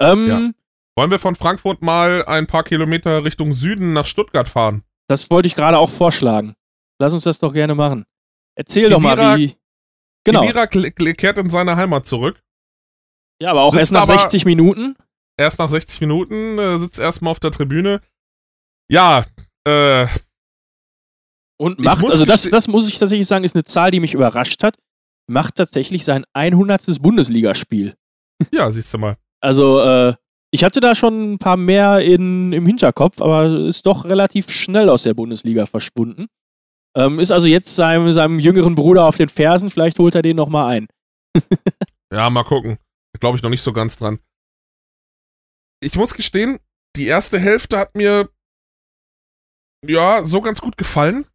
[0.01, 0.51] Ähm, Ja.
[0.99, 4.83] Wollen wir von Frankfurt mal ein paar Kilometer Richtung Süden nach Stuttgart fahren?
[5.09, 6.55] Das wollte ich gerade auch vorschlagen.
[7.01, 8.05] Lass uns das doch gerne machen.
[8.57, 9.55] Erzähl doch Kedira- mal, wie.
[10.25, 10.41] Genau.
[10.41, 12.43] Kedira kehrt in seine Heimat zurück.
[13.41, 14.97] Ja, aber auch erst nach aber- 60 Minuten.
[15.41, 18.03] Erst nach 60 Minuten, äh, sitzt erstmal auf der Tribüne.
[18.91, 19.25] Ja,
[19.67, 20.07] äh,
[21.59, 24.63] Und macht, also das, das muss ich tatsächlich sagen, ist eine Zahl, die mich überrascht
[24.63, 24.77] hat.
[25.27, 27.01] Macht tatsächlich sein 100.
[27.01, 27.95] Bundesligaspiel.
[28.53, 29.17] ja, siehst du mal.
[29.41, 30.15] Also, äh,
[30.51, 34.91] ich hatte da schon ein paar mehr in, im Hinterkopf, aber ist doch relativ schnell
[34.91, 36.27] aus der Bundesliga verschwunden.
[36.95, 40.37] Ähm, ist also jetzt seinem, seinem jüngeren Bruder auf den Fersen, vielleicht holt er den
[40.37, 40.89] nochmal ein.
[42.13, 42.77] Ja, mal gucken.
[43.21, 44.19] Glaube ich noch nicht so ganz dran.
[45.83, 46.59] Ich muss gestehen,
[46.97, 48.29] die erste Hälfte hat mir
[49.87, 51.27] ja so ganz gut gefallen.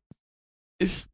[0.80, 1.08] Ich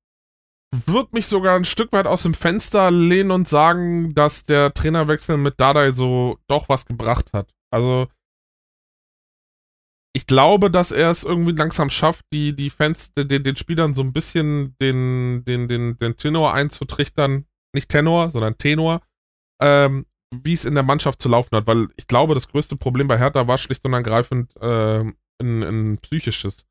[0.86, 5.38] würde mich sogar ein Stück weit aus dem Fenster lehnen und sagen, dass der Trainerwechsel
[5.38, 7.54] mit Dardai so doch was gebracht hat.
[7.74, 8.08] Also
[10.14, 14.02] ich glaube, dass er es irgendwie langsam schafft, die, die Fans, den, den Spielern so
[14.02, 17.46] ein bisschen den, den, den, den Tenor einzutrichtern.
[17.74, 19.02] Nicht Tenor, sondern Tenor
[19.62, 23.08] ähm, wie es in der Mannschaft zu laufen hat, weil ich glaube, das größte Problem
[23.08, 26.66] bei Hertha war schlicht und ergreifend ähm, ein, ein psychisches.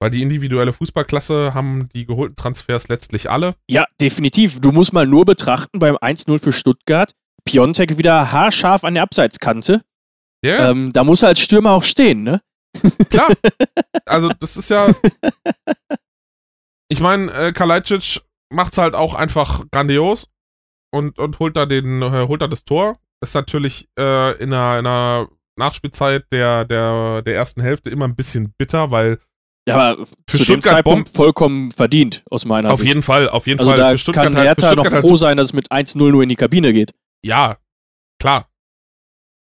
[0.00, 3.54] Weil die individuelle Fußballklasse haben die geholten Transfers letztlich alle.
[3.68, 4.60] Ja, definitiv.
[4.60, 7.14] Du musst mal nur betrachten, beim 1-0 für Stuttgart,
[7.44, 9.82] Piontek wieder haarscharf an der Abseitskante.
[10.44, 12.42] Ja, Ähm, da muss er als Stürmer auch stehen, ne?
[13.10, 13.30] klar.
[14.06, 14.88] Also, das ist ja.
[16.88, 18.20] Ich meine, äh, Kalajdzic
[18.50, 20.28] macht's halt auch einfach grandios
[20.94, 22.98] und, und holt da den, äh, holt da das Tor.
[23.22, 28.16] Ist natürlich äh, in, einer, in einer Nachspielzeit der, der, der ersten Hälfte immer ein
[28.16, 29.18] bisschen bitter, weil
[29.68, 32.88] Ja, aber Für zu dem Stuttgart Zeitpunkt Bomben- vollkommen verdient, aus meiner auf Sicht.
[32.88, 33.78] jeden Fall, auf jeden also Fall.
[33.78, 36.22] da Für Stuttgart kann halt- Hertha noch halt froh sein, dass es mit 1-0 nur
[36.22, 36.92] in die Kabine geht.
[37.24, 37.58] Ja,
[38.20, 38.50] klar.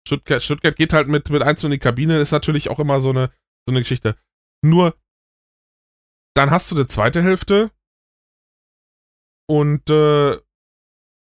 [0.06, 3.10] Stuttgart, Stuttgart geht halt mit, mit 1 in die Kabine, ist natürlich auch immer so
[3.10, 3.28] eine,
[3.68, 4.16] so eine Geschichte.
[4.64, 4.96] Nur,
[6.34, 7.70] dann hast du die zweite Hälfte
[9.48, 10.38] und äh,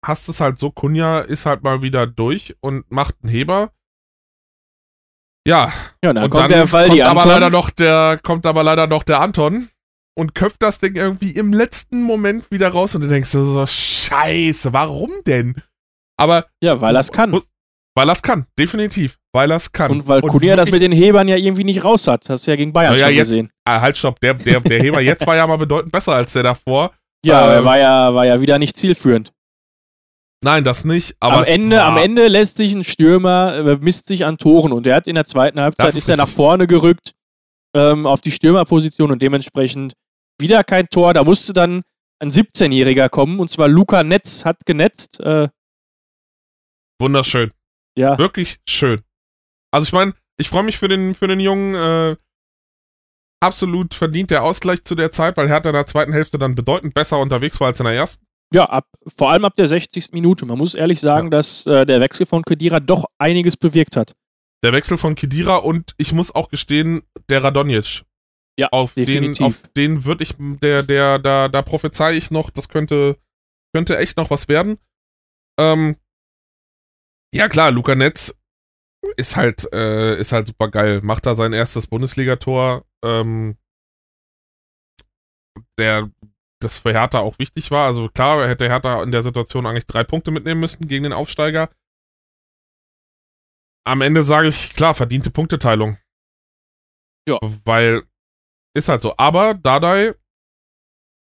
[0.06, 3.72] hast es halt so, Kunja ist halt mal wieder durch und macht einen Heber.
[5.48, 5.72] Ja,
[6.04, 7.32] Ja, und dann und kommt dann der Fall, kommt die aber Anton.
[7.32, 9.70] leider noch der, kommt aber leider noch der Anton
[10.18, 13.66] und köpft das Ding irgendwie im letzten Moment wieder raus und du denkst so, so
[13.66, 15.56] scheiße, warum denn?
[16.18, 17.38] Aber ja, weil er es kann.
[17.96, 19.18] Weil er es kann, definitiv.
[19.34, 19.92] Weil er es kann.
[19.92, 22.30] Und weil Kunja das mit den Hebern ja irgendwie nicht raus hat.
[22.30, 23.52] Hast du ja gegen Bayern ja, schon jetzt- gesehen.
[23.66, 24.20] Ah, halt, stopp.
[24.22, 26.94] Der, der, der Heber jetzt war ja mal bedeutend besser als der davor.
[27.26, 29.32] Ja, ähm, er war ja, war ja wieder nicht zielführend.
[30.44, 31.16] Nein, das nicht.
[31.20, 34.72] Aber am, Ende, war, am Ende lässt sich ein Stürmer, äh, misst sich an Toren
[34.72, 37.14] und der hat in der zweiten Halbzeit ist, ist er nach vorne gerückt
[37.74, 39.94] ähm, auf die Stürmerposition und dementsprechend
[40.40, 41.14] wieder kein Tor.
[41.14, 41.84] Da musste dann
[42.20, 45.20] ein 17-Jähriger kommen und zwar Luca Netz hat genetzt.
[45.22, 45.48] Äh,
[47.00, 47.52] Wunderschön.
[47.98, 49.02] ja, Wirklich schön.
[49.72, 51.76] Also ich meine, ich freue mich für den, für den Jungen.
[51.76, 52.16] Äh,
[53.42, 56.94] absolut verdient der Ausgleich zu der Zeit, weil Hertha in der zweiten Hälfte dann bedeutend
[56.94, 58.26] besser unterwegs war als in der ersten.
[58.54, 58.88] Ja ab,
[59.18, 60.12] vor allem ab der 60.
[60.12, 60.46] Minute.
[60.46, 64.14] Man muss ehrlich sagen, dass äh, der Wechsel von Kedira doch einiges bewirkt hat.
[64.64, 68.04] Der Wechsel von Kedira und ich muss auch gestehen, der Radonjic.
[68.58, 69.46] Ja, auf den, definitiv.
[69.46, 73.18] auf den würde ich, der, der, da, da prophezei ich noch, das könnte,
[73.74, 74.78] könnte echt noch was werden.
[75.60, 75.96] Ähm,
[77.34, 78.36] ja klar, Luca Netz
[79.18, 81.02] ist halt, äh, ist halt super geil.
[81.04, 83.58] Macht da sein erstes Bundesligator, ähm,
[85.80, 86.12] der,
[86.64, 87.86] das für Hertha auch wichtig war.
[87.86, 91.70] Also klar, hätte Hertha in der Situation eigentlich drei Punkte mitnehmen müssen gegen den Aufsteiger.
[93.86, 95.98] Am Ende sage ich, klar, verdiente Punkteteilung.
[97.28, 97.38] Ja.
[97.66, 98.04] Weil,
[98.76, 99.14] ist halt so.
[99.18, 100.14] Aber Dardai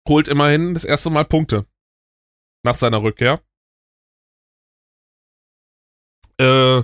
[0.08, 1.66] holt immerhin das erste Mal Punkte.
[2.64, 3.40] Nach seiner Rückkehr.
[6.38, 6.82] Äh,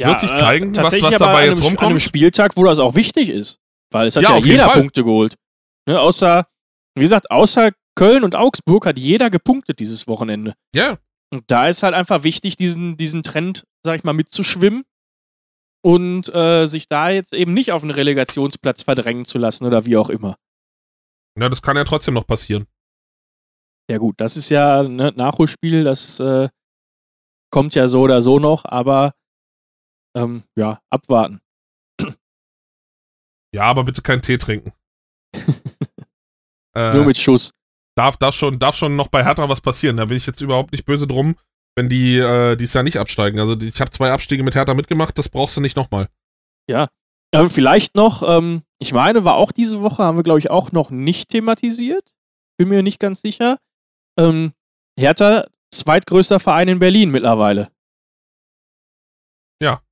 [0.00, 1.80] Wird sich zeigen, was- tatsächlich was aber dabei jetzt einem, rumkommt.
[1.82, 3.60] An einem Spieltag, wo das auch wichtig ist.
[3.90, 4.68] Weil es hat Ja, ja, jeder.
[4.72, 5.34] Punkte geholt.
[5.88, 6.46] Ne, außer,
[6.94, 10.54] wie gesagt, außer Köln und Augsburg hat jeder gepunktet dieses Wochenende.
[10.74, 10.98] ja,
[11.32, 14.84] Und da ist halt einfach wichtig, diesen, diesen Trend, sag ich mal, mitzuschwimmen
[15.82, 19.96] und äh, sich da jetzt eben nicht auf einen Relegationsplatz verdrängen zu lassen oder wie
[19.96, 20.36] auch immer.
[21.38, 22.66] Ja, das kann ja trotzdem noch passieren.
[23.90, 26.48] Ja gut, das ist ja ein ne, Nachholspiel, das äh,
[27.50, 29.14] kommt ja so oder so noch, aber
[30.14, 31.40] ähm, ja, abwarten.
[33.54, 34.72] Ja, aber bitte keinen Tee trinken.
[36.74, 37.52] äh, Nur mit Schuss.
[37.96, 39.96] darf, darf, schon, darf schon noch bei Hertha was passieren.
[39.96, 41.36] Da bin ich jetzt überhaupt nicht böse drum,
[41.76, 43.40] wenn die äh, dieses Jahr nicht absteigen.
[43.40, 46.08] Also ich habe zwei Abstiege mit Hertha mitgemacht, das brauchst du nicht nochmal.
[46.68, 46.88] Ja.
[47.34, 50.72] Aber vielleicht noch, ähm, ich meine, war auch diese Woche, haben wir, glaube ich, auch
[50.72, 52.14] noch nicht thematisiert.
[52.56, 53.58] Bin mir nicht ganz sicher.
[54.18, 54.52] Ähm,
[54.98, 57.70] Hertha, zweitgrößter Verein in Berlin mittlerweile.
[59.62, 59.82] Ja.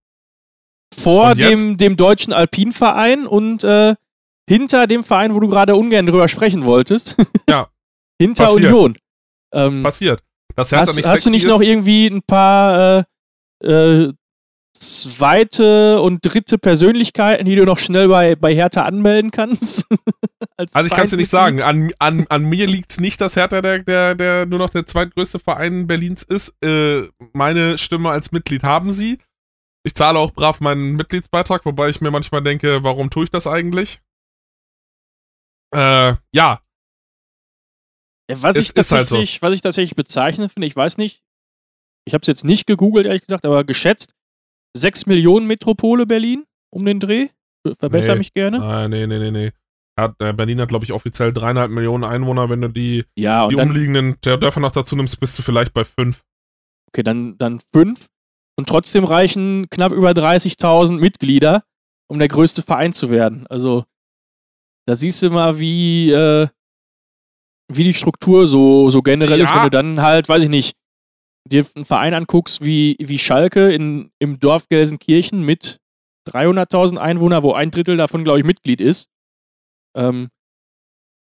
[0.96, 3.96] Vor dem, dem deutschen Alpinverein und äh,
[4.48, 7.16] hinter dem Verein, wo du gerade ungern drüber sprechen wolltest.
[7.48, 7.68] Ja.
[8.20, 8.72] hinter Passiert.
[8.72, 8.98] Union.
[9.52, 10.22] Ähm, Passiert.
[10.56, 13.06] Dass Hertha hast, nicht hast du nicht ist, noch irgendwie ein paar
[13.62, 14.12] äh, äh,
[14.72, 19.86] zweite und dritte Persönlichkeiten, die du noch schnell bei, bei Hertha anmelden kannst?
[20.56, 21.62] Als Also ich kann es dir nicht sagen.
[21.62, 24.86] An, an, an mir liegt es nicht, dass Hertha der, der, der nur noch der
[24.86, 26.54] zweitgrößte Verein Berlins ist.
[26.64, 29.18] Äh, meine Stimme als Mitglied haben sie.
[29.84, 33.46] Ich zahle auch brav meinen Mitgliedsbeitrag, wobei ich mir manchmal denke, warum tue ich das
[33.46, 34.00] eigentlich?
[35.76, 36.60] Äh, ja,
[38.30, 41.22] Was, ich ist halt tatsächlich, was ich tatsächlich bezeichnend finde, ich weiß nicht,
[42.06, 44.14] ich habe es jetzt nicht gegoogelt, ehrlich gesagt, aber geschätzt,
[44.76, 47.28] 6 Millionen Metropole Berlin um den Dreh.
[47.78, 48.18] Verbessere Nee.
[48.18, 48.62] mich gerne.
[48.62, 49.52] Ah, nee, nee, nee, nee.
[49.98, 52.48] Hat, äh, Berlin hat, glaube ich, offiziell dreieinhalb Millionen Einwohner.
[52.50, 55.72] Wenn du die, Ja, und die dann, umliegenden Dörfer noch dazu nimmst, bist du vielleicht
[55.72, 56.22] bei fünf.
[56.88, 58.06] okay, dann, dann fünf.
[58.58, 61.64] Und trotzdem reichen knapp über 30.000 Mitglieder,
[62.08, 63.46] um der größte Verein zu werden.
[63.48, 63.84] Also,
[64.86, 66.48] da siehst du mal, wie, äh,
[67.72, 69.56] wie die Struktur so, so generell ist, Ja.
[69.56, 70.76] wenn du dann halt, weiß ich nicht,
[71.48, 75.78] dir einen Verein anguckst wie, wie Schalke in, im Dorf Gelsenkirchen mit
[76.28, 79.08] 300.000 Einwohnern, wo ein Drittel davon, glaube ich, Mitglied ist.
[79.96, 80.28] Ähm,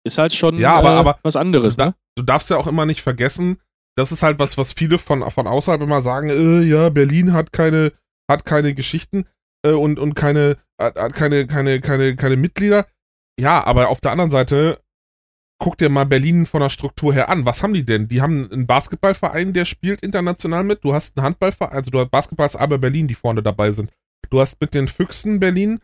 [0.06, 1.94] ist halt schon Ja, aber- äh, aber- was anderes, Da- ne?
[2.16, 3.58] Du darfst ja auch immer nicht vergessen,
[3.96, 7.52] das ist halt was, was viele von, von außerhalb immer sagen, äh, ja, Berlin hat
[7.52, 7.92] keine,
[8.30, 9.24] hat keine Geschichten
[9.64, 12.86] äh, und, und keine, hat, hat keine, keine, keine, keine Mitglieder.
[13.38, 14.80] Ja, aber auf der anderen Seite,
[15.58, 17.46] guck dir mal Berlin von der Struktur her an.
[17.46, 18.08] Was haben die denn?
[18.08, 20.84] Die haben einen Basketballverein, der spielt international mit.
[20.84, 23.90] Du hast einen Handballverein, also du hast Basketball aber Berlin, die vorne dabei sind.
[24.30, 25.78] Du hast mit den Füchsen Berlin,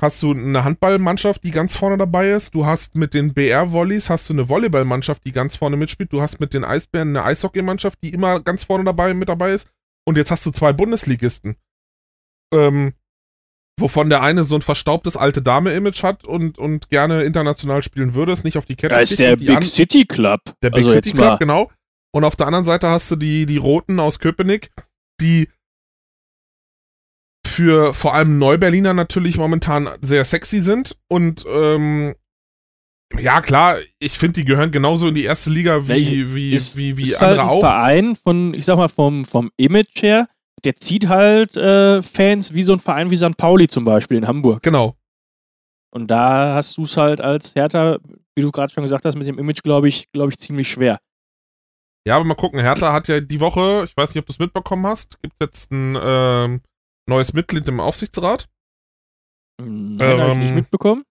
[0.00, 2.54] hast du eine Handballmannschaft, die ganz vorne dabei ist.
[2.54, 6.12] Du hast mit den BR-Volleys, hast du eine Volleyballmannschaft, die ganz vorne mitspielt.
[6.12, 9.70] Du hast mit den Eisbären eine Eishockeymannschaft, die immer ganz vorne dabei mit dabei ist.
[10.06, 11.56] Und jetzt hast du zwei Bundesligisten.
[12.52, 12.92] Ähm,
[13.80, 18.32] wovon der eine so ein verstaubtes alte Dame-Image hat und, und gerne international spielen würde,
[18.32, 20.40] es nicht auf die Kette Da ist der Big an- City Club.
[20.62, 21.36] der Big also City Club, mal.
[21.38, 21.70] genau.
[22.14, 24.70] Und auf der anderen Seite hast du die, die Roten aus Köpenick,
[25.20, 25.48] die
[27.46, 30.96] für vor allem Neuberliner natürlich momentan sehr sexy sind.
[31.08, 32.14] Und ähm,
[33.18, 36.96] ja, klar, ich finde, die gehören genauso in die erste Liga wie, wie, ist, wie,
[36.96, 37.60] wie ist andere halt ein auch.
[37.60, 40.28] Verein von, ich sag mal, vom, vom Image her,
[40.64, 43.36] der zieht halt äh, Fans wie so ein Verein wie St.
[43.36, 44.62] Pauli zum Beispiel in Hamburg.
[44.62, 44.96] Genau.
[45.94, 47.98] Und da hast du es halt als Hertha,
[48.34, 50.98] wie du gerade schon gesagt hast, mit dem Image, glaube ich, glaube ich, ziemlich schwer.
[52.06, 52.60] Ja, aber mal gucken.
[52.60, 55.70] Hertha hat ja die Woche, ich weiß nicht, ob du es mitbekommen hast, gibt jetzt
[55.70, 56.60] ein ähm,
[57.08, 58.48] neues Mitglied im Aufsichtsrat.
[59.62, 61.04] Nein, habe ich nicht Ähm, mitbekommen.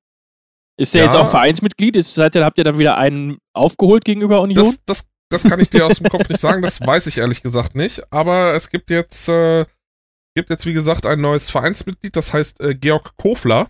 [0.77, 1.05] Ist der ja.
[1.05, 1.95] jetzt auch Vereinsmitglied?
[1.95, 4.63] Ist, seitdem habt ihr dann wieder einen aufgeholt gegenüber Union?
[4.63, 7.41] Das, das, das kann ich dir aus dem Kopf nicht sagen, das weiß ich ehrlich
[7.41, 8.01] gesagt nicht.
[8.11, 9.65] Aber es gibt jetzt, äh,
[10.35, 13.69] gibt jetzt wie gesagt, ein neues Vereinsmitglied, das heißt äh, Georg Kofler.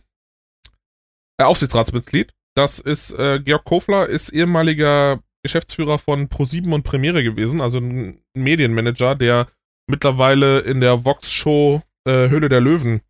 [1.39, 2.33] Äh, Aufsichtsratsmitglied.
[2.55, 8.21] Das ist, äh, Georg Kofler ist ehemaliger Geschäftsführer von Pro7 und Premiere gewesen, also ein
[8.33, 9.47] Medienmanager, der
[9.87, 13.01] mittlerweile in der Vox-Show äh, Höhle der Löwen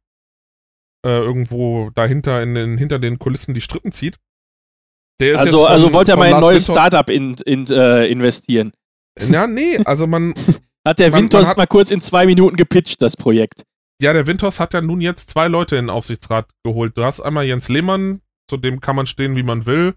[1.06, 4.18] äh, irgendwo dahinter in den, hinter den Kulissen die Strippen zieht.
[5.22, 8.74] Also, also von- wollte er mal in ein neues Windhorst- Startup in, in, äh, investieren.
[9.30, 10.34] Ja, nee, also man,
[10.86, 13.64] Hat der Man- man Windhorst hat- mal kurz in zwei Minuten gepitcht, das Projekt.
[14.01, 16.97] Ja, der Windhorst hat ja nun jetzt zwei Leute in den Aufsichtsrat geholt.
[16.97, 19.93] Du hast einmal Jens Lehmann, zu dem kann man stehen, wie man will,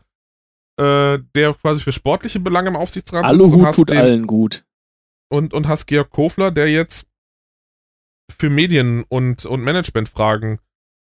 [0.78, 4.26] äh, der quasi für sportliche Belange im Aufsichtsrat sitzt und Aluhut hast, tut den, allen
[4.28, 4.64] gut.
[5.32, 7.06] und, und hast Georg Kofler, der jetzt
[8.38, 10.58] für Medien- und, und Managementfragen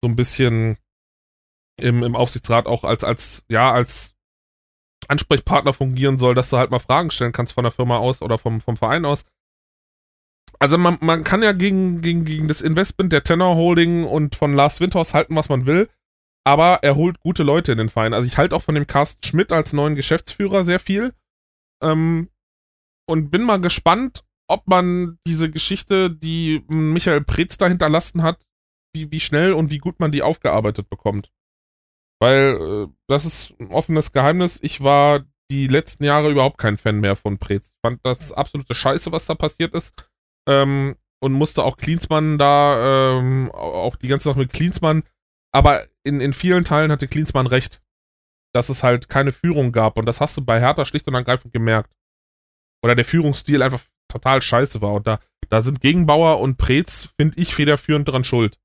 [0.04, 0.78] so ein bisschen
[1.80, 4.16] im, im Aufsichtsrat auch als, als, ja, als
[5.08, 8.38] Ansprechpartner fungieren soll, dass du halt mal Fragen stellen kannst von der Firma aus oder
[8.38, 9.26] vom, vom Verein aus.
[10.60, 14.54] Also man, man kann ja gegen, gegen, gegen das Investment der Tenor Holding und von
[14.54, 15.90] Lars Windhorst halten, was man will,
[16.46, 18.14] aber er holt gute Leute in den Verein.
[18.14, 21.14] Also ich halte auch von dem Carsten Schmidt als neuen Geschäftsführer sehr viel.
[21.84, 22.30] Ähm,
[23.10, 28.46] und bin mal gespannt, ob man diese Geschichte, die Michael Preetz da hinterlassen hat,
[28.96, 31.32] wie, wie schnell und wie gut man die aufgearbeitet bekommt.
[32.20, 34.60] Weil äh, das ist ein offenes Geheimnis.
[34.62, 37.40] Ich war die letzten Jahre überhaupt kein Fan mehr von.
[37.50, 39.94] Ich fand das absolute Scheiße, was da passiert ist.
[40.48, 45.04] Ähm, und musste auch Klinsmann da, ähm, auch die ganze Sache mit Klinsmann.
[45.52, 47.82] Aber in, in vielen Teilen hatte Klinsmann recht,
[48.54, 49.98] dass es halt keine Führung gab.
[49.98, 51.92] Und das hast du bei Hertha schlicht und ergreifend gemerkt.
[52.84, 54.94] Oder der Führungsstil einfach total scheiße war.
[54.94, 58.60] Und da, da sind Gegenbauer und Preetz, finde ich, federführend dran schuld.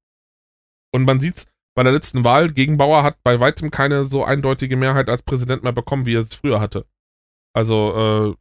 [0.94, 5.08] Und man sieht's bei der letzten Wahl, Gegenbauer hat bei weitem keine so eindeutige Mehrheit
[5.08, 6.86] als Präsident mehr bekommen, wie er es früher hatte.
[7.54, 8.36] Also, äh,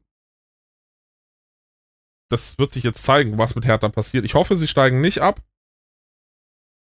[2.30, 4.26] das wird sich jetzt zeigen, was mit Hertha passiert.
[4.26, 5.42] Ich hoffe, sie steigen nicht ab.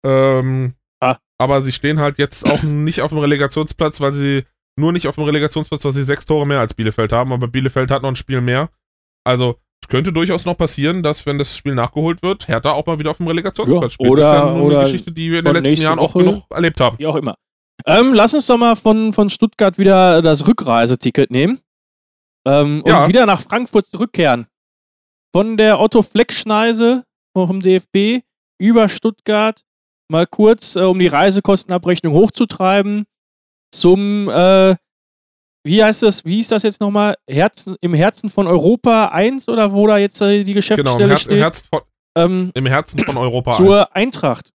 [0.06, 1.18] Ähm, ah.
[1.38, 4.46] Aber sie stehen halt jetzt auch nicht auf dem Relegationsplatz, weil sie
[4.78, 7.34] nur nicht auf dem Relegationsplatz, weil sie sechs Tore mehr als Bielefeld haben.
[7.34, 8.70] Aber Bielefeld hat noch ein Spiel mehr.
[9.26, 13.12] Also, könnte durchaus noch passieren, dass, wenn das Spiel nachgeholt wird, Hertha auch mal wieder
[13.12, 14.10] auf dem Relegationsplatz spielt.
[14.10, 16.44] Oder, das ist ja oder eine Geschichte, die wir in den letzten Jahren auch genug
[16.50, 16.98] erlebt haben.
[17.00, 17.36] Wie auch immer.
[17.86, 21.60] Ähm, lass uns doch mal von, von Stuttgart wieder das Rückreiseticket nehmen.
[22.46, 23.08] Ähm, und ja.
[23.08, 24.48] wieder nach Frankfurt zurückkehren.
[25.34, 27.04] Von der Otto-Fleck-Schneise
[27.36, 28.24] vom DFB
[28.60, 29.64] über Stuttgart
[30.10, 33.06] mal kurz, äh, um die Reisekostenabrechnung hochzutreiben,
[33.72, 34.76] zum äh,
[35.66, 37.16] wie heißt das, wie ist das jetzt nochmal?
[37.28, 41.10] Herzen, Im Herzen von Europa 1 oder wo da jetzt äh, die Geschäftsstelle genau, im
[41.10, 41.38] Herz, steht?
[41.38, 41.82] Im Herzen, von,
[42.18, 43.96] ähm, Im Herzen von Europa Zur 1.
[43.96, 44.52] Eintracht.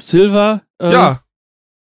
[0.00, 1.22] Silva, äh, ja.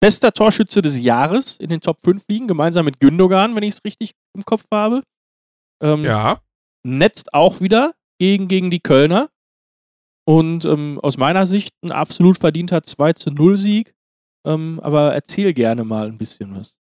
[0.01, 3.85] bester Torschütze des Jahres in den Top 5 liegen, gemeinsam mit Gündogan, wenn ich es
[3.85, 5.03] richtig im Kopf habe.
[5.83, 6.43] Ähm, ja.
[6.85, 9.31] Netzt auch wieder gegen, gegen die Kölner.
[10.25, 13.95] Und ähm, aus meiner Sicht ein absolut verdienter 2 zu 0 Sieg.
[14.47, 16.82] Ähm, aber erzähl gerne mal ein bisschen was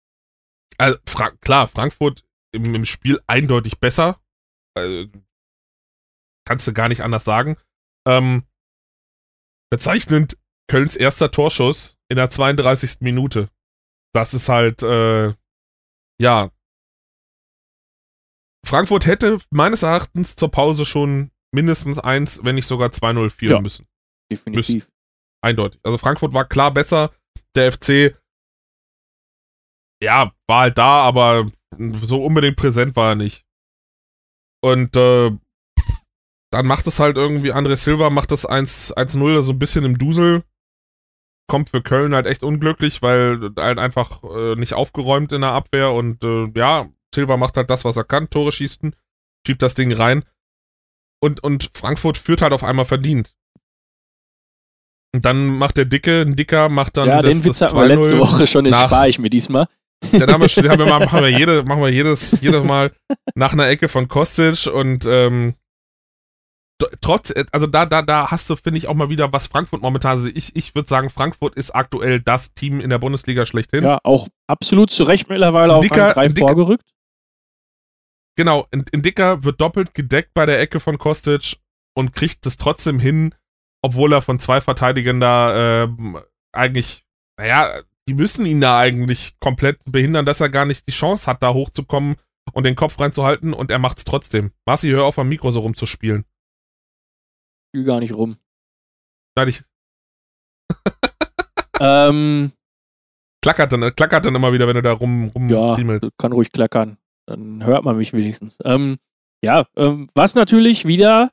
[0.79, 4.21] also Fra klar, Frankfurt im, im, Spiel eindeutig besser.
[4.77, 5.09] Also,
[6.47, 7.57] kannst du gar nicht anders sagen.
[8.07, 8.45] Ähm,
[9.71, 13.01] bezeichnend Kölns erster Torschuss in der 32.
[13.01, 13.49] Minute.
[14.15, 15.35] Das ist halt, äh,
[16.21, 16.51] ja.
[18.67, 23.61] Frankfurt hätte meines Erachtens zur Pause schon mindestens eins, wenn nicht sogar 2-0 führen ja,
[23.61, 23.87] müssen.
[24.31, 24.75] Definitiv.
[24.75, 24.93] Müssen.
[25.43, 25.81] Eindeutig.
[25.83, 27.13] Also Frankfurt war klar besser.
[27.55, 28.17] Der FC
[30.03, 31.47] ja, war halt da, aber
[31.79, 33.45] so unbedingt präsent war er nicht.
[34.63, 35.31] Und äh,
[36.51, 40.45] dann macht es halt irgendwie, André Silva macht das 1-0 so ein bisschen im Dusel.
[41.47, 45.91] Kommt für Köln halt echt unglücklich, weil halt einfach äh, nicht aufgeräumt in der Abwehr
[45.91, 48.97] und äh, ja, Silva macht halt das, was er kann, Tore schießen,
[49.47, 50.25] schiebt das Ding rein.
[51.21, 53.35] Und, und Frankfurt führt halt auf einmal verdient.
[55.15, 57.87] Und dann macht der Dicke, ein Dicker macht dann ja, das, den Witz hatten wir
[57.87, 59.69] letzte Woche schon, den spare ich mir diesmal.
[60.13, 62.93] Dann haben wir, schon, haben wir mal, machen wir, jede, machen wir jedes, jedes Mal
[63.35, 65.55] nach einer Ecke von Kostic und ähm,
[67.01, 70.13] trotz, also da, da, da hast du, finde ich, auch mal wieder, was Frankfurt momentan,
[70.13, 73.85] also ich, ich würde sagen, Frankfurt ist aktuell das Team in der Bundesliga schlechthin.
[73.85, 76.85] Ja, auch absolut zu Recht mittlerweile auf Dicker, drei Dicker, vorgerückt.
[78.37, 81.59] Genau, in, in Dicker wird doppelt gedeckt bei der Ecke von Kostic
[81.95, 83.35] und kriegt es trotzdem hin,
[83.83, 85.89] obwohl er von zwei Verteidigern da äh,
[86.53, 87.05] eigentlich,
[87.39, 91.43] naja, die müssen ihn da eigentlich komplett behindern, dass er gar nicht die Chance hat,
[91.43, 92.17] da hochzukommen
[92.53, 94.53] und den Kopf reinzuhalten und er macht's trotzdem.
[94.67, 96.25] Marci, hör auf am Mikro so rumzuspielen.
[97.73, 98.37] Ich will gar nicht rum.
[99.37, 99.63] Nein, ich.
[101.81, 102.53] ähm.
[103.43, 106.09] Klackert dann, klackert dann immer wieder, wenn du da rum, rum Ja, riemelst.
[106.19, 106.97] kann ruhig klackern.
[107.27, 108.59] Dann hört man mich wenigstens.
[108.65, 108.97] Ähm,
[109.43, 111.31] ja, ähm, was natürlich wieder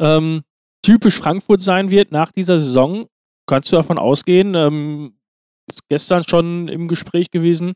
[0.00, 0.42] ähm,
[0.82, 3.06] typisch Frankfurt sein wird nach dieser Saison,
[3.46, 5.18] kannst du davon ausgehen, ähm,
[5.70, 7.74] ist gestern schon im Gespräch gewesen.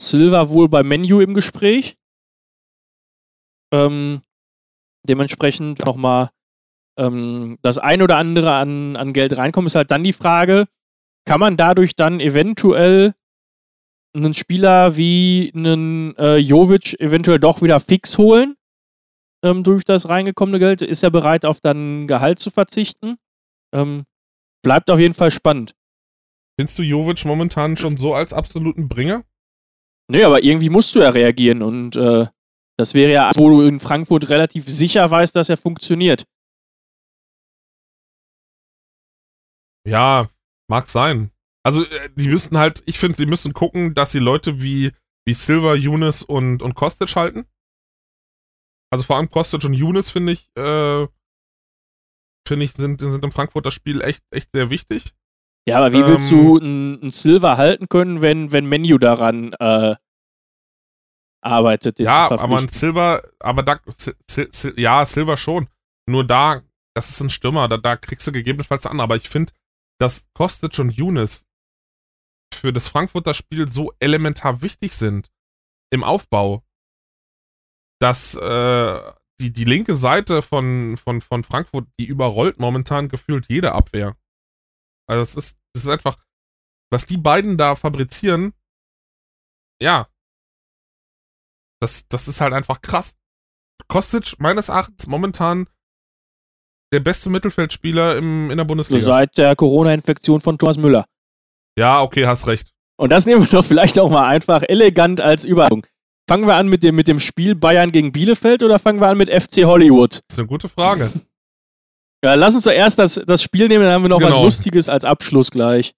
[0.00, 1.96] Silva wohl bei Menu im Gespräch.
[3.72, 4.22] Ähm,
[5.08, 6.30] dementsprechend nochmal
[6.98, 10.66] ähm, das ein oder andere an, an Geld reinkommt, ist halt dann die Frage,
[11.26, 13.14] kann man dadurch dann eventuell
[14.14, 18.56] einen Spieler wie einen äh, Jovic eventuell doch wieder fix holen
[19.42, 20.82] ähm, durch das reingekommene Geld?
[20.82, 23.16] Ist er bereit, auf dann Gehalt zu verzichten?
[23.74, 24.04] Ähm,
[24.62, 25.74] bleibt auf jeden Fall spannend.
[26.58, 29.24] Findest du Jovic momentan schon so als absoluten Bringer?
[30.10, 32.26] Nee, aber irgendwie musst du ja reagieren und äh,
[32.78, 36.26] das wäre ja, wo du in Frankfurt relativ sicher weißt, dass er funktioniert.
[39.86, 40.28] Ja,
[40.68, 41.30] mag sein.
[41.64, 44.92] Also, äh, die müssten halt, ich finde, sie müssen gucken, dass sie Leute wie,
[45.26, 47.46] wie Silver, Younes und, und Kostic halten.
[48.92, 51.06] Also vor allem Kostic und Younes, finde ich, äh,
[52.46, 55.15] finde ich, sind, sind im Frankfurter Spiel echt, echt sehr wichtig.
[55.68, 57.00] Ja, aber wie willst du ähm.
[57.02, 59.96] ein, Silver halten können, wenn, wenn Menu daran äh,
[61.40, 61.98] arbeitet?
[61.98, 63.80] ja, aber ein Silver, aber da,
[64.76, 65.68] ja, Silver schon.
[66.08, 66.62] Nur da,
[66.94, 69.00] das ist ein Stürmer, da, da kriegst du gegebenenfalls an.
[69.00, 69.52] Aber ich finde,
[69.98, 71.46] dass Kostic und Younes
[72.54, 75.30] für das Frankfurter Spiel so elementar wichtig sind
[75.92, 76.62] im Aufbau,
[78.00, 83.72] dass äh, die, die linke Seite von, von, von Frankfurt, die überrollt momentan gefühlt jede
[83.72, 84.16] Abwehr.
[85.08, 86.18] Also es ist, es ist einfach,
[86.90, 88.52] was die beiden da fabrizieren,
[89.80, 90.08] ja,
[91.80, 93.14] das, das ist halt einfach krass.
[93.88, 95.68] Kostic, meines Erachtens, momentan
[96.92, 99.04] der beste Mittelfeldspieler im, in der Bundesliga.
[99.04, 101.06] Seit der Corona-Infektion von Thomas Müller.
[101.78, 102.72] Ja, okay, hast recht.
[102.98, 105.86] Und das nehmen wir doch vielleicht auch mal einfach elegant als Überleitung.
[106.28, 109.18] Fangen wir an mit dem, mit dem Spiel Bayern gegen Bielefeld oder fangen wir an
[109.18, 110.22] mit FC Hollywood?
[110.28, 111.12] Das ist eine gute Frage.
[112.24, 114.36] Ja, lass uns zuerst das, das Spiel nehmen, dann haben wir noch Genau.
[114.38, 115.92] was Lustiges als Abschluss gleich,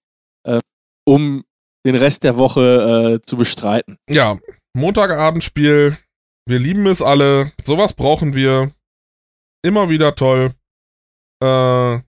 [0.47, 0.59] äh,
[1.07, 1.45] um
[1.87, 3.97] den Rest der Woche äh, zu bestreiten.
[4.11, 4.39] Ja,
[4.77, 5.97] Montagabendspiel.
[6.47, 7.53] Wir lieben es alle.
[7.65, 8.73] Sowas brauchen wir.
[9.63, 10.53] Immer wieder toll.
[11.43, 12.01] Äh,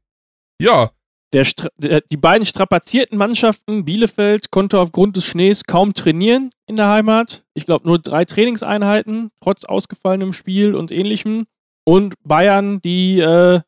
[0.63, 0.91] ja,
[1.33, 1.47] Der,
[1.77, 7.45] der, die beiden strapazierten Mannschaften, Bielefeld konnte aufgrund des Schnees kaum trainieren in der Heimat.
[7.55, 11.47] Ich glaube nur drei Trainingseinheiten, trotz ausgefallenem Spiel und ähnlichem.
[11.87, 13.61] Und Bayern, die äh,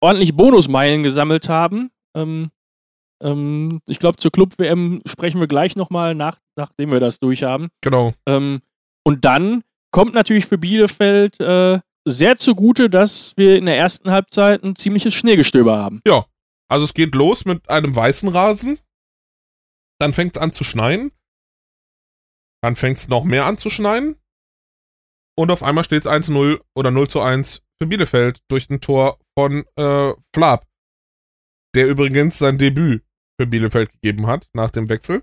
[0.00, 1.90] ordentlich Bonusmeilen gesammelt haben.
[2.16, 2.50] Ähm,
[3.22, 7.68] ähm, ich glaube, zur Club-WM sprechen wir gleich nochmal, nach, nachdem wir das durchhaben.
[7.80, 8.14] genau.
[8.26, 8.60] Ähm,
[9.04, 14.62] und dann kommt natürlich für Bielefeld äh, sehr zugute, dass wir in der ersten Halbzeit
[14.62, 16.00] ein ziemliches Schneegestöber haben.
[16.68, 18.78] Also es geht los mit einem weißen Rasen.
[20.00, 21.10] Dann fängt es an zu schneien.
[22.62, 24.16] Dann fängt es noch mehr an zu schneien.
[25.36, 29.18] Und auf einmal steht es 1-0 oder 0 zu 1 für Bielefeld durch ein Tor
[29.40, 30.66] von äh, Flab.
[31.74, 33.02] Der übrigens sein Debüt
[33.40, 35.22] für Bielefeld gegeben hat nach dem Wechsel.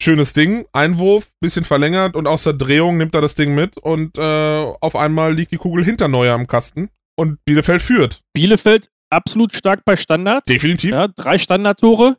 [0.00, 4.16] Schönes Ding, Einwurf, bisschen verlängert und aus der Drehung nimmt er das Ding mit und
[4.18, 8.20] äh, auf einmal liegt die Kugel hinter Neuer am Kasten und Bielefeld führt.
[8.32, 10.44] Bielefeld absolut stark bei Standards.
[10.44, 10.92] Definitiv.
[10.92, 12.16] Ja, drei Standardtore.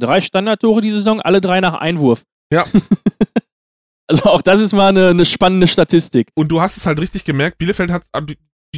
[0.00, 2.24] Drei Standardtore die Saison, alle drei nach Einwurf.
[2.52, 2.64] Ja.
[4.08, 6.30] also auch das ist mal eine, eine spannende Statistik.
[6.34, 8.04] Und du hast es halt richtig gemerkt, Bielefeld hat,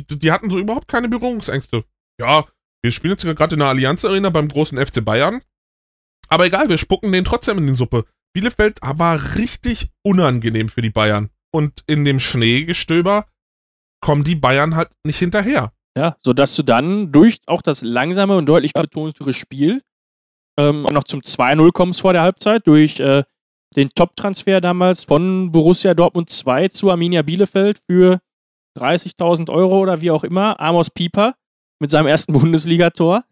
[0.04, 1.82] die, die, hatten so überhaupt keine Berührungsängste.
[2.20, 2.46] Ja,
[2.82, 5.40] wir spielen jetzt gerade in der Allianz Arena beim großen FC Bayern.
[6.28, 8.04] Aber egal, wir spucken den trotzdem in die Suppe.
[8.34, 11.30] Bielefeld war richtig unangenehm für die Bayern.
[11.52, 13.26] Und in dem Schneegestöber
[14.00, 15.72] kommen die Bayern halt nicht hinterher.
[15.96, 19.82] Ja, sodass du dann durch auch das langsame und deutlich betontere Spiel
[20.58, 23.24] ähm, noch zum 2-0 kommst vor der Halbzeit durch äh,
[23.74, 28.20] den Top-Transfer damals von Borussia Dortmund 2 zu Arminia Bielefeld für
[28.76, 30.60] 30.000 Euro oder wie auch immer.
[30.60, 31.34] Amos Pieper
[31.80, 33.24] mit seinem ersten Bundesligator.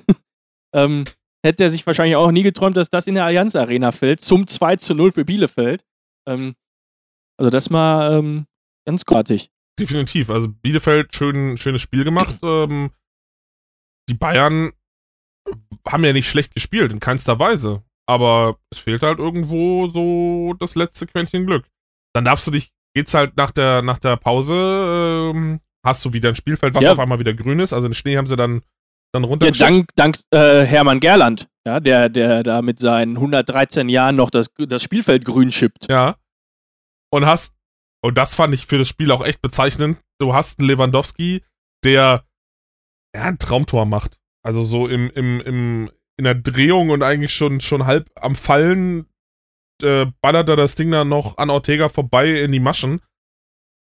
[0.75, 1.05] ähm,
[1.45, 4.47] hätte er sich wahrscheinlich auch nie geträumt, dass das in der Allianz Arena fällt, zum
[4.47, 5.85] 2 zu 0 für Bielefeld.
[6.29, 6.55] Ähm,
[7.39, 8.47] also das mal ähm,
[8.87, 9.51] ganz großartig.
[9.79, 10.31] Definitiv.
[10.31, 12.39] Also Bielefeld, schön, schönes Spiel gemacht.
[12.43, 12.91] ähm,
[14.09, 14.73] die Bayern
[15.87, 17.83] haben ja nicht schlecht gespielt, in keinster Weise.
[18.07, 21.67] Aber es fehlt halt irgendwo so das letzte Quäntchen Glück.
[22.15, 26.29] Dann darfst du dich, geht's halt nach der, nach der Pause, ähm, hast du wieder
[26.31, 26.93] ein Spielfeld, was Ja.
[26.93, 27.73] auf einmal wieder grün ist.
[27.73, 28.63] Also den Schnee haben sie dann,
[29.13, 29.61] dann Ja, runtergeschickt.
[29.63, 34.47] dank dank äh, Hermann Gerland, ja, der, der da mit seinen 113 Jahren noch das,
[34.57, 35.87] das Spielfeld grün schippt.
[35.91, 36.17] Ja.
[37.13, 37.55] Und hast,
[38.03, 41.43] und das fand ich für das Spiel auch echt bezeichnend, du hast einen Lewandowski,
[41.85, 42.25] der
[43.15, 44.19] ja, ein Traumtor macht.
[44.43, 49.07] Also so im, im, im, in der Drehung und eigentlich schon, schon halb am Fallen
[49.83, 53.01] äh, ballert er das Ding dann noch an Ortega vorbei in die Maschen.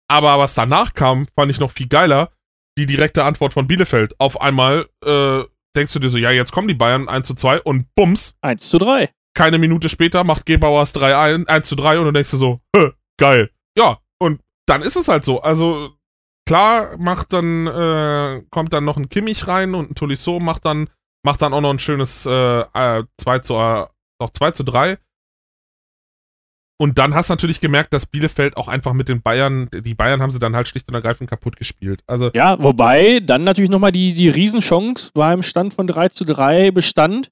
[0.08, 2.30] Aber was danach kam, fand ich noch viel geiler.
[2.78, 4.18] Die direkte Antwort von Bielefeld.
[4.18, 5.44] Auf einmal äh,
[5.76, 8.68] denkst du dir so, ja, jetzt kommen die Bayern 1 zu 2 und bums, 1
[8.68, 9.10] zu 3.
[9.34, 12.60] keine Minute später macht Gebauers 3 1, 1 zu 3 und du denkst dir so,
[12.74, 13.50] Hö, geil.
[13.76, 15.42] Ja, und dann ist es halt so.
[15.42, 15.90] Also
[16.46, 20.88] klar macht dann, äh, kommt dann noch ein Kimmich rein und ein Tolisso macht dann,
[21.24, 23.86] macht dann auch noch ein schönes äh, äh, 2 zu, äh,
[24.20, 24.98] noch 2 zu 3.
[26.80, 30.22] Und dann hast du natürlich gemerkt, dass Bielefeld auch einfach mit den Bayern, die Bayern
[30.22, 32.00] haben sie dann halt schlicht und ergreifend kaputt gespielt.
[32.06, 36.70] Also, Ja, wobei dann natürlich nochmal die, die Riesenchance beim Stand von 3 zu 3
[36.70, 37.28] bestand.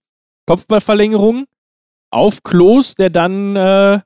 [0.46, 1.46] Kopfballverlängerung
[2.10, 4.00] auf Klos, der dann äh,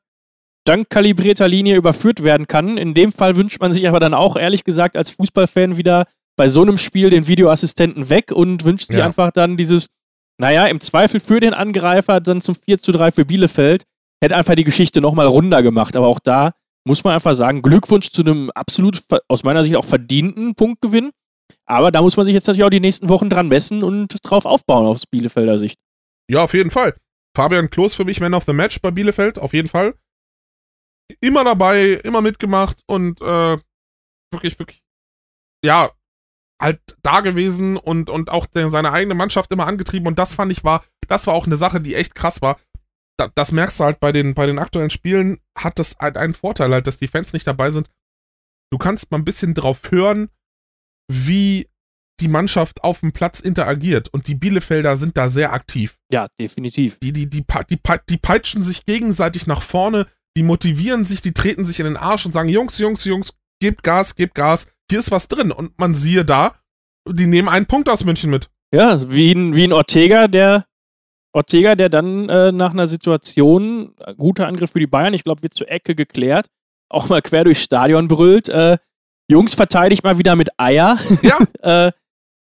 [0.65, 2.79] dank kalibrierter Linie überführt werden kann.
[2.79, 6.47] In dem Fall wünscht man sich aber dann auch, ehrlich gesagt, als Fußballfan wieder bei
[6.47, 9.07] so einem Spiel den Videoassistenten weg und wünscht sich Ja.
[9.07, 9.89] einfach dann dieses,
[10.39, 13.87] naja, im Zweifel für den Angreifer dann zum 4 zu 3 für Bielefeld.
[14.23, 15.97] Hätte einfach die Geschichte nochmal runder gemacht.
[15.97, 16.53] Aber auch da
[16.85, 21.11] muss man einfach sagen, Glückwunsch zu einem absolut, aus meiner Sicht auch verdienten Punktgewinn.
[21.67, 24.47] Aber da muss man sich jetzt natürlich auch die nächsten Wochen dran messen und drauf
[24.47, 25.79] aufbauen aus Bielefelder Sicht.
[26.31, 26.95] Ja, auf jeden Fall.
[27.37, 29.95] Fabian Klos für mich Man of the Match bei Bielefeld, auf jeden Fall.
[31.21, 33.57] Immer dabei, immer mitgemacht und äh,
[34.33, 34.83] wirklich, wirklich,
[35.65, 35.91] ja,
[36.61, 40.63] halt da gewesen und, und auch seine eigene Mannschaft immer angetrieben und das fand ich
[40.63, 42.59] war, das war auch eine Sache, die echt krass war.
[43.19, 46.35] Da, das merkst du halt bei den, bei den aktuellen Spielen, hat das halt einen
[46.35, 47.89] Vorteil halt, dass die Fans nicht dabei sind.
[48.73, 50.31] Du kannst mal ein bisschen drauf hören,
[51.11, 51.69] wie
[52.21, 55.99] die Mannschaft auf dem Platz interagiert und die Bielefelder sind da sehr aktiv.
[56.11, 56.99] Ja, definitiv.
[57.01, 60.07] Die, die, die, die, die peitschen sich gegenseitig nach vorne,
[60.37, 63.83] die motivieren sich, die treten sich in den Arsch und sagen, Jungs, Jungs, Jungs, gebt
[63.83, 65.53] Gas, gebt Gas, hier ist was drin.
[65.53, 66.55] Und man siehe da,
[67.09, 68.49] die nehmen einen Punkt aus München mit.
[68.73, 70.67] Ja, wie ein, wie ein Ortega, der
[71.33, 75.43] Ortega, der dann äh, nach einer Situation, äh, guter Angriff für die Bayern, ich glaube,
[75.43, 76.47] wird zur Ecke geklärt,
[76.89, 78.79] auch mal quer durchs Stadion brüllt, äh,
[79.31, 80.99] Jungs, verteidigt mal wieder mit Eier.
[81.23, 81.39] Ja.
[81.87, 81.93] äh,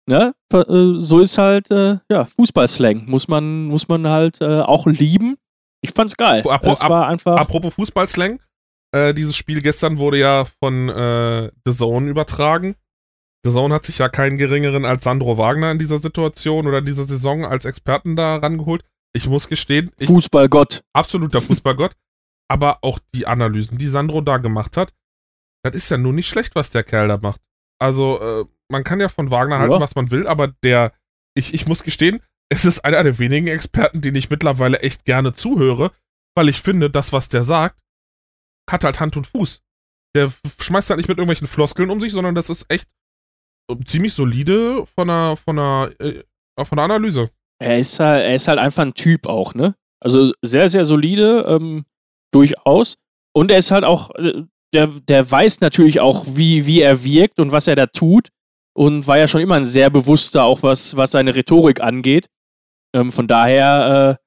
[0.06, 0.34] ne?
[0.52, 0.64] Äh,
[0.98, 3.04] so ist halt, äh, ja, Fußballslang.
[3.06, 5.36] Muss man, muss man halt auch lieben.
[5.82, 6.42] Ich fand's geil.
[6.48, 7.36] Apro es war einfach.
[7.36, 8.40] Apropos Fußballslang,
[9.14, 12.74] dieses Spiel gestern wurde ja von The Zone übertragen.
[13.46, 17.44] Zone hat sich ja keinen geringeren als Sandro Wagner in dieser Situation oder dieser Saison
[17.44, 18.84] als Experten da rangeholt.
[19.14, 20.82] Ich muss gestehen, ich, Fußballgott.
[20.92, 21.92] absoluter Fußballgott.
[22.50, 24.92] aber auch die Analysen, die Sandro da gemacht hat,
[25.62, 27.40] das ist ja nur nicht schlecht, was der Kerl da macht.
[27.78, 29.80] Also, äh, man kann ja von Wagner halten, Ja.
[29.80, 30.92] was man will, aber der,
[31.34, 32.20] ich, ich muss gestehen,
[32.50, 35.92] es ist einer der wenigen Experten, denen ich mittlerweile echt gerne zuhöre,
[36.34, 37.76] weil ich finde, das, was der sagt,
[38.70, 39.62] hat halt Hand und Fuß.
[40.14, 42.88] Der schmeißt halt nicht mit irgendwelchen Floskeln um sich, sondern das ist echt
[43.84, 46.22] ziemlich solide von der, von der, äh,
[46.64, 47.30] von der Analyse.
[47.60, 49.74] Er ist halt, er ist halt einfach ein Typ auch, ne?
[50.00, 51.84] Also sehr, sehr solide, ähm,
[52.32, 52.96] durchaus.
[53.34, 54.42] Und er ist halt auch, äh,
[54.74, 58.28] der, der weiß natürlich auch, wie, wie er wirkt und was er da tut.
[58.74, 62.28] Und war ja schon immer ein sehr bewusster, auch was, was seine Rhetorik angeht.
[62.94, 64.24] Ähm, von daher äh,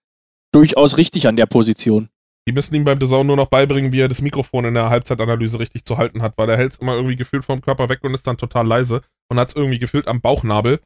[0.51, 2.09] durchaus richtig an der Position.
[2.47, 5.59] Die müssen ihm beim Design nur noch beibringen, wie er das Mikrofon in der Halbzeitanalyse
[5.59, 8.13] richtig zu halten hat, weil er hält es immer irgendwie gefühlt vom Körper weg und
[8.13, 9.01] ist dann total leise
[9.31, 10.81] und hat es irgendwie gefühlt am Bauchnabel.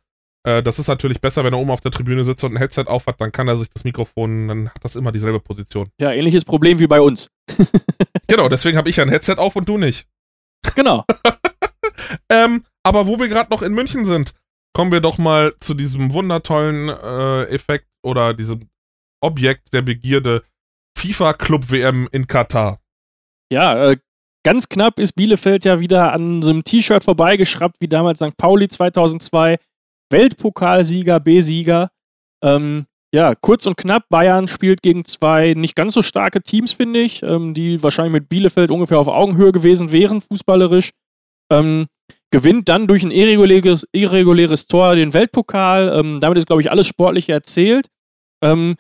[0.48, 2.86] Äh, das ist natürlich besser, wenn er oben auf der Tribüne sitzt und ein Headset
[2.86, 5.90] auf hat, dann kann er sich das Mikrofon, dann hat das immer dieselbe Position.
[6.00, 7.30] Ja, ähnliches Problem wie bei uns.
[8.28, 10.08] Genau, deswegen habe ich ja ein Headset auf und du nicht.
[10.76, 11.04] Genau.
[12.30, 14.34] Ähm, aber wo wir gerade noch in München sind,
[14.74, 18.70] kommen wir doch mal zu diesem wundertollen äh, Effekt oder diesem
[19.22, 20.44] Objekt der Begierde
[20.98, 22.80] FIFA Club WM in Katar.
[23.52, 23.98] Ja, äh,
[24.46, 28.38] ganz knapp ist Bielefeld ja wieder an so einem T-Shirt vorbeigeschraubt, wie damals St.
[28.38, 29.58] Pauli 2002.
[30.12, 31.90] Weltpokalsieger, B-Sieger.
[32.44, 34.08] Ähm, ja, kurz und knapp.
[34.10, 38.30] Bayern spielt gegen zwei nicht ganz so starke Teams, finde ich, ähm, die wahrscheinlich mit
[38.30, 40.92] Bielefeld ungefähr auf Augenhöhe gewesen wären, fußballerisch.
[41.52, 41.88] Ähm,
[42.30, 45.92] gewinnt dann durch ein irreguläres, irreguläres Tor den Weltpokal.
[45.98, 47.88] Ähm, damit ist, glaube ich, alles Sportliche erzählt.
[48.44, 48.76] Ähm,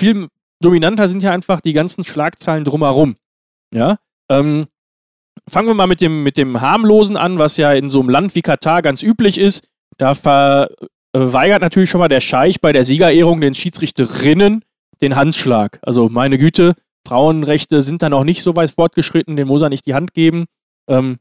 [0.00, 0.28] viel
[0.62, 3.16] dominanter sind ja einfach die ganzen Schlagzeilen drumherum.
[3.74, 3.98] Ja.
[4.30, 4.66] Ähm,
[5.48, 8.34] fangen wir mal mit dem, mit dem harmlosen an, was ja in so einem Land
[8.34, 9.66] wie Katar ganz üblich ist.
[9.98, 14.64] Da verweigert natürlich schon mal der Scheich bei der Siegerehrung den Schiedsrichterinnen
[15.00, 15.78] den Handschlag.
[15.82, 16.74] Also meine Güte,
[17.06, 20.46] Frauenrechte sind da noch nicht so weit fortgeschritten, den muss er nicht die Hand geben.
[20.88, 21.18] Ähm,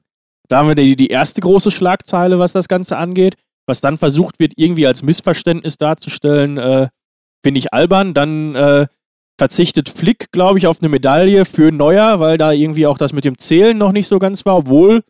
[0.48, 3.36] da haben wir die, die erste große Schlagzeile, was das Ganze angeht.
[3.66, 6.88] Was dann versucht wird, irgendwie als Missverständnis darzustellen, äh,
[7.44, 8.16] finde ich albern.
[8.16, 8.88] Dann äh,
[9.40, 13.24] verzichtet Flick, glaube ich, auf eine Medaille für Neuer, weil da irgendwie auch das mit
[13.24, 15.02] dem Zählen noch nicht so ganz war, obwohl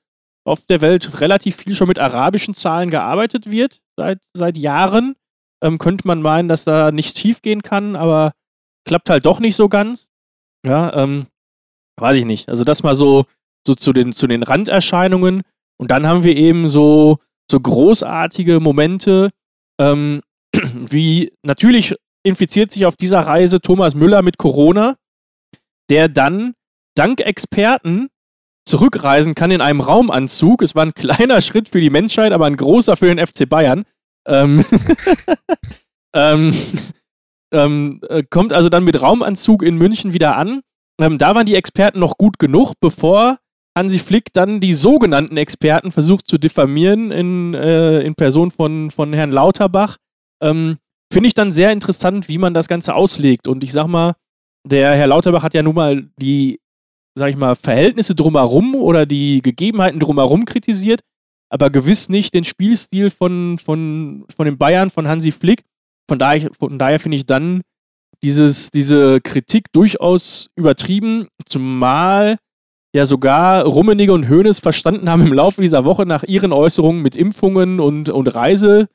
[0.45, 5.15] auf der Welt relativ viel schon mit arabischen Zahlen gearbeitet wird, seit, seit Jahren.
[5.63, 8.31] Ähm, könnte man meinen, dass da nichts schiefgehen kann, aber
[8.85, 10.09] klappt halt doch nicht so ganz.
[10.65, 11.25] Ja, ähm,
[11.99, 12.49] weiß ich nicht.
[12.49, 13.25] Also das mal so,
[13.65, 15.41] so zu, den, zu den Randerscheinungen.
[15.77, 17.17] Und dann haben wir eben so,
[17.49, 19.31] so großartige Momente,
[19.81, 20.21] ähm,
[20.53, 24.95] wie natürlich infiziert sich auf dieser Reise Thomas Müller mit Corona,
[25.89, 26.53] der dann
[26.95, 28.09] dank Experten
[28.65, 30.61] zurückreisen kann in einem Raumanzug.
[30.61, 33.85] Es war ein kleiner Schritt für die Menschheit, aber ein großer für den FC Bayern.
[34.27, 34.63] Ähm,
[36.13, 36.53] ähm,
[37.51, 40.61] ähm, äh, kommt also dann mit Raumanzug in München wieder an.
[41.01, 43.39] Ähm, da waren die Experten noch gut genug, bevor
[43.77, 49.13] Hansi Flick dann die sogenannten Experten versucht zu diffamieren in, äh, in Person von, von
[49.13, 49.97] Herrn Lauterbach.
[50.41, 50.77] Ähm,
[51.11, 53.47] Finde ich dann sehr interessant, wie man das Ganze auslegt.
[53.47, 54.15] Und ich sag mal,
[54.63, 56.59] der Herr Lauterbach hat ja nun mal die,
[57.15, 61.01] sag ich mal, Verhältnisse drumherum oder die Gegebenheiten drumherum kritisiert,
[61.49, 65.63] aber gewiss nicht den Spielstil von, von, von den Bayern, von Hansi Flick.
[66.07, 67.61] Von daher, von daher finde ich dann
[68.23, 72.37] dieses, diese Kritik durchaus übertrieben, zumal
[72.93, 77.15] ja sogar Rummenigge und Hoeneß verstanden haben im Laufe dieser Woche nach ihren Äußerungen mit
[77.15, 78.87] Impfungen und, und Reise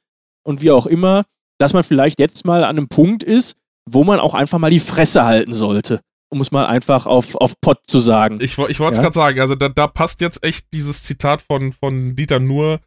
[0.45, 1.25] und wie auch immer,
[1.59, 3.57] dass man vielleicht jetzt mal an einem Punkt ist,
[3.91, 6.01] wo man auch einfach mal die Fresse halten sollte.
[6.31, 8.39] Um es mal einfach auf, auf Pott zu sagen.
[8.41, 9.03] Ich, ich wollte es Ja.
[9.03, 12.81] gerade sagen, also da, da passt jetzt echt dieses Zitat von, von Dieter Nuhr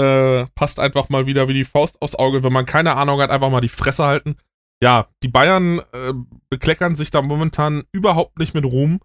[0.00, 2.42] äh, passt einfach mal wieder wie die Faust aufs Auge.
[2.44, 4.36] Wenn man keine Ahnung hat, einfach mal die Fresse halten.
[4.82, 6.12] Ja, die Bayern äh,
[6.50, 9.00] bekleckern sich da momentan überhaupt nicht mit Ruhm.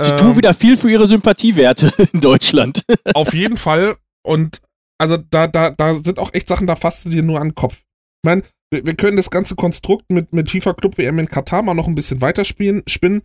[0.00, 2.82] Sie Ähm, tun wieder viel für ihre Sympathiewerte in Deutschland.
[3.14, 3.96] Auf jeden Fall.
[4.24, 4.60] Und
[4.96, 7.54] also da, da, da sind auch echt Sachen, da fasst du dir nur an den
[7.56, 7.82] Kopf.
[8.22, 11.62] Ich meine, wir, wir können das ganze Konstrukt mit, mit FIFA Club WM in Katar
[11.62, 13.22] mal noch ein bisschen weiterspielen, spinnen.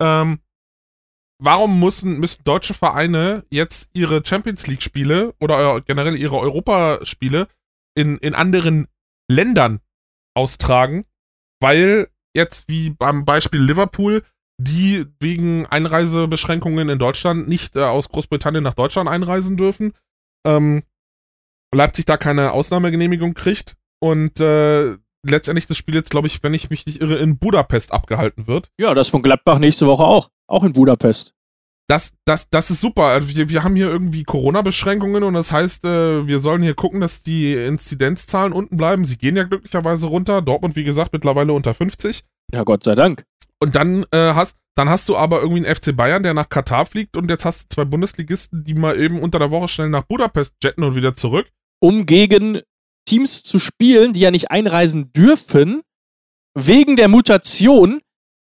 [0.00, 0.40] Ähm,
[1.42, 7.48] warum müssen, müssen deutsche Vereine jetzt ihre Champions League-Spiele oder äh, generell ihre Europaspiele
[7.96, 8.86] in, in anderen
[9.30, 9.80] Ländern
[10.34, 11.04] austragen?
[11.60, 14.24] Weil jetzt, wie beim Beispiel Liverpool,
[14.60, 19.92] die wegen Einreisebeschränkungen in Deutschland nicht äh, aus Großbritannien nach Deutschland einreisen dürfen.
[20.46, 20.82] Ähm,
[21.74, 26.70] Leipzig da keine Ausnahmegenehmigung kriegt und äh, letztendlich das Spiel jetzt, glaube ich, wenn ich
[26.70, 28.70] mich nicht irre, in Budapest abgehalten wird.
[28.78, 30.30] ja, das von Gladbach nächste Woche auch.
[30.46, 31.34] Auch in Budapest.
[31.88, 33.06] Das, das, das ist super.
[33.06, 37.00] Also wir, wir haben hier irgendwie Corona-Beschränkungen und das heißt, äh, wir sollen hier gucken,
[37.00, 39.04] dass die Inzidenzzahlen unten bleiben.
[39.04, 40.40] Sie gehen ja glücklicherweise runter.
[40.40, 42.22] Dortmund, wie gesagt, mittlerweile unter 50.
[42.52, 43.24] Ja, Gott sei Dank.
[43.60, 46.86] Und dann äh, hast, dann hast du aber irgendwie einen FC Bayern, der nach Katar
[46.86, 50.04] fliegt und jetzt hast du zwei Bundesligisten, die mal eben unter der Woche schnell nach
[50.04, 51.50] Budapest jetten und wieder zurück.
[51.80, 52.60] Um gegen
[53.10, 55.82] Teams zu spielen, die ja nicht einreisen dürfen,
[56.54, 58.00] wegen der Mutation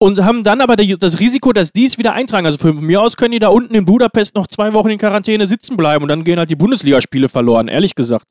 [0.01, 2.47] und haben dann aber das Risiko, dass die es wieder eintragen.
[2.47, 5.47] Also von mir aus können die da unten in Budapest noch zwei Wochen in Quarantäne
[5.47, 8.27] sitzen bleiben und dann gehen halt die Bundesligaspiele verloren, ehrlich gesagt.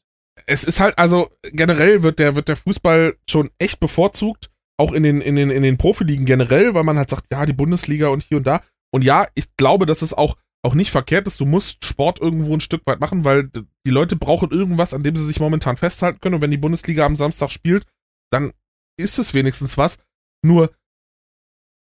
[0.45, 5.03] Es ist halt, also generell wird der, wird der Fußball schon echt bevorzugt, auch in
[5.03, 8.23] den, in den, in den Profiligen generell, weil man halt sagt, ja, die Bundesliga und
[8.23, 8.61] hier und da.
[8.91, 10.35] Und ja, ich glaube, dass es auch,
[10.65, 11.39] auch nicht verkehrt ist.
[11.39, 13.49] Du musst Sport irgendwo ein Stück weit machen, weil
[13.85, 16.35] die Leute brauchen irgendwas, an dem sie sich momentan festhalten können.
[16.35, 17.85] Und wenn die Bundesliga am Samstag spielt,
[18.31, 18.51] dann
[18.97, 19.99] ist es wenigstens was.
[20.45, 20.71] Nur,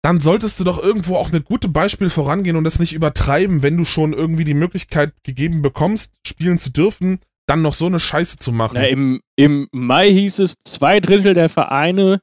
[0.02, 3.76] dann solltest du doch irgendwo auch mit gutem Beispiel vorangehen und das nicht übertreiben, wenn
[3.76, 8.38] du schon irgendwie die Möglichkeit gegeben bekommst, spielen zu dürfen, dann noch so eine Scheiße
[8.38, 8.74] zu machen.
[8.74, 12.20] Na, im, Im Mai hieß es, zwei Drittel der Vereine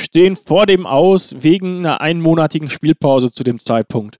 [0.00, 4.18] stehen vor dem Aus wegen einer einmonatigen Spielpause zu dem Zeitpunkt.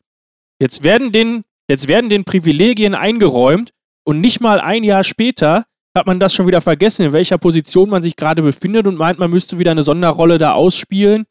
[0.60, 3.72] Jetzt werden den, jetzt werden den Privilegien eingeräumt
[4.04, 5.64] und nicht mal ein Jahr später
[5.96, 9.18] hat man das schon wieder vergessen, in welcher Position man sich gerade befindet und meint,
[9.18, 11.24] man müsste wieder eine Sonderrolle da ausspielen,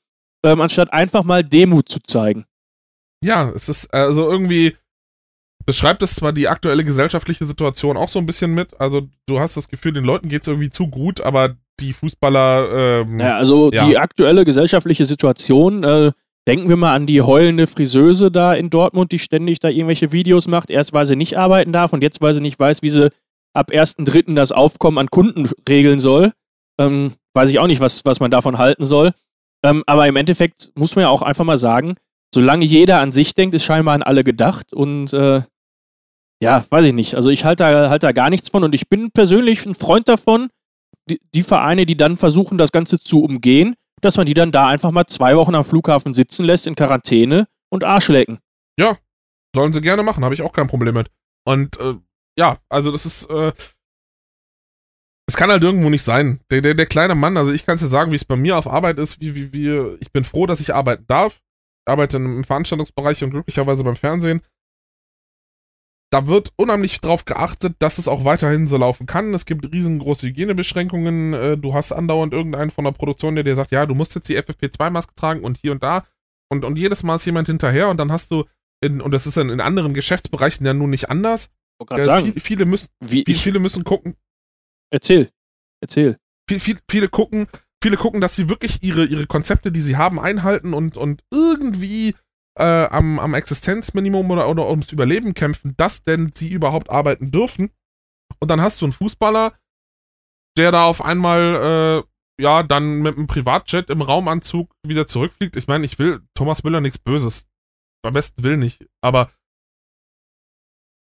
[0.44, 2.46] ähm, anstatt einfach mal Demut zu zeigen.
[3.24, 4.76] Ja, es ist also irgendwie
[5.64, 8.80] beschreibt es zwar die aktuelle gesellschaftliche Situation auch so ein bisschen mit.
[8.82, 13.04] Also du hast das Gefühl, den Leuten geht es irgendwie zu gut, aber die Fußballer.
[13.08, 13.86] Ähm, Ja, also Ja.
[13.86, 16.12] die aktuelle gesellschaftliche Situation, äh,
[16.48, 20.48] denken wir mal an die heulende Friseuse da in Dortmund, die ständig da irgendwelche Videos
[20.48, 20.72] macht.
[20.72, 23.12] Erst weil sie nicht arbeiten darf und jetzt weil sie nicht weiß, wie sie
[23.54, 24.34] ab 1.3.
[24.36, 26.34] das Aufkommen an Kunden regeln soll.
[26.80, 29.12] Ähm, weiß ich auch nicht, was, was man davon halten soll.
[29.64, 31.96] Ähm, aber im Endeffekt muss man ja auch einfach mal sagen,
[32.34, 35.44] solange jeder an sich denkt, ist scheinbar an alle gedacht und äh,
[36.42, 37.16] ja, weiß ich nicht.
[37.16, 40.10] Also ich halte da, halt da gar nichts von und ich bin persönlich ein Freund
[40.10, 40.50] davon,
[41.10, 44.68] die, die Vereine, die dann versuchen, das Ganze zu umgehen, dass man die dann da
[44.68, 48.40] einfach mal zwei Wochen am Flughafen sitzen lässt in Quarantäne und Arsch lecken.
[49.56, 51.10] Sollen sie gerne machen, habe ich auch kein Problem mit.
[51.45, 51.95] Und äh,
[52.38, 53.30] ja, also das ist.
[53.30, 53.52] Äh,
[55.28, 56.41] es kann halt irgendwo nicht sein.
[56.49, 58.57] Der, der, der kleine Mann, also ich kann es dir sagen, wie es bei mir
[58.57, 61.40] auf Arbeit ist, wie, wie, wie, ich bin froh, dass ich arbeiten darf.
[61.86, 64.41] Ich arbeite im Veranstaltungsbereich und glücklicherweise beim Fernsehen.
[66.12, 69.34] Da wird unheimlich drauf geachtet, dass es auch weiterhin so laufen kann.
[69.34, 71.34] Es gibt riesengroße Hygienebeschränkungen.
[71.34, 74.28] Äh, Du hast andauernd irgendeinen von der Produktion, der dir sagt, ja, du musst jetzt
[74.28, 76.06] die FFP2-Maske tragen und hier und da.
[76.50, 78.44] Und, und jedes Mal ist jemand hinterher und dann hast du,
[78.82, 81.50] in, und das ist in, in anderen Geschäftsbereichen ja nun nicht anders.
[81.90, 84.16] Äh, sagen, viele, viele, müssen, wie viele, viele müssen gucken,
[84.92, 85.32] erzähl,
[85.82, 86.18] erzähl.
[86.48, 87.48] viel, viel, viele gucken,
[87.82, 92.14] viele gucken, dass sie wirklich ihre, ihre Konzepte, die sie haben, einhalten und, und irgendwie
[92.57, 97.72] äh, am, am Existenzminimum oder, oder ums Überleben kämpfen, dass denn sie überhaupt arbeiten dürfen.
[98.40, 99.53] Und dann hast du einen Fußballer,
[100.57, 102.03] der da auf einmal,
[102.40, 105.56] äh, ja, dann mit einem Privatjet im Raumanzug wieder zurückfliegt.
[105.56, 107.48] Ich meine, ich will Thomas Müller nichts Böses.
[108.03, 108.86] Am besten will nicht.
[109.02, 109.32] Aber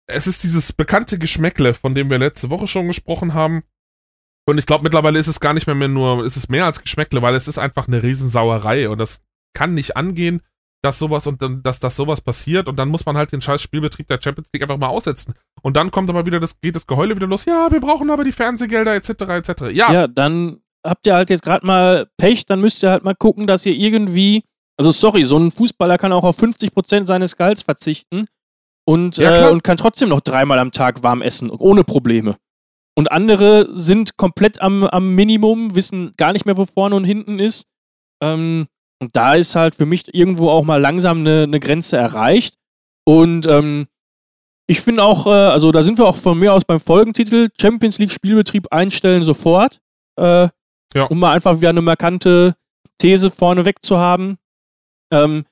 [0.08, 3.62] es ist dieses bekannte Geschmäckle, von dem wir letzte Woche schon gesprochen haben.
[4.48, 6.80] Und ich glaube, mittlerweile ist es gar nicht mehr, mehr nur, ist es mehr als
[6.80, 9.20] Geschmäckle, weil es ist einfach eine Riesensauerei und das
[9.54, 10.42] kann nicht angehen,
[10.86, 14.06] dass sowas und dass das sowas passiert und dann muss man halt den scheiß Spielbetrieb
[14.06, 15.34] der Champions League einfach mal aussetzen.
[15.62, 18.22] Und dann kommt aber wieder das, geht das Geheule wieder los, ja, wir brauchen aber
[18.22, 19.10] die Fernsehgelder etc.
[19.10, 19.50] etc.
[19.72, 23.16] Ja, Ja, dann habt ihr halt jetzt gerade mal Pech, dann müsst ihr halt mal
[23.16, 24.44] gucken, dass ihr irgendwie,
[24.76, 28.26] also sorry, so ein Fußballer kann auch auf 50% seines Gehalts verzichten
[28.84, 32.36] und, Ja, äh, und kann trotzdem noch dreimal am Tag warm essen, ohne Probleme.
[32.94, 37.40] Und andere sind komplett am, am Minimum, wissen gar nicht mehr, wo vorne und hinten
[37.40, 37.66] ist.
[38.22, 38.68] Ähm,
[39.00, 42.56] und da ist halt für mich irgendwo auch mal langsam eine, eine Grenze erreicht.
[43.04, 43.86] Und ähm,
[44.66, 47.98] ich bin auch, äh, also da sind wir auch von mir aus beim Folgentitel Champions
[47.98, 49.80] League Spielbetrieb einstellen sofort.
[50.18, 50.48] Äh,
[50.94, 51.04] Ja.
[51.10, 52.54] Um mal einfach wieder eine markante
[52.98, 54.38] These vorneweg zu haben.
[55.12, 55.44] Ähm,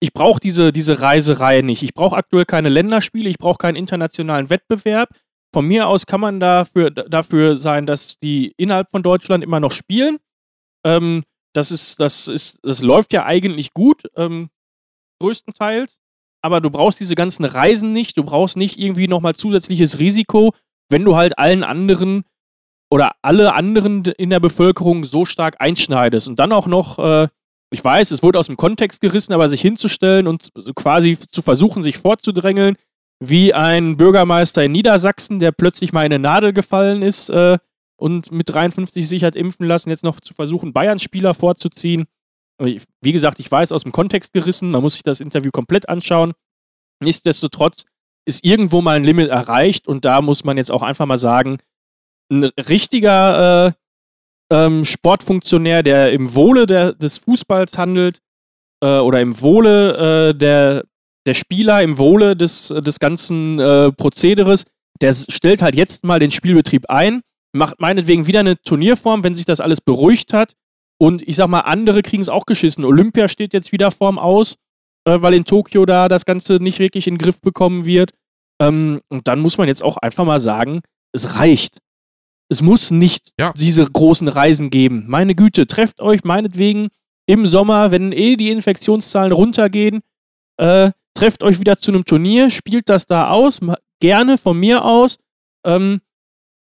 [0.00, 1.82] ich brauche diese, diese Reiserei nicht.
[1.82, 5.08] Ich brauche aktuell keine Länderspiele, ich brauche keinen internationalen Wettbewerb.
[5.54, 9.72] Von mir aus kann man dafür, dafür sein, dass die innerhalb von Deutschland immer noch
[9.72, 10.18] spielen.
[10.84, 11.24] Ähm,
[11.58, 14.48] das ist, das ist, das läuft ja eigentlich gut, ähm,
[15.20, 15.98] größtenteils.
[16.40, 20.54] Aber du brauchst diese ganzen Reisen nicht, du brauchst nicht irgendwie nochmal zusätzliches Risiko,
[20.88, 22.22] wenn du halt allen anderen
[22.90, 26.28] oder alle anderen in der Bevölkerung so stark einschneidest.
[26.28, 27.28] Und dann auch noch, äh,
[27.70, 31.82] ich weiß, es wurde aus dem Kontext gerissen, aber sich hinzustellen und quasi zu versuchen,
[31.82, 32.76] sich vorzudrängeln,
[33.20, 37.58] wie ein Bürgermeister in Niedersachsen, der plötzlich mal in eine Nadel gefallen ist äh,
[37.98, 42.06] und mit 53 sich hat impfen lassen, jetzt noch zu versuchen, Bayern-Spieler vorzuziehen.
[42.60, 46.32] Wie gesagt, ich weiß, aus dem Kontext gerissen, man muss sich das Interview komplett anschauen.
[47.00, 47.84] Nichtsdestotrotz
[48.26, 51.58] ist irgendwo mal ein Limit erreicht und da muss man jetzt auch einfach mal sagen,
[52.30, 53.72] ein richtiger äh,
[54.50, 58.20] ähm, Sportfunktionär, der im Wohle der, des Fußballs handelt
[58.82, 60.84] äh, oder im Wohle äh, der,
[61.26, 64.64] der Spieler, im Wohle des, des ganzen äh, Prozederes,
[65.00, 67.22] der stellt halt jetzt mal den Spielbetrieb ein,
[67.58, 70.54] macht meinetwegen wieder eine Turnierform, wenn sich das alles beruhigt hat.
[71.00, 72.84] Und ich sag mal, andere kriegen es auch geschissen.
[72.84, 74.56] Olympia steht jetzt wieder vorm Aus,
[75.04, 78.12] äh, weil in Tokio da das Ganze nicht wirklich in den Griff bekommen wird.
[78.60, 80.80] Ähm, und dann muss man jetzt auch einfach mal sagen,
[81.12, 81.78] es reicht.
[82.50, 83.52] Es muss nicht Ja.
[83.52, 85.04] diese großen Reisen geben.
[85.06, 86.88] Meine Güte, trefft euch meinetwegen
[87.26, 90.00] im Sommer, wenn eh die Infektionszahlen runtergehen,
[90.56, 93.60] äh, trefft euch wieder zu einem Turnier, spielt das da aus,
[94.00, 95.18] gerne von mir aus,
[95.64, 96.00] ähm,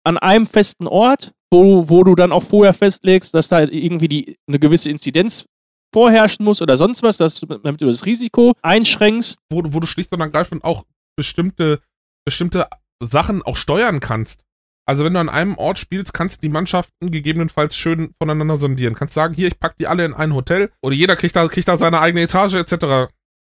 [0.05, 4.37] an einem festen Ort, wo, wo du dann auch vorher festlegst, dass da irgendwie die,
[4.47, 5.47] eine gewisse Inzidenz
[5.93, 9.39] vorherrschen muss oder sonst was, dass, damit du das Risiko einschränkst.
[9.51, 10.85] wo, wo du schlicht und ergreifend auch
[11.17, 11.81] bestimmte,
[12.27, 12.67] bestimmte
[13.01, 14.45] Sachen auch steuern kannst.
[14.87, 18.95] Also wenn du an einem Ort spielst, kannst du die Mannschaften gegebenenfalls schön voneinander sondieren.
[18.95, 21.69] Kannst sagen, hier, ich pack die alle in ein Hotel oder jeder kriegt da, kriegt
[21.69, 23.11] da seine eigene Etage etc.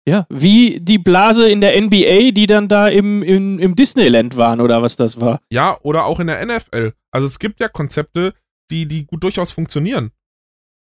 [0.09, 4.61] Ja, wie die Blase in der NBA, die dann da im, im, im Disneyland waren
[4.61, 5.41] oder was das war.
[5.51, 6.93] Ja, oder auch in der NFL.
[7.11, 8.33] Also es gibt ja Konzepte,
[8.71, 10.11] die, die gut durchaus funktionieren.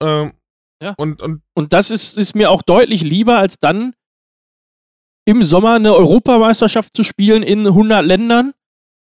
[0.02, 0.32] Ähm,
[0.82, 0.94] Ja.
[0.98, 3.94] Und, und Und das ist, ist mir auch deutlich lieber, als dann
[5.24, 8.52] im Sommer eine Europameisterschaft zu spielen in 100 Ländern,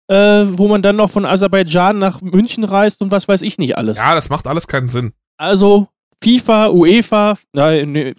[0.09, 3.77] äh, wo man dann noch von Aserbaidschan nach München reist und was weiß ich nicht
[3.77, 3.99] alles.
[3.99, 5.13] ja, das macht alles keinen Sinn.
[5.39, 5.89] Also
[6.23, 7.35] FIFA, UEFA,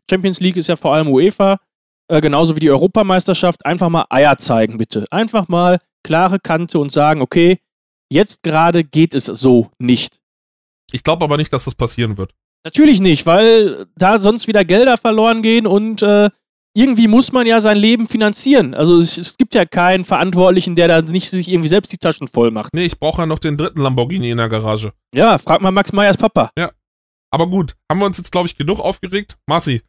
[0.10, 1.60] Champions League ist ja vor allem UEFA,
[2.08, 5.06] äh, genauso wie die Europameisterschaft, einfach mal Eier zeigen, bitte.
[5.12, 7.60] Einfach mal klare Kante und sagen, okay,
[8.12, 10.20] jetzt gerade geht es so nicht.
[10.92, 12.34] Ich glaube aber nicht, dass das passieren wird.
[12.64, 16.30] Natürlich nicht, weil da sonst wieder Gelder verloren gehen und äh,
[16.76, 18.74] irgendwie muss man ja sein Leben finanzieren.
[18.74, 22.28] Also es, es gibt ja keinen Verantwortlichen, der da nicht sich irgendwie selbst die Taschen
[22.28, 22.74] voll macht.
[22.74, 24.94] Nee, ich brauche ja noch den dritten Lamborghini in der Garage.
[25.14, 26.50] Ja, frag mal Max Meyers Papa.
[27.32, 29.38] Aber gut, haben wir uns jetzt, glaube ich, genug aufgeregt?
[29.48, 29.82] Marci,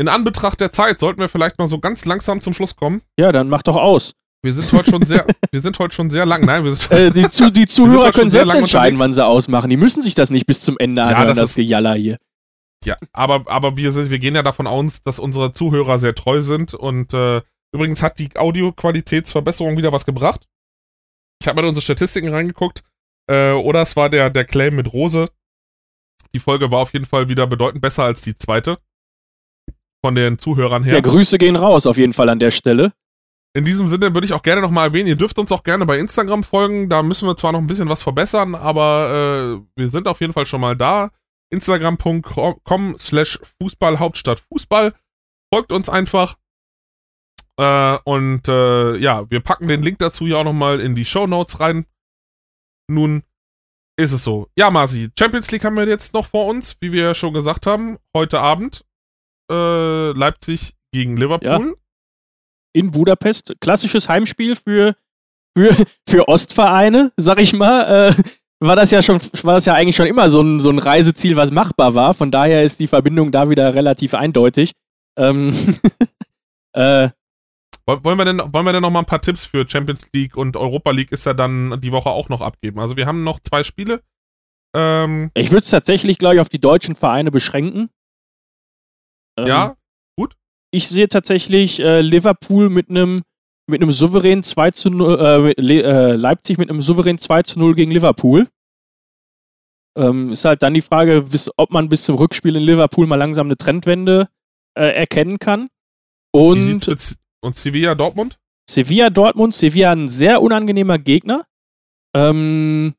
[0.00, 3.02] in Anbetracht der Zeit sollten wir vielleicht mal so ganz langsam zum Schluss kommen.
[3.18, 4.14] Ja, dann mach doch aus.
[4.42, 6.44] Wir sind heute schon sehr, wir sind heute schon sehr lang.
[6.46, 9.68] Nein, wir sind Äh, die, zu, die Zuhörer können sehr selbst entscheiden, wann sie ausmachen.
[9.68, 12.18] Die müssen sich das nicht bis zum Ende anhören, das das, ist- Gejaller hier.
[12.82, 16.40] Ja, aber, aber wir, sind, wir gehen ja davon aus, dass unsere Zuhörer sehr treu
[16.40, 20.46] sind und äh, übrigens hat die Audioqualitätsverbesserung wieder was gebracht.
[21.42, 22.82] Ich habe mal in unsere Statistiken reingeguckt.
[23.30, 25.26] Äh, oder es war der, der Claim mit Rose.
[26.34, 28.78] Die Folge war auf jeden Fall wieder bedeutend besser als die zweite.
[30.02, 30.94] Von den Zuhörern her.
[30.94, 31.00] Ja.
[31.00, 32.92] Grüße gehen raus auf jeden Fall an der Stelle.
[33.52, 35.98] In diesem Sinne würde ich auch gerne nochmal erwähnen, ihr dürft uns auch gerne bei
[35.98, 36.88] Instagram folgen.
[36.88, 40.32] Da müssen wir zwar noch ein bisschen was verbessern, aber äh, wir sind auf jeden
[40.32, 41.10] Fall schon mal da.
[41.52, 44.94] Instagram.com slash Fußballhauptstadt Fußball.
[45.52, 46.36] Folgt uns einfach.
[47.56, 51.26] Äh, und äh, ja, wir packen den Link dazu ja auch nochmal in die Show
[51.26, 51.86] Notes rein.
[52.88, 53.24] Nun
[53.96, 54.48] ist es so.
[54.56, 57.98] Ja, Marci, Champions League haben wir jetzt noch vor uns, wie wir schon gesagt haben.
[58.16, 58.84] Heute Abend
[59.50, 61.76] äh, Leipzig gegen Liverpool.
[62.72, 63.54] In Budapest.
[63.60, 64.94] Klassisches Heimspiel für,
[65.56, 65.74] für,
[66.08, 68.10] für Ostvereine, sag ich mal.
[68.10, 68.22] Äh,
[68.62, 71.34] war das ja schon, war das ja eigentlich schon immer so ein, so ein Reiseziel,
[71.36, 72.14] was machbar war.
[72.14, 74.72] Von daher ist die Verbindung da wieder relativ eindeutig.
[75.18, 75.76] Ähm,
[76.74, 77.08] äh,
[77.86, 80.36] Woll- Wollen wir denn, wollen wir denn noch mal ein paar Tipps für Champions League
[80.36, 82.78] und Europa League ist ja dann die Woche auch noch abgeben?
[82.78, 84.02] Also wir haben noch zwei Spiele.
[84.76, 87.88] Ähm, ich würde es tatsächlich, glaube ich, auf die deutschen Vereine beschränken.
[89.40, 89.76] Ähm, ja,
[90.70, 93.22] Ich sehe tatsächlich äh, Liverpool mit einem
[93.68, 97.74] mit einem souveränen 2 zu 0, äh, äh, Leipzig mit einem souveränen 2 zu 0
[97.74, 98.48] gegen Liverpool.
[99.96, 103.16] Ähm, ist halt dann die Frage, bis, ob man bis zum Rückspiel in Liverpool mal
[103.16, 104.28] langsam eine Trendwende
[104.76, 105.68] äh, erkennen kann.
[106.32, 106.88] Und
[107.42, 108.38] und Sevilla Dortmund?
[108.68, 109.54] Sevilla Dortmund.
[109.54, 111.46] Sevilla ein sehr unangenehmer Gegner.
[112.14, 112.94] Ähm,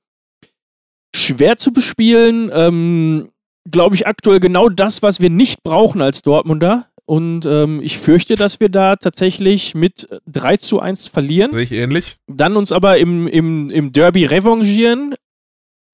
[1.16, 2.50] schwer zu bespielen.
[2.54, 3.32] Ähm,
[3.70, 6.88] Glaube ich aktuell genau das, was wir nicht brauchen als Dortmunder.
[7.06, 11.52] Und ähm, ich fürchte, dass wir da tatsächlich mit 3 zu 1 verlieren.
[11.52, 12.18] Sehe ich ähnlich.
[12.28, 15.16] Dann uns aber im, im, im Derby revanchieren,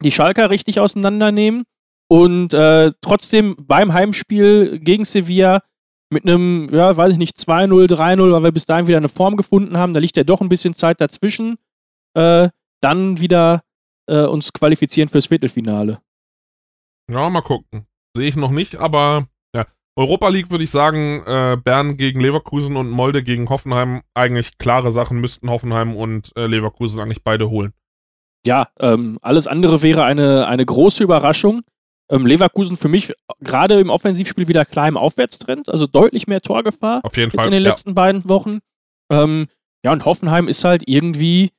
[0.03, 1.63] die Schalker richtig auseinandernehmen
[2.07, 5.63] und äh, trotzdem beim Heimspiel gegen Sevilla
[6.09, 9.35] mit einem, ja, weiß ich nicht, 2-0, 3-0, weil wir bis dahin wieder eine Form
[9.35, 11.57] gefunden haben, da liegt ja doch ein bisschen Zeit dazwischen,
[12.13, 12.49] äh,
[12.79, 13.63] dann wieder
[14.07, 15.99] äh, uns qualifizieren fürs Viertelfinale.
[17.09, 17.87] Ja, mal gucken.
[18.15, 19.65] Sehe ich noch nicht, aber ja.
[19.95, 24.91] Europa League würde ich sagen, äh, Bern gegen Leverkusen und Molde gegen Hoffenheim, eigentlich klare
[24.91, 27.73] Sachen müssten Hoffenheim und äh, Leverkusen eigentlich beide holen.
[28.45, 31.61] Ja, ähm, alles andere wäre eine, eine große Überraschung.
[32.09, 33.11] Ähm, Leverkusen für mich
[33.41, 37.45] gerade im Offensivspiel wieder klar im Aufwärtstrend, also deutlich mehr Torgefahr Auf jeden Fall.
[37.45, 37.69] in den ja.
[37.69, 38.59] letzten beiden Wochen.
[39.11, 39.47] Ähm,
[39.83, 41.51] ja, und Hoffenheim ist halt irgendwie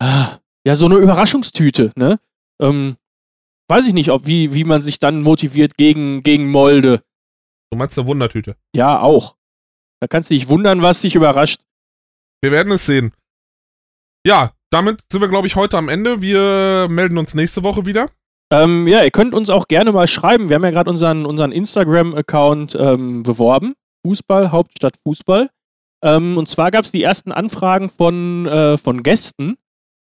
[0.00, 2.20] ah, ja so eine Überraschungstüte, ne?
[2.60, 2.96] Ähm,
[3.72, 7.02] weiß ich nicht, ob wie, wie man sich dann motiviert gegen, gegen Molde.
[7.70, 8.56] Du meinst eine Wundertüte.
[8.76, 9.34] Ja, auch.
[9.98, 11.62] Da kannst du dich wundern, was dich überrascht.
[12.42, 13.12] Wir werden es sehen.
[14.26, 16.20] Ja, damit sind wir, glaube ich, heute am Ende.
[16.20, 18.10] Wir melden uns nächste Woche wieder.
[18.52, 20.50] Ähm, ja, ihr könnt uns auch gerne mal schreiben.
[20.50, 23.72] Wir haben ja gerade unseren, unseren Instagram-Account ähm, beworben.
[24.06, 25.48] Fußball, Hauptstadt Fußball.
[26.04, 29.56] Ähm, und zwar gab es die ersten Anfragen von, äh, von Gästen,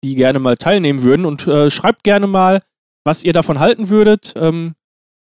[0.06, 1.26] die gerne mal teilnehmen würden.
[1.26, 2.61] Und äh, schreibt gerne mal,
[3.07, 4.34] was ihr davon halten würdet.
[4.38, 4.75] Ähm,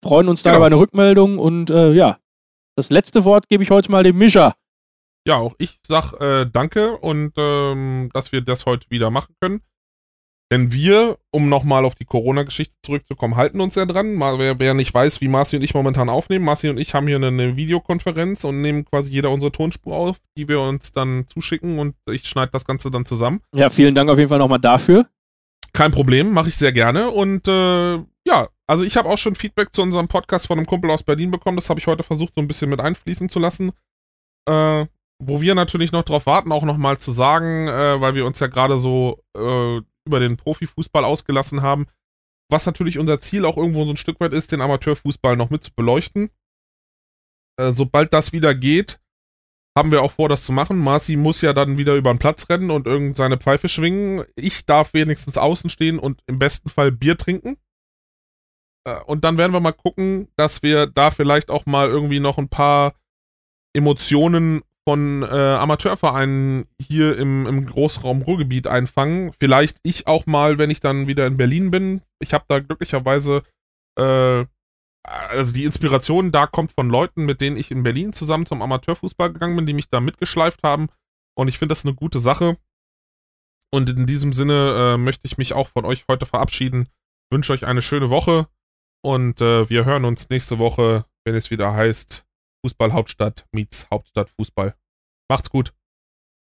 [0.03, 0.57] freuen uns da Genau.
[0.57, 1.37] über eine Rückmeldung.
[1.37, 2.17] Und äh, ja,
[2.75, 4.55] das letzte Wort gebe ich heute mal dem Mischa.
[5.27, 9.61] Ja, auch ich sag äh, danke und ähm, dass wir das heute wieder machen können.
[10.51, 14.13] Denn wir, um nochmal auf die Corona-Geschichte zurückzukommen, halten uns ja dran.
[14.13, 17.07] Mal, wer, wer nicht weiß, wie Marci und ich momentan aufnehmen, Marci und ich haben
[17.07, 21.25] hier eine, eine Videokonferenz und nehmen quasi jeder unsere Tonspur auf, die wir uns dann
[21.27, 23.39] zuschicken und ich schneide das Ganze dann zusammen.
[23.55, 25.07] Ja, vielen Dank auf jeden Fall nochmal dafür.
[25.73, 27.09] Kein Problem, mache ich sehr gerne.
[27.09, 27.95] Und äh,
[28.25, 31.31] ja, also ich habe auch schon Feedback zu unserem Podcast von einem Kumpel aus Berlin
[31.31, 31.57] bekommen.
[31.57, 33.71] Das habe ich heute versucht, so ein bisschen mit einfließen zu lassen.
[34.47, 34.85] Äh,
[35.19, 38.47] wo wir natürlich noch drauf warten, auch nochmal zu sagen, äh, weil wir uns ja
[38.47, 41.87] gerade so äh, über den Profifußball ausgelassen haben,
[42.49, 45.63] was natürlich unser Ziel auch irgendwo so ein Stück weit ist, den Amateurfußball noch mit
[45.63, 46.29] zu beleuchten.
[47.57, 48.99] Äh, sobald das wieder geht,
[49.75, 50.77] haben wir auch vor, das zu machen.
[50.77, 54.23] Marci muss ja dann wieder über den Platz rennen und irgend seine Pfeife schwingen.
[54.35, 57.57] Ich darf wenigstens außen stehen und im besten Fall Bier trinken.
[58.85, 62.37] Äh, Und dann werden wir mal gucken, dass wir da vielleicht auch mal irgendwie noch
[62.37, 62.93] ein paar
[63.75, 69.31] Emotionen von äh, Amateurvereinen hier im, im Großraum Ruhrgebiet einfangen.
[69.39, 72.01] Vielleicht ich auch mal, wenn ich dann wieder in Berlin bin.
[72.19, 73.43] Ich habe da glücklicherweise,
[73.97, 74.45] äh,
[75.03, 79.33] also die Inspiration da kommt von Leuten, mit denen ich in Berlin zusammen zum Amateurfußball
[79.33, 80.87] gegangen bin, die mich da mitgeschleift haben.
[81.35, 82.57] Und ich finde das eine gute Sache.
[83.71, 86.89] Und in diesem Sinne äh, möchte ich mich auch von euch heute verabschieden.
[87.31, 88.47] Wünsche euch eine schöne Woche
[89.03, 92.25] und äh, wir hören uns nächste Woche, wenn es wieder heißt
[92.63, 94.75] Fußball Hauptstadt meets Hauptstadt Fußball.
[95.29, 95.73] Macht's gut.